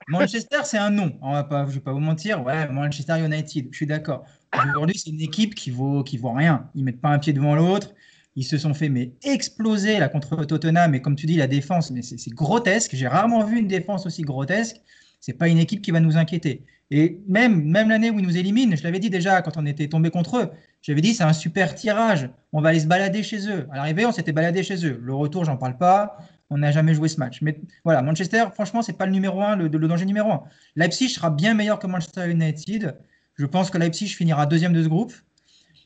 [0.09, 3.23] Manchester, c'est un nom, on va pas, je ne vais pas vous mentir, ouais, Manchester
[3.25, 4.25] United, je suis d'accord.
[4.71, 7.55] Aujourd'hui, c'est une équipe qui vaut, qui vaut rien, ils mettent pas un pied devant
[7.55, 7.93] l'autre,
[8.35, 11.91] ils se sont fait mais exploser là contre Tottenham, et comme tu dis, la défense,
[11.91, 14.77] mais c'est grotesque, j'ai rarement vu une défense aussi grotesque,
[15.21, 16.64] c'est pas une équipe qui va nous inquiéter.
[16.91, 19.89] Et même, même l'année où ils nous éliminent, je l'avais dit déjà quand on était
[19.89, 23.49] tombé contre eux, j'avais dit c'est un super tirage, on va aller se balader chez
[23.49, 23.66] eux.
[23.70, 24.99] À l'arrivée, on s'était baladé chez eux.
[25.03, 26.18] Le retour, j'en parle pas,
[26.49, 27.43] on n'a jamais joué ce match.
[27.43, 30.45] Mais voilà, Manchester, franchement, c'est pas le numéro un, le, danger numéro un.
[30.76, 32.97] Leipzig sera bien meilleur que Manchester United.
[33.34, 35.12] Je pense que Leipzig finira deuxième de ce groupe.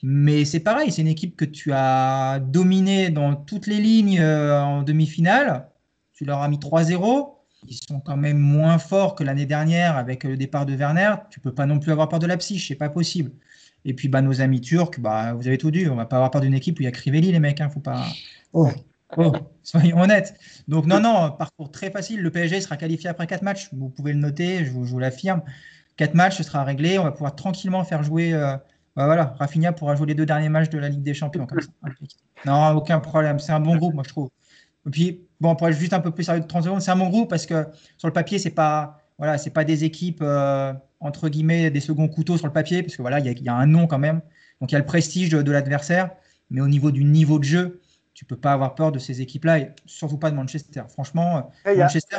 [0.04, 4.60] Mais c'est pareil, c'est une équipe que tu as dominée dans toutes les lignes euh,
[4.60, 5.68] en demi-finale.
[6.12, 10.24] Tu leur as mis 3-0 ils sont quand même moins forts que l'année dernière avec
[10.24, 11.14] le départ de Werner.
[11.30, 13.32] Tu peux pas non plus avoir peur de la psyche, c'est pas possible.
[13.84, 16.30] Et puis bah, nos amis turcs, bah, vous avez tout dit, on va pas avoir
[16.30, 18.06] peur d'une équipe où il y a Crivelli, les mecs, hein, faut pas.
[18.52, 18.70] Oh.
[19.16, 19.32] oh.
[19.62, 20.34] soyons honnêtes.
[20.68, 22.20] Donc non, non, parcours très facile.
[22.20, 23.68] Le PSG sera qualifié après 4 matchs.
[23.72, 25.42] Vous pouvez le noter, je vous, l'affirme.
[25.96, 26.98] 4 matchs, ce sera réglé.
[26.98, 28.32] On va pouvoir tranquillement faire jouer.
[28.34, 28.56] Euh,
[28.94, 31.46] bah, voilà, Rafinha pourra jouer les deux derniers matchs de la Ligue des Champions.
[32.44, 33.38] Non, aucun problème.
[33.38, 34.28] C'est un bon groupe, moi je trouve.
[34.86, 36.96] Et puis, bon, pour être juste un peu plus sérieux de 30 secondes, c'est un
[36.96, 37.66] bon groupe parce que
[37.98, 42.08] sur le papier, c'est pas, voilà, c'est pas des équipes, euh, entre guillemets, des seconds
[42.08, 44.20] couteaux sur le papier, parce que voilà, il y, a un nom quand même.
[44.60, 46.10] Donc, il y a le prestige de, l'adversaire,
[46.50, 47.80] mais au niveau du niveau de jeu,
[48.14, 50.82] tu peux pas avoir peur de ces équipes-là, et surtout pas de Manchester.
[50.88, 52.18] Franchement, Manchester.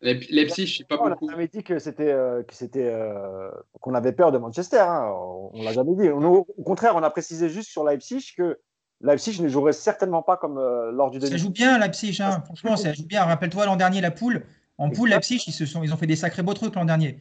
[0.00, 1.26] Leipzig, je sais pas beaucoup.
[1.26, 4.78] On jamais dit que c'était euh, que c'était euh, qu'on avait peur de Manchester.
[4.78, 5.12] Hein.
[5.52, 6.08] On l'a jamais dit.
[6.08, 8.60] au contraire, on a précisé juste sur Leipzig que
[9.00, 11.32] Leipzig ne jouerait certainement pas comme euh, lors du début.
[11.32, 12.18] Ça joue bien, Leipzig.
[12.20, 12.42] Hein.
[12.44, 13.24] Franchement, ça joue bien.
[13.24, 14.44] Rappelle-toi l'an dernier, la poule.
[14.76, 17.18] En poule, Leipzig, ils, se sont, ils ont fait des sacrés beaux trucs l'an dernier.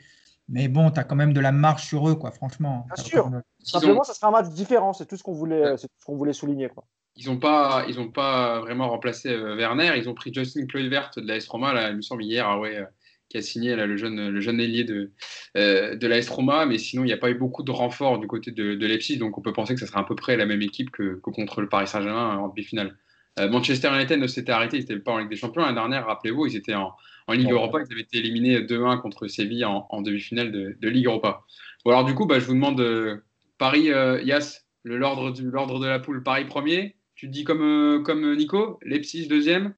[0.49, 2.87] Mais bon, tu as quand même de la marche sur eux, quoi, franchement.
[2.95, 3.31] Bien sûr.
[3.63, 4.93] Simplement, ça sera un match différent.
[4.93, 5.75] C'est tout ce qu'on voulait,
[6.05, 6.69] qu'on voulait souligner.
[6.69, 6.85] Quoi.
[7.15, 9.91] Ils n'ont pas, ils pas vraiment remplacé euh, Werner.
[9.97, 12.47] Ils ont pris Justin Kluivert de la Roma, là, il me semble, hier.
[12.47, 12.85] Ah ouais, euh,
[13.29, 15.11] qui a signé là, le, jeune, le jeune ailier de,
[15.57, 18.27] euh, de l'AS Roma, mais sinon il n'y a pas eu beaucoup de renforts du
[18.27, 20.45] côté de, de, Leipzig, donc on peut penser que ce sera à peu près la
[20.45, 22.97] même équipe que, contre le Paris Saint-Germain en demi-finale.
[23.39, 25.61] Euh, Manchester United ne s'était arrêté, ils n'étaient pas en Ligue des Champions.
[25.61, 26.93] L'année dernière, rappelez-vous, ils étaient en,
[27.27, 31.05] en Ligue Europa, ils avaient été éliminés 2-1 contre Séville en, demi-finale de, de, Ligue
[31.05, 31.43] Europa.
[31.85, 33.17] Bon, alors du coup, bah, je vous demande, euh,
[33.59, 38.79] Paris, euh, Yas, l'ordre de la poule, Paris premier, tu te dis comme, comme Nico,
[38.83, 39.75] Leipzig deuxième,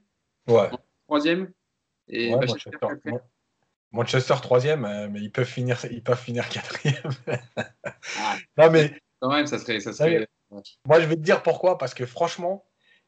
[0.47, 0.69] ouais.
[1.07, 1.51] troisième.
[2.07, 3.15] Et Ouais, Manchester, Manchester, quatrième.
[3.15, 3.21] Mon-
[3.91, 7.11] Manchester troisième, euh, mais ils peuvent finir, ils peuvent finir quatrième.
[8.19, 9.79] Ah, non, mais quand même, ça serait.
[9.79, 10.27] Ça serait...
[10.85, 11.77] moi, je vais te dire pourquoi.
[11.77, 12.65] Parce que franchement,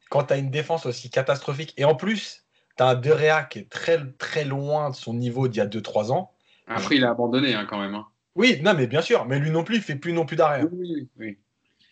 [0.09, 2.45] quand tu as une défense aussi catastrophique, et en plus,
[2.77, 5.61] tu as un De Gea qui est très, très loin de son niveau d'il y
[5.61, 6.33] a 2-3 ans.
[6.67, 7.95] Après, il a abandonné hein, quand même.
[7.95, 8.07] hein.
[8.35, 10.65] Oui, non, mais bien sûr, mais lui non plus, il fait plus non plus d'arrière.
[10.71, 11.37] Oui, oui, oui.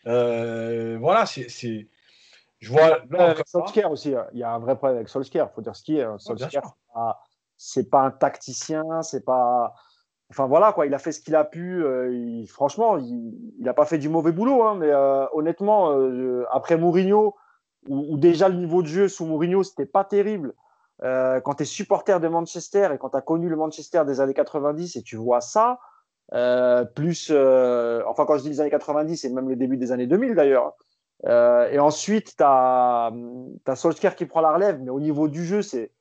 [0.07, 1.49] Euh, voilà, c'est.
[1.49, 1.87] c'est-
[2.59, 2.99] Je vois.
[3.09, 4.25] là, avec Solskjaer aussi, hein.
[4.33, 6.05] il y a un vrai problème avec Solskjaer, il faut dire ce qui est.
[6.17, 6.61] Solskjaer.
[7.59, 9.73] C'est pas- un tacticien, c'est pas.
[10.31, 11.83] Enfin voilà quoi, il a fait ce qu'il a pu.
[11.83, 16.77] euh, franchement, il n'a pas fait du mauvais boulot, hein, mais euh, honnêtement, euh, après
[16.77, 17.35] Mourinho,
[17.87, 20.53] où, déjà le niveau de jeu sous Mourinho, c'était pas terrible.
[21.01, 24.33] Quand tu es supporter de Manchester et quand tu as connu le Manchester des années
[24.33, 25.79] 90 et tu vois ça,
[26.95, 30.35] plus, enfin quand je dis les années 90, c'est même le début des années 2000
[30.35, 30.73] d'ailleurs.
[31.25, 33.11] Et ensuite, tu as,
[33.75, 35.91] Solskjaer qui prend la relève, mais au niveau du jeu, c'est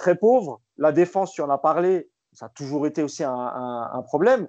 [0.00, 0.60] très pauvre.
[0.78, 4.48] La défense, tu en as parlé, ça a toujours été aussi un, un- un problème.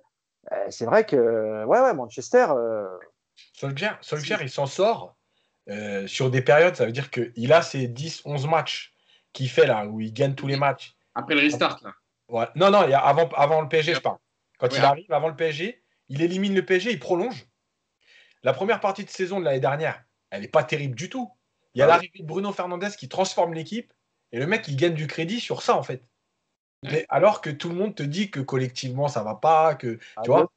[0.52, 2.88] Euh, c'est vrai que ouais, ouais, Manchester, euh,
[3.54, 5.16] Solskjaer, Solskjaer, il s'en sort
[5.70, 8.93] euh, sur des périodes, ça veut dire qu'il a ses 10-11 matchs
[9.34, 10.95] qu'il fait là, où il gagne tous les matchs.
[11.16, 11.93] Après le restart, là.
[12.30, 12.47] Ouais.
[12.56, 14.18] Non, non, il y a avant, avant le PSG, je parle.
[14.58, 14.78] Quand Ouais.
[14.80, 17.45] il arrive, avant le PSG, il élimine le PSG, il prolonge.
[18.43, 21.30] La première partie de saison de l'année dernière, elle n'est pas terrible du tout.
[21.74, 23.93] Il y a Ah l'arrivée de Bruno Fernandez qui transforme l'équipe,
[24.32, 26.03] et le mec, il gagne du crédit sur ça, en fait.
[26.84, 26.91] Ouais.
[26.91, 30.21] Mais alors que tout le monde te dit que collectivement, ça va pas, que ah,
[30.23, 30.51] tu vois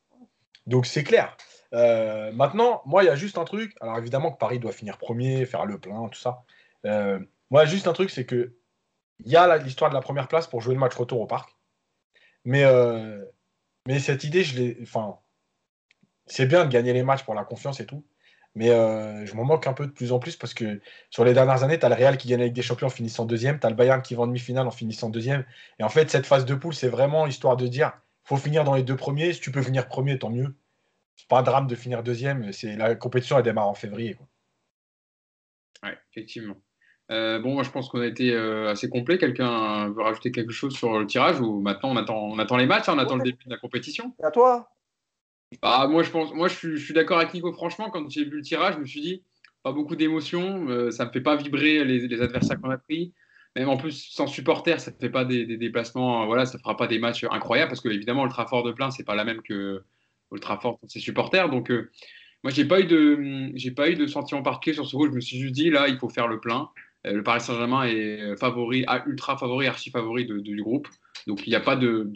[0.66, 1.36] Donc c'est clair.
[1.74, 3.76] Euh, maintenant, moi, il y a juste un truc.
[3.80, 6.44] Alors évidemment que Paris doit finir premier, faire le plein, tout ça.
[6.86, 7.18] Euh,
[7.50, 8.54] moi, juste un truc, c'est que
[9.24, 11.54] il y a l'histoire de la première place pour jouer le match retour au parc.
[12.44, 13.24] Mais, euh,
[13.86, 14.78] mais cette idée, je l'ai.
[14.82, 15.18] Enfin,
[16.26, 18.04] c'est bien de gagner les matchs pour la confiance et tout.
[18.54, 20.80] Mais euh, je m'en moque un peu de plus en plus parce que
[21.10, 23.24] sur les dernières années, tu as le Real qui gagne avec des champions en finissant
[23.24, 25.44] deuxième, tu as le Bayern qui va en demi-finale en finissant deuxième.
[25.80, 27.92] Et en fait, cette phase de poule, c'est vraiment histoire de dire
[28.24, 29.32] faut finir dans les deux premiers.
[29.32, 30.54] Si tu peux finir premier, tant mieux.
[31.16, 32.52] C'est pas un drame de finir deuxième.
[32.52, 34.14] C'est la compétition, elle démarre en février.
[34.14, 34.26] quoi.
[35.84, 36.56] Ouais, effectivement.
[37.10, 39.18] Euh, bon, moi, je pense qu'on a été euh, assez complet.
[39.18, 42.66] Quelqu'un veut rajouter quelque chose sur le tirage ou maintenant on attend, on attend les
[42.66, 44.14] matchs, hein, on attend le début de la compétition?
[44.20, 44.73] Et à toi
[45.62, 47.52] Bah, moi, je pense, moi, je suis, d'accord avec Nico.
[47.52, 49.22] Franchement, quand j'ai vu le tirage, je me suis dit,
[49.62, 50.68] pas beaucoup d'émotions.
[50.68, 53.12] euh, ça me fait pas vibrer les, adversaires qu'on a pris.
[53.56, 56.22] Même en plus, sans supporters, ça ne fait pas des, déplacements.
[56.22, 58.90] euh, voilà, ça fera pas des matchs incroyables parce que évidemment, le Trafford de plein,
[58.90, 59.82] c'est pas la même que
[60.32, 61.48] le Trafford sans ses supporters.
[61.48, 61.90] Donc, euh,
[62.42, 65.06] moi, j'ai pas eu de, pas eu de sentiment particulier sur ce coup.
[65.06, 66.68] Je me suis juste dit, là, il faut faire le plein.
[67.04, 70.88] Le Paris Saint-Germain est favori, ultra favori, archi favori du groupe.
[71.26, 72.10] Donc, il n'y a pas de,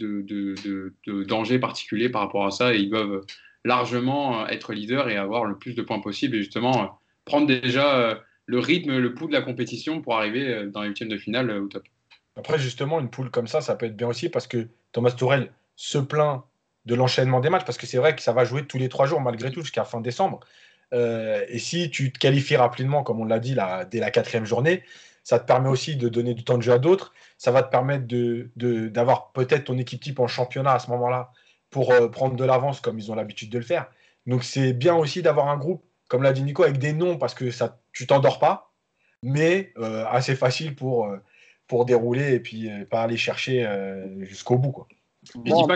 [1.24, 3.22] danger particulier par rapport à ça et ils doivent
[3.64, 6.86] largement euh, être leader et avoir le plus de points possible et justement euh,
[7.24, 8.14] prendre déjà euh,
[8.46, 11.68] le rythme, le pouls de la compétition pour arriver dans les huitièmes de finale au
[11.68, 11.84] top.
[12.36, 15.52] Après, justement, une poule comme ça, ça peut être bien aussi parce que Thomas Tourel
[15.76, 16.44] se plaint
[16.86, 19.06] de l'enchaînement des matchs parce que c'est vrai que ça va jouer tous les trois
[19.06, 20.40] jours malgré tout jusqu'à fin décembre.
[20.92, 23.54] Et si tu te qualifies rapidement, comme on l'a dit
[23.90, 24.82] dès la quatrième journée,
[25.28, 27.12] ça te permet aussi de donner du temps de jeu à d'autres.
[27.36, 30.88] Ça va te permettre de- de- d'avoir peut-être ton équipe type en championnat à ce
[30.90, 31.30] moment-là
[31.68, 33.90] pour euh, prendre de l'avance comme ils ont l'habitude de le faire.
[34.26, 37.34] Donc c'est bien aussi d'avoir un groupe, comme l'a dit Nico, avec des noms parce
[37.34, 38.72] que ça, tu t'endors pas,
[39.22, 41.18] mais euh, assez facile pour, euh,
[41.66, 44.72] pour dérouler et puis euh, pas aller chercher euh, jusqu'au bout.
[44.72, 44.88] Quoi.
[45.34, 45.66] Bon, En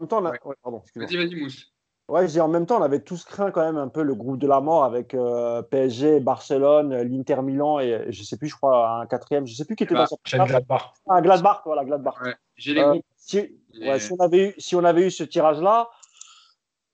[0.00, 0.38] même temps, on a- Ouais.
[0.44, 1.06] ouais, pardon, excuse-moi.
[1.06, 1.72] Vas-y, vas-y, Mousse.
[2.08, 4.14] Ouais, je dis, en même temps, on avait tous craint quand même un peu le
[4.14, 8.54] groupe de la mort avec euh, PSG, Barcelone, l'Inter Milan et je sais plus, je
[8.56, 10.92] crois, un quatrième, je sais plus qui était Bah, dans Chaîne Gladbach.
[11.08, 12.14] Ah, Gladbach, voilà, Gladbach.
[12.22, 15.10] Ouais, J'ai les Euh, si, Et- ouais, si on avait eu, si on avait eu
[15.10, 15.88] ce tirage-là,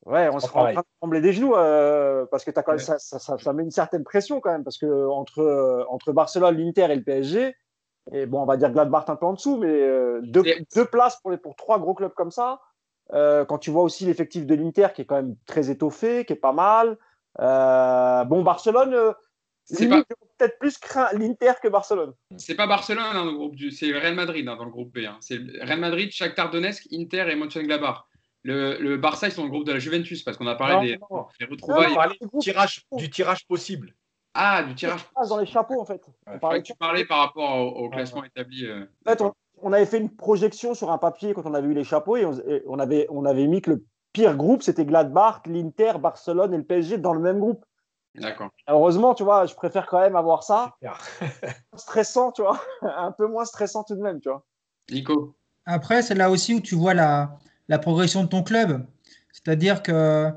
[0.07, 2.79] ouais, on serait en train de trembler des genoux euh, parce que t'as quand même,
[2.79, 2.85] Ouais.
[2.85, 6.57] ça, ça, ça- ça met une certaine pression quand même parce que entre, entre Barcelone,
[6.57, 7.55] l'Inter et le PSG,
[8.13, 10.43] et bon, on va dire Gladbach un peu en dessous, mais euh, deux,
[10.75, 12.61] deux places pour, les, pour trois gros clubs comme ça.
[13.13, 16.33] Euh, quand tu vois aussi l'effectif de l'Inter qui est quand même très étoffé, qui
[16.33, 16.97] est pas mal.
[17.41, 19.13] Euh, bon, Barcelone, euh,
[19.71, 22.15] limite, j'aurais peut-être plus craint l'Inter que Barcelone.
[22.37, 24.95] C'est pas Barcelone hein, dans le groupe du, c'est Real Madrid hein, dans le groupe
[24.95, 24.99] B.
[25.07, 25.17] hein.
[25.21, 28.05] C'est Real Madrid, Shakhtar Donetsk, Inter et Mönchengladbach.
[28.45, 30.75] Le, le Barça ils sont dans le groupe de la Juventus parce qu'on a parlé
[30.75, 31.27] Non, des, non.
[31.39, 32.19] des On retrouvailles.
[32.21, 33.95] du tirage, du tirage possible.
[34.35, 35.01] Ah, du tirage.
[35.15, 36.03] Ah, dans les chapeaux en fait.
[36.27, 38.67] On Ouais, parlait que tu parlais par rapport au, au classement établi.
[38.67, 39.33] euh, En fait, on,
[39.63, 42.25] on avait fait une projection sur un papier quand on avait eu les chapeaux et
[42.25, 46.53] on, et on avait, on avait mis que le pire groupe, c'était Gladbach, l'Inter, Barcelone
[46.53, 47.65] et le PSG dans le même groupe.
[48.15, 48.51] D'accord.
[48.69, 50.77] Heureusement, tu vois, je préfère quand même avoir ça.
[51.75, 52.61] Stressant, tu vois.
[52.83, 54.45] Un peu moins stressant tout de même, tu vois.
[54.91, 55.35] Nico.
[55.65, 58.85] Après, c'est là aussi où tu vois la, la progression de ton club.
[59.33, 60.31] C'est-à-dire que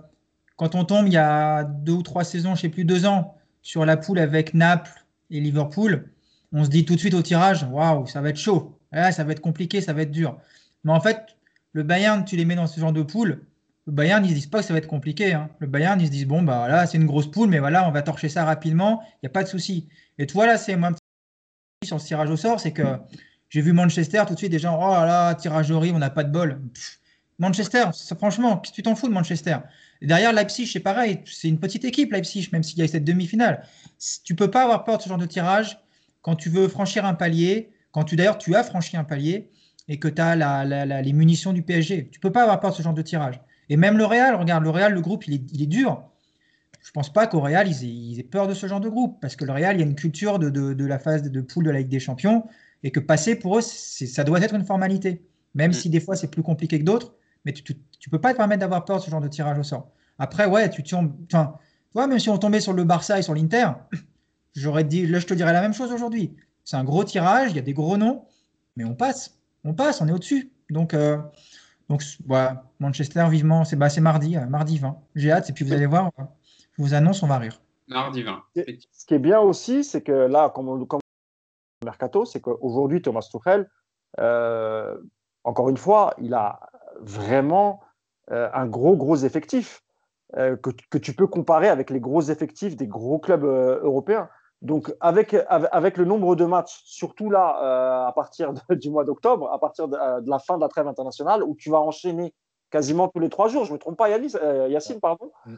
[0.56, 3.06] quand on tombe il y a deux ou trois saisons, je ne sais plus, deux
[3.06, 6.10] ans, sur la poule avec Naples et Liverpool,
[6.54, 8.75] on se dit tout de suite au tirage, waouh, ça va être chaud,
[9.12, 10.38] ça va être compliqué, ça va être dur.
[10.84, 11.38] Mais en fait,
[11.74, 13.46] le Bayern, tu les mets dans ce genre de poule,
[13.88, 15.34] le Bayern, ils ne disent pas que ça va être compliqué.
[15.34, 15.50] Hein.
[15.60, 17.92] Le Bayern, ils se disent, bon, bah là, c'est une grosse poule, mais voilà, on
[17.92, 19.88] va torcher ça rapidement, il n'y a pas de souci.
[20.18, 21.02] Et toi, là, c'est moi un petit
[21.84, 22.84] sur ce tirage au sort, c'est que
[23.50, 26.10] j'ai vu Manchester tout de suite, des gens, oh là là, tirage horrible, on n'a
[26.10, 26.62] pas de bol.
[27.38, 27.86] Manchester,
[28.18, 29.58] franchement, tu t'en fous de Manchester?
[30.02, 33.04] Et Derrière Leipzig, c'est pareil, c'est une petite équipe, Leipzig, même s'il y a cette
[33.04, 33.68] demi-finale.
[34.24, 35.80] Tu peux pas avoir peur de ce genre de tirage
[36.22, 39.50] quand tu veux franchir un palier, quand tu d'ailleurs tu as franchi un palier
[39.88, 40.66] et que tu as
[41.02, 42.10] les munitions du PSG.
[42.12, 43.40] Tu peux pas avoir peur de ce genre de tirage.
[43.70, 46.04] Et même le Real, regarde, le Real, le groupe, il est, dur.
[46.84, 49.46] Je pense pas qu'au Real, ils aient, peur de ce genre de groupe, parce que
[49.46, 51.88] le Real, il y a une culture de, la phase de, poule de la Ligue
[51.88, 52.44] des Champions,
[52.84, 55.26] et que passer pour eux, ça doit être une formalité.
[55.54, 55.76] Même mm.
[55.76, 57.16] si des fois c'est plus compliqué que d'autres,
[57.46, 59.64] mais tu ne peux pas te permettre d'avoir peur de ce genre de tirage au
[59.64, 59.90] sort.
[60.20, 61.16] Après, ouais, tu tombes.
[61.32, 61.56] Enfin,
[61.94, 63.70] toi, même si on tombait sur le Barça et sur l'Inter,
[64.54, 66.36] j'aurais dit, là, je te dirais la même chose aujourd'hui.
[66.66, 68.26] C'est un gros tirage, il y a des gros noms,
[68.76, 69.38] mais on passe.
[69.64, 70.52] On passe, on est au-dessus.
[70.72, 71.18] Donc, euh,
[71.90, 74.98] donc voilà, Manchester, vivement, c'est bah, mardi, euh, mardi 20.
[75.14, 77.62] J'ai hâte, et puis vous allez voir, je vous annonce, on va rire.
[77.88, 78.42] Mardi 20.
[78.92, 81.02] Ce qui est bien aussi, c'est que là, comme, on, comme
[81.84, 83.70] Mercato, c'est qu'aujourd'hui, Thomas Tuchel,
[84.20, 84.98] euh,
[85.44, 86.60] encore une fois, il a
[87.00, 87.82] vraiment
[88.32, 89.84] euh, un gros, gros effectif
[90.34, 94.28] que, que, tu peux comparer avec les gros effectifs des gros clubs européens.
[94.62, 99.52] Donc, avec, avec, le nombre de matchs, surtout là, euh, à partir du mois d'octobre,
[99.52, 102.34] à partir euh, de, la fin de la trêve internationale, où tu vas enchaîner
[102.72, 105.56] quasiment tous les trois jours, je ne me trompe pas, euh, Yacine, pardon, mm.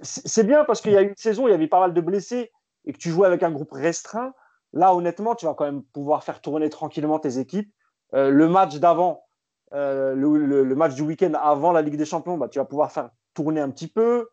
[0.00, 2.00] c'est bien parce qu'il y a eu une saison, il y avait pas mal de
[2.00, 2.50] blessés
[2.86, 4.32] et que tu jouais avec un groupe restreint.
[4.72, 7.70] Là, honnêtement, tu vas quand même pouvoir faire tourner tranquillement tes équipes.
[8.12, 9.26] le match d'avant,
[9.72, 13.60] le, match du week-end avant la Ligue des Champions, bah, tu vas pouvoir faire tourner
[13.60, 14.28] un petit peu.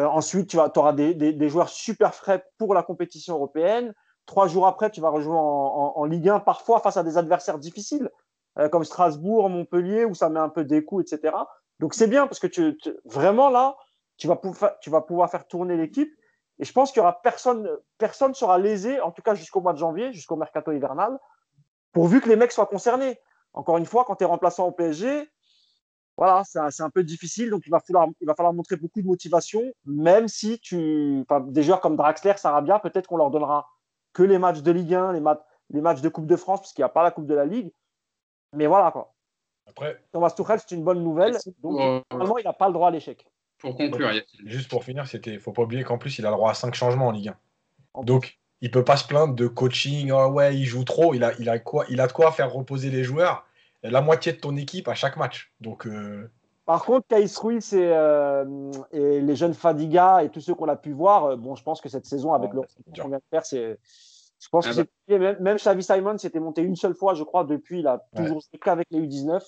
[0.00, 3.94] Euh, ensuite, tu auras des, joueurs super frais pour la compétition européenne.
[4.26, 8.10] Trois jours après, tu vas rejouer en, Ligue 1, parfois face à des adversaires difficiles,
[8.58, 11.34] euh, comme Strasbourg, Montpellier, où ça met un peu des coups, etc.
[11.78, 13.76] Donc c'est bien parce que tu, vraiment là,
[14.16, 16.10] tu vas, pouvoir, tu vas pouvoir faire tourner l'équipe.
[16.58, 17.68] Et je pense qu'il y aura personne,
[17.98, 21.18] personne sera lésé, en tout cas jusqu'au mois de janvier, jusqu'au mercato hivernal,
[21.92, 23.20] pourvu que les mecs soient concernés.
[23.52, 25.28] Encore une fois, quand tu es remplaçant au PSG,
[26.16, 27.50] voilà, c'est un peu difficile.
[27.50, 31.24] Donc, il va, falloir, il va falloir montrer beaucoup de motivation, même si tu.
[31.48, 33.68] des joueurs comme Draxler, Sarabia, peut-être qu'on leur donnera
[34.12, 35.22] que les matchs de Ligue 1, les,
[35.70, 37.72] les matchs de Coupe de France, puisqu'il n'y a pas la Coupe de la Ligue.
[38.52, 39.12] Mais voilà, quoi.
[39.66, 40.00] Après.
[40.12, 41.36] Thomas Tuchel, c'est une bonne nouvelle.
[41.62, 43.26] Donc, euh, normalement, il n'a pas le droit à l'échec.
[43.58, 44.10] Pour conclure,
[44.44, 46.74] juste pour finir, il faut pas oublier qu'en plus, il a le droit à 5
[46.74, 47.32] changements en Ligue
[47.94, 48.02] 1.
[48.02, 50.10] Donc, il peut pas se plaindre de coaching.
[50.12, 51.14] Oh ouais, il joue trop.
[51.14, 53.46] Il a, il a, quoi, il a de quoi faire reposer les joueurs
[53.90, 55.52] la moitié de ton équipe à chaque match.
[55.60, 56.30] Donc, euh,
[56.66, 60.92] Par contre, Caïs Ruiz euh, et, les jeunes Fadiga et tous ceux qu'on a pu
[60.92, 63.78] voir, euh, bon, je pense que cette saison, avec le qu'on vient de faire, c'est.
[64.40, 65.18] Je pense ah que bah.
[65.18, 67.80] même, même Xavi Simon s'était monté une seule fois, je crois, depuis.
[67.80, 68.70] Il a toujours ouais.
[68.70, 69.42] avec les U19.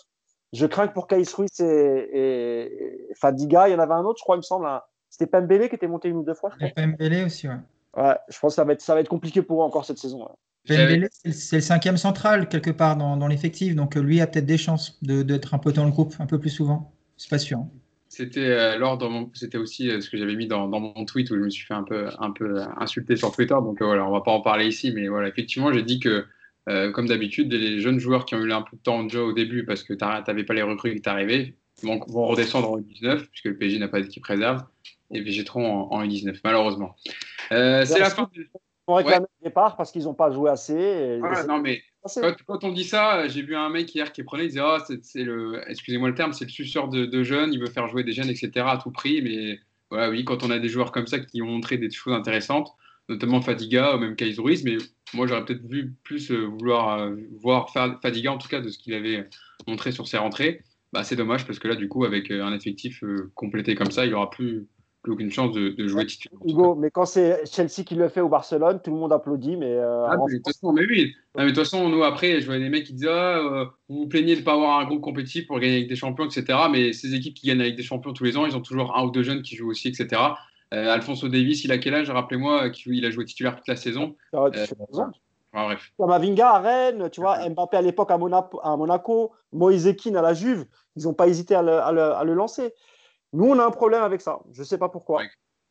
[0.52, 4.22] Je crains que pour Caïs Ruiz et, Fadiga, il y en avait un autre, je
[4.22, 4.68] crois, il me semble.
[5.10, 6.50] C'était Pembele qui était monté une ou deux fois.
[6.74, 7.56] Pembele aussi, ouais.
[7.96, 9.98] Ouais, je pense que ça va être, ça va être compliqué pour eux encore cette
[9.98, 10.28] saison.
[10.66, 14.98] C'est le cinquième central quelque part dans, l'effectif, donc euh, lui a peut-être des chances
[15.02, 16.92] d'être un peu dans le groupe un peu plus souvent.
[17.16, 17.58] C'est pas sûr.
[17.58, 17.70] Hein.
[18.08, 21.50] C'était euh, c'était aussi euh, ce que j'avais mis dans, mon tweet où je me
[21.50, 23.54] suis fait un peu, un peu insulter sur Twitter.
[23.54, 26.24] Donc voilà, on va pas en parler ici, mais voilà, effectivement, j'ai dit que
[26.92, 29.64] comme d'habitude, les jeunes joueurs qui ont eu un peu de temps jeu au début
[29.64, 31.54] parce que tu n'avais pas les recrues qui t'arrivaient
[31.84, 34.64] vont, vont redescendre en U19 puisque le PSG n'a pas d'équipe réserve
[35.10, 36.96] et végéteront en, U19 malheureusement.
[37.50, 38.28] c'est la fin.
[38.88, 41.18] On réclamer le départ parce qu'ils n'ont pas joué assez.
[41.48, 41.82] non, mais
[42.46, 45.24] quand, on dit ça, j'ai vu un mec hier qui prenait, il disait oh, c'est
[45.24, 48.28] le, excusez-moi le terme, c'est le suceur de, jeunes, il veut faire jouer des jeunes,
[48.28, 48.50] etc.
[48.68, 49.22] à tout prix.
[49.22, 49.58] Mais
[49.90, 52.72] voilà, oui, quand on a des joueurs comme ça qui ont montré des choses intéressantes,
[53.08, 54.76] notamment Fadiga ou même Kaiz Ruiz, mais
[55.14, 58.78] moi j'aurais peut-être vu plus euh, vouloir euh, voir Fadiga en tout cas de ce
[58.78, 59.28] qu'il avait
[59.66, 60.62] montré sur ses rentrées.
[60.92, 63.02] Bah, c'est dommage parce que là, du coup, avec euh, un effectif
[63.34, 64.66] complété comme ça, il aura plus
[65.10, 66.38] aucune chance de, jouer titulaire.
[66.44, 69.56] Hugo, mais quand c'est Chelsea qui le fait au Barcelone, tout le monde applaudit.
[69.56, 71.14] Mais, euh, ah, de toute façon, mais oui.
[71.34, 74.00] mais de toute façon, nous, après, je vois des mecs qui disent ah, euh, Vous
[74.00, 76.58] vous plaignez de ne pas avoir un groupe compétitif pour gagner avec des champions, etc.
[76.70, 79.04] Mais ces équipes qui gagnent avec des champions tous les ans, ils ont toujours un
[79.04, 80.20] ou deux jeunes qui jouent aussi, etc.
[80.74, 84.16] Euh, Alfonso Davis, il a quel âge Rappelez-moi, il a joué titulaire toute la saison?
[84.32, 84.48] Ah,
[85.52, 85.92] bref.
[85.98, 90.66] Kamavinga à Rennes, tu vois, Mbappé à l'époque à, Monaco, Moïse Keane à la Juve,
[90.96, 92.74] ils n'ont pas hésité à le lancer.
[93.32, 94.40] Nous, on a un problème avec ça.
[94.52, 95.22] Je ne sais pas pourquoi.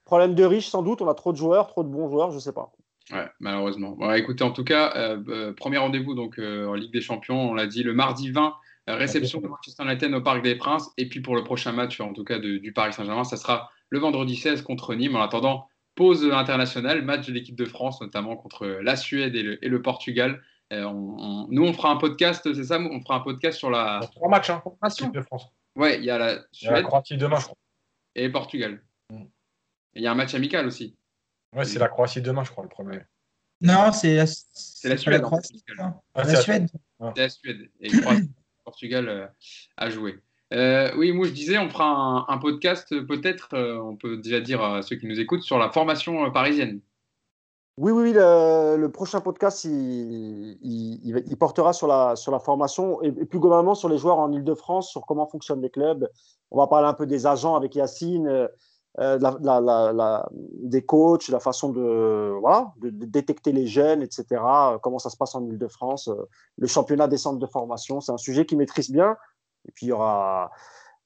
[0.06, 1.02] Problème de riche, sans doute.
[1.02, 2.72] On a trop de joueurs, trop de bons joueurs, je ne sais pas.
[3.12, 3.92] Ouais, malheureusement.
[3.92, 7.52] Bon, écoutez, en tout cas, euh, euh, premier rendez-vous donc euh, en Ligue des Champions,
[7.52, 8.56] on l'a dit, le mardi 20,
[8.88, 10.92] réception de Manchester United au Parc des Princes.
[10.98, 14.00] Et puis pour le prochain match, en tout cas du Paris Saint-Germain, ça sera le
[14.00, 15.16] vendredi 16 contre Nîmes.
[15.16, 19.82] En attendant, pause internationale, match de l'équipe de France, notamment contre la Suède et le,
[19.82, 20.42] Portugal.
[20.72, 24.02] nous, on fera un podcast, c'est ça On fera un podcast sur la.
[24.16, 25.52] Trois matchs, hein, l'équipe de France.
[25.76, 26.84] Ouais, il y a la Suède.
[26.86, 27.58] Croatie demain, je crois.
[28.16, 28.82] Et Portugal.
[29.10, 29.26] Mm.
[29.96, 30.96] Il y a un match amical aussi.
[31.54, 33.02] Ouais, c'est la Croatie demain, je crois, le premier.
[33.62, 35.22] Non, c'est la, Suède.
[35.78, 36.68] La, ah, la Suède.
[37.16, 37.70] C'est la Suède.
[37.80, 38.28] Et le
[38.64, 39.28] Portugal euh,
[39.78, 40.20] a joué.
[40.54, 44.62] Euh, oui, moi je disais, on fera un, podcast, peut-être, euh, on peut déjà dire
[44.62, 46.82] à ceux qui nous écoutent, sur la formation parisienne.
[47.78, 53.76] Oui, oui, le, prochain podcast, il, portera sur la, sur la formation et, plus globalement
[53.76, 56.10] sur les joueurs en Ile-de-France, sur comment fonctionnent les clubs.
[56.52, 58.48] On va parler un peu des agents avec Yacine,
[59.00, 64.26] euh, la, des coachs, la façon de, voilà, de, détecter les jeunes, etc.
[64.32, 68.00] Euh, comment ça se passe en Ile-de-France, euh, le championnat des centres de formation.
[68.00, 69.18] C'est un sujet qu'il maîtrise bien.
[69.68, 70.50] Et puis il y aura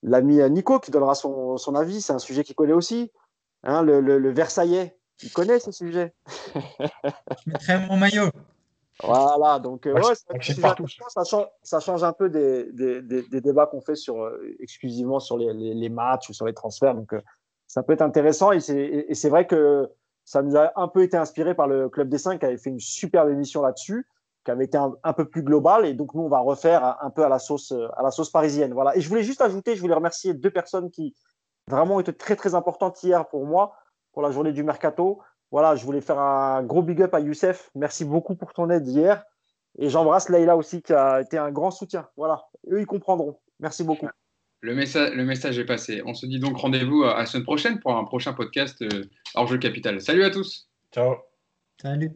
[0.04, 2.02] l'ami Nico qui donnera son, son avis.
[2.02, 3.12] C'est un sujet qu'il connaît aussi.
[3.64, 6.14] Hein, le, le, Versaillais, il connaît ce sujet.
[6.56, 8.30] Je mettrai mon maillot.
[9.02, 13.96] Voilà, donc ouais, ça, change, ça, change, un peu des, des, des, débats qu'on fait
[13.96, 14.30] sur,
[14.60, 16.96] exclusivement sur les, les, les, matchs ou sur les transferts.
[16.96, 17.14] Donc,
[17.66, 18.52] ça peut être intéressant.
[18.52, 19.90] Et c'est vrai que
[20.26, 22.72] ça nous a un peu été inspiré par le Club des 5 qui avait fait
[22.72, 24.06] une superbe émission là-dessus,
[24.44, 25.86] qui avait été un, peu plus globale.
[25.86, 28.74] Et donc, nous, on va refaire un peu à la sauce, à la sauce parisienne.
[28.74, 28.98] Voilà.
[28.98, 31.16] Et je voulais juste ajouter, je voulais remercier deux personnes qui
[31.68, 33.74] vraiment étaient très, très importantes hier pour moi,
[34.12, 35.22] pour la journée du mercato.
[35.52, 37.72] Voilà, je voulais faire un gros big up à Youssef.
[37.76, 39.24] Merci beaucoup pour ton aide hier.
[39.78, 42.08] Et j'embrasse Leïla aussi, qui a été un grand soutien.
[42.18, 43.40] Voilà, eux, ils comprendront.
[43.60, 44.08] Merci beaucoup.
[44.62, 46.02] Le message, le message est passé.
[46.06, 49.06] On se dit donc rendez-vous à la semaine prochaine pour un prochain podcast euh,
[49.36, 50.02] hors jeu capital.
[50.02, 50.70] Salut à tous.
[50.94, 51.16] Ciao.
[51.82, 52.12] Salut.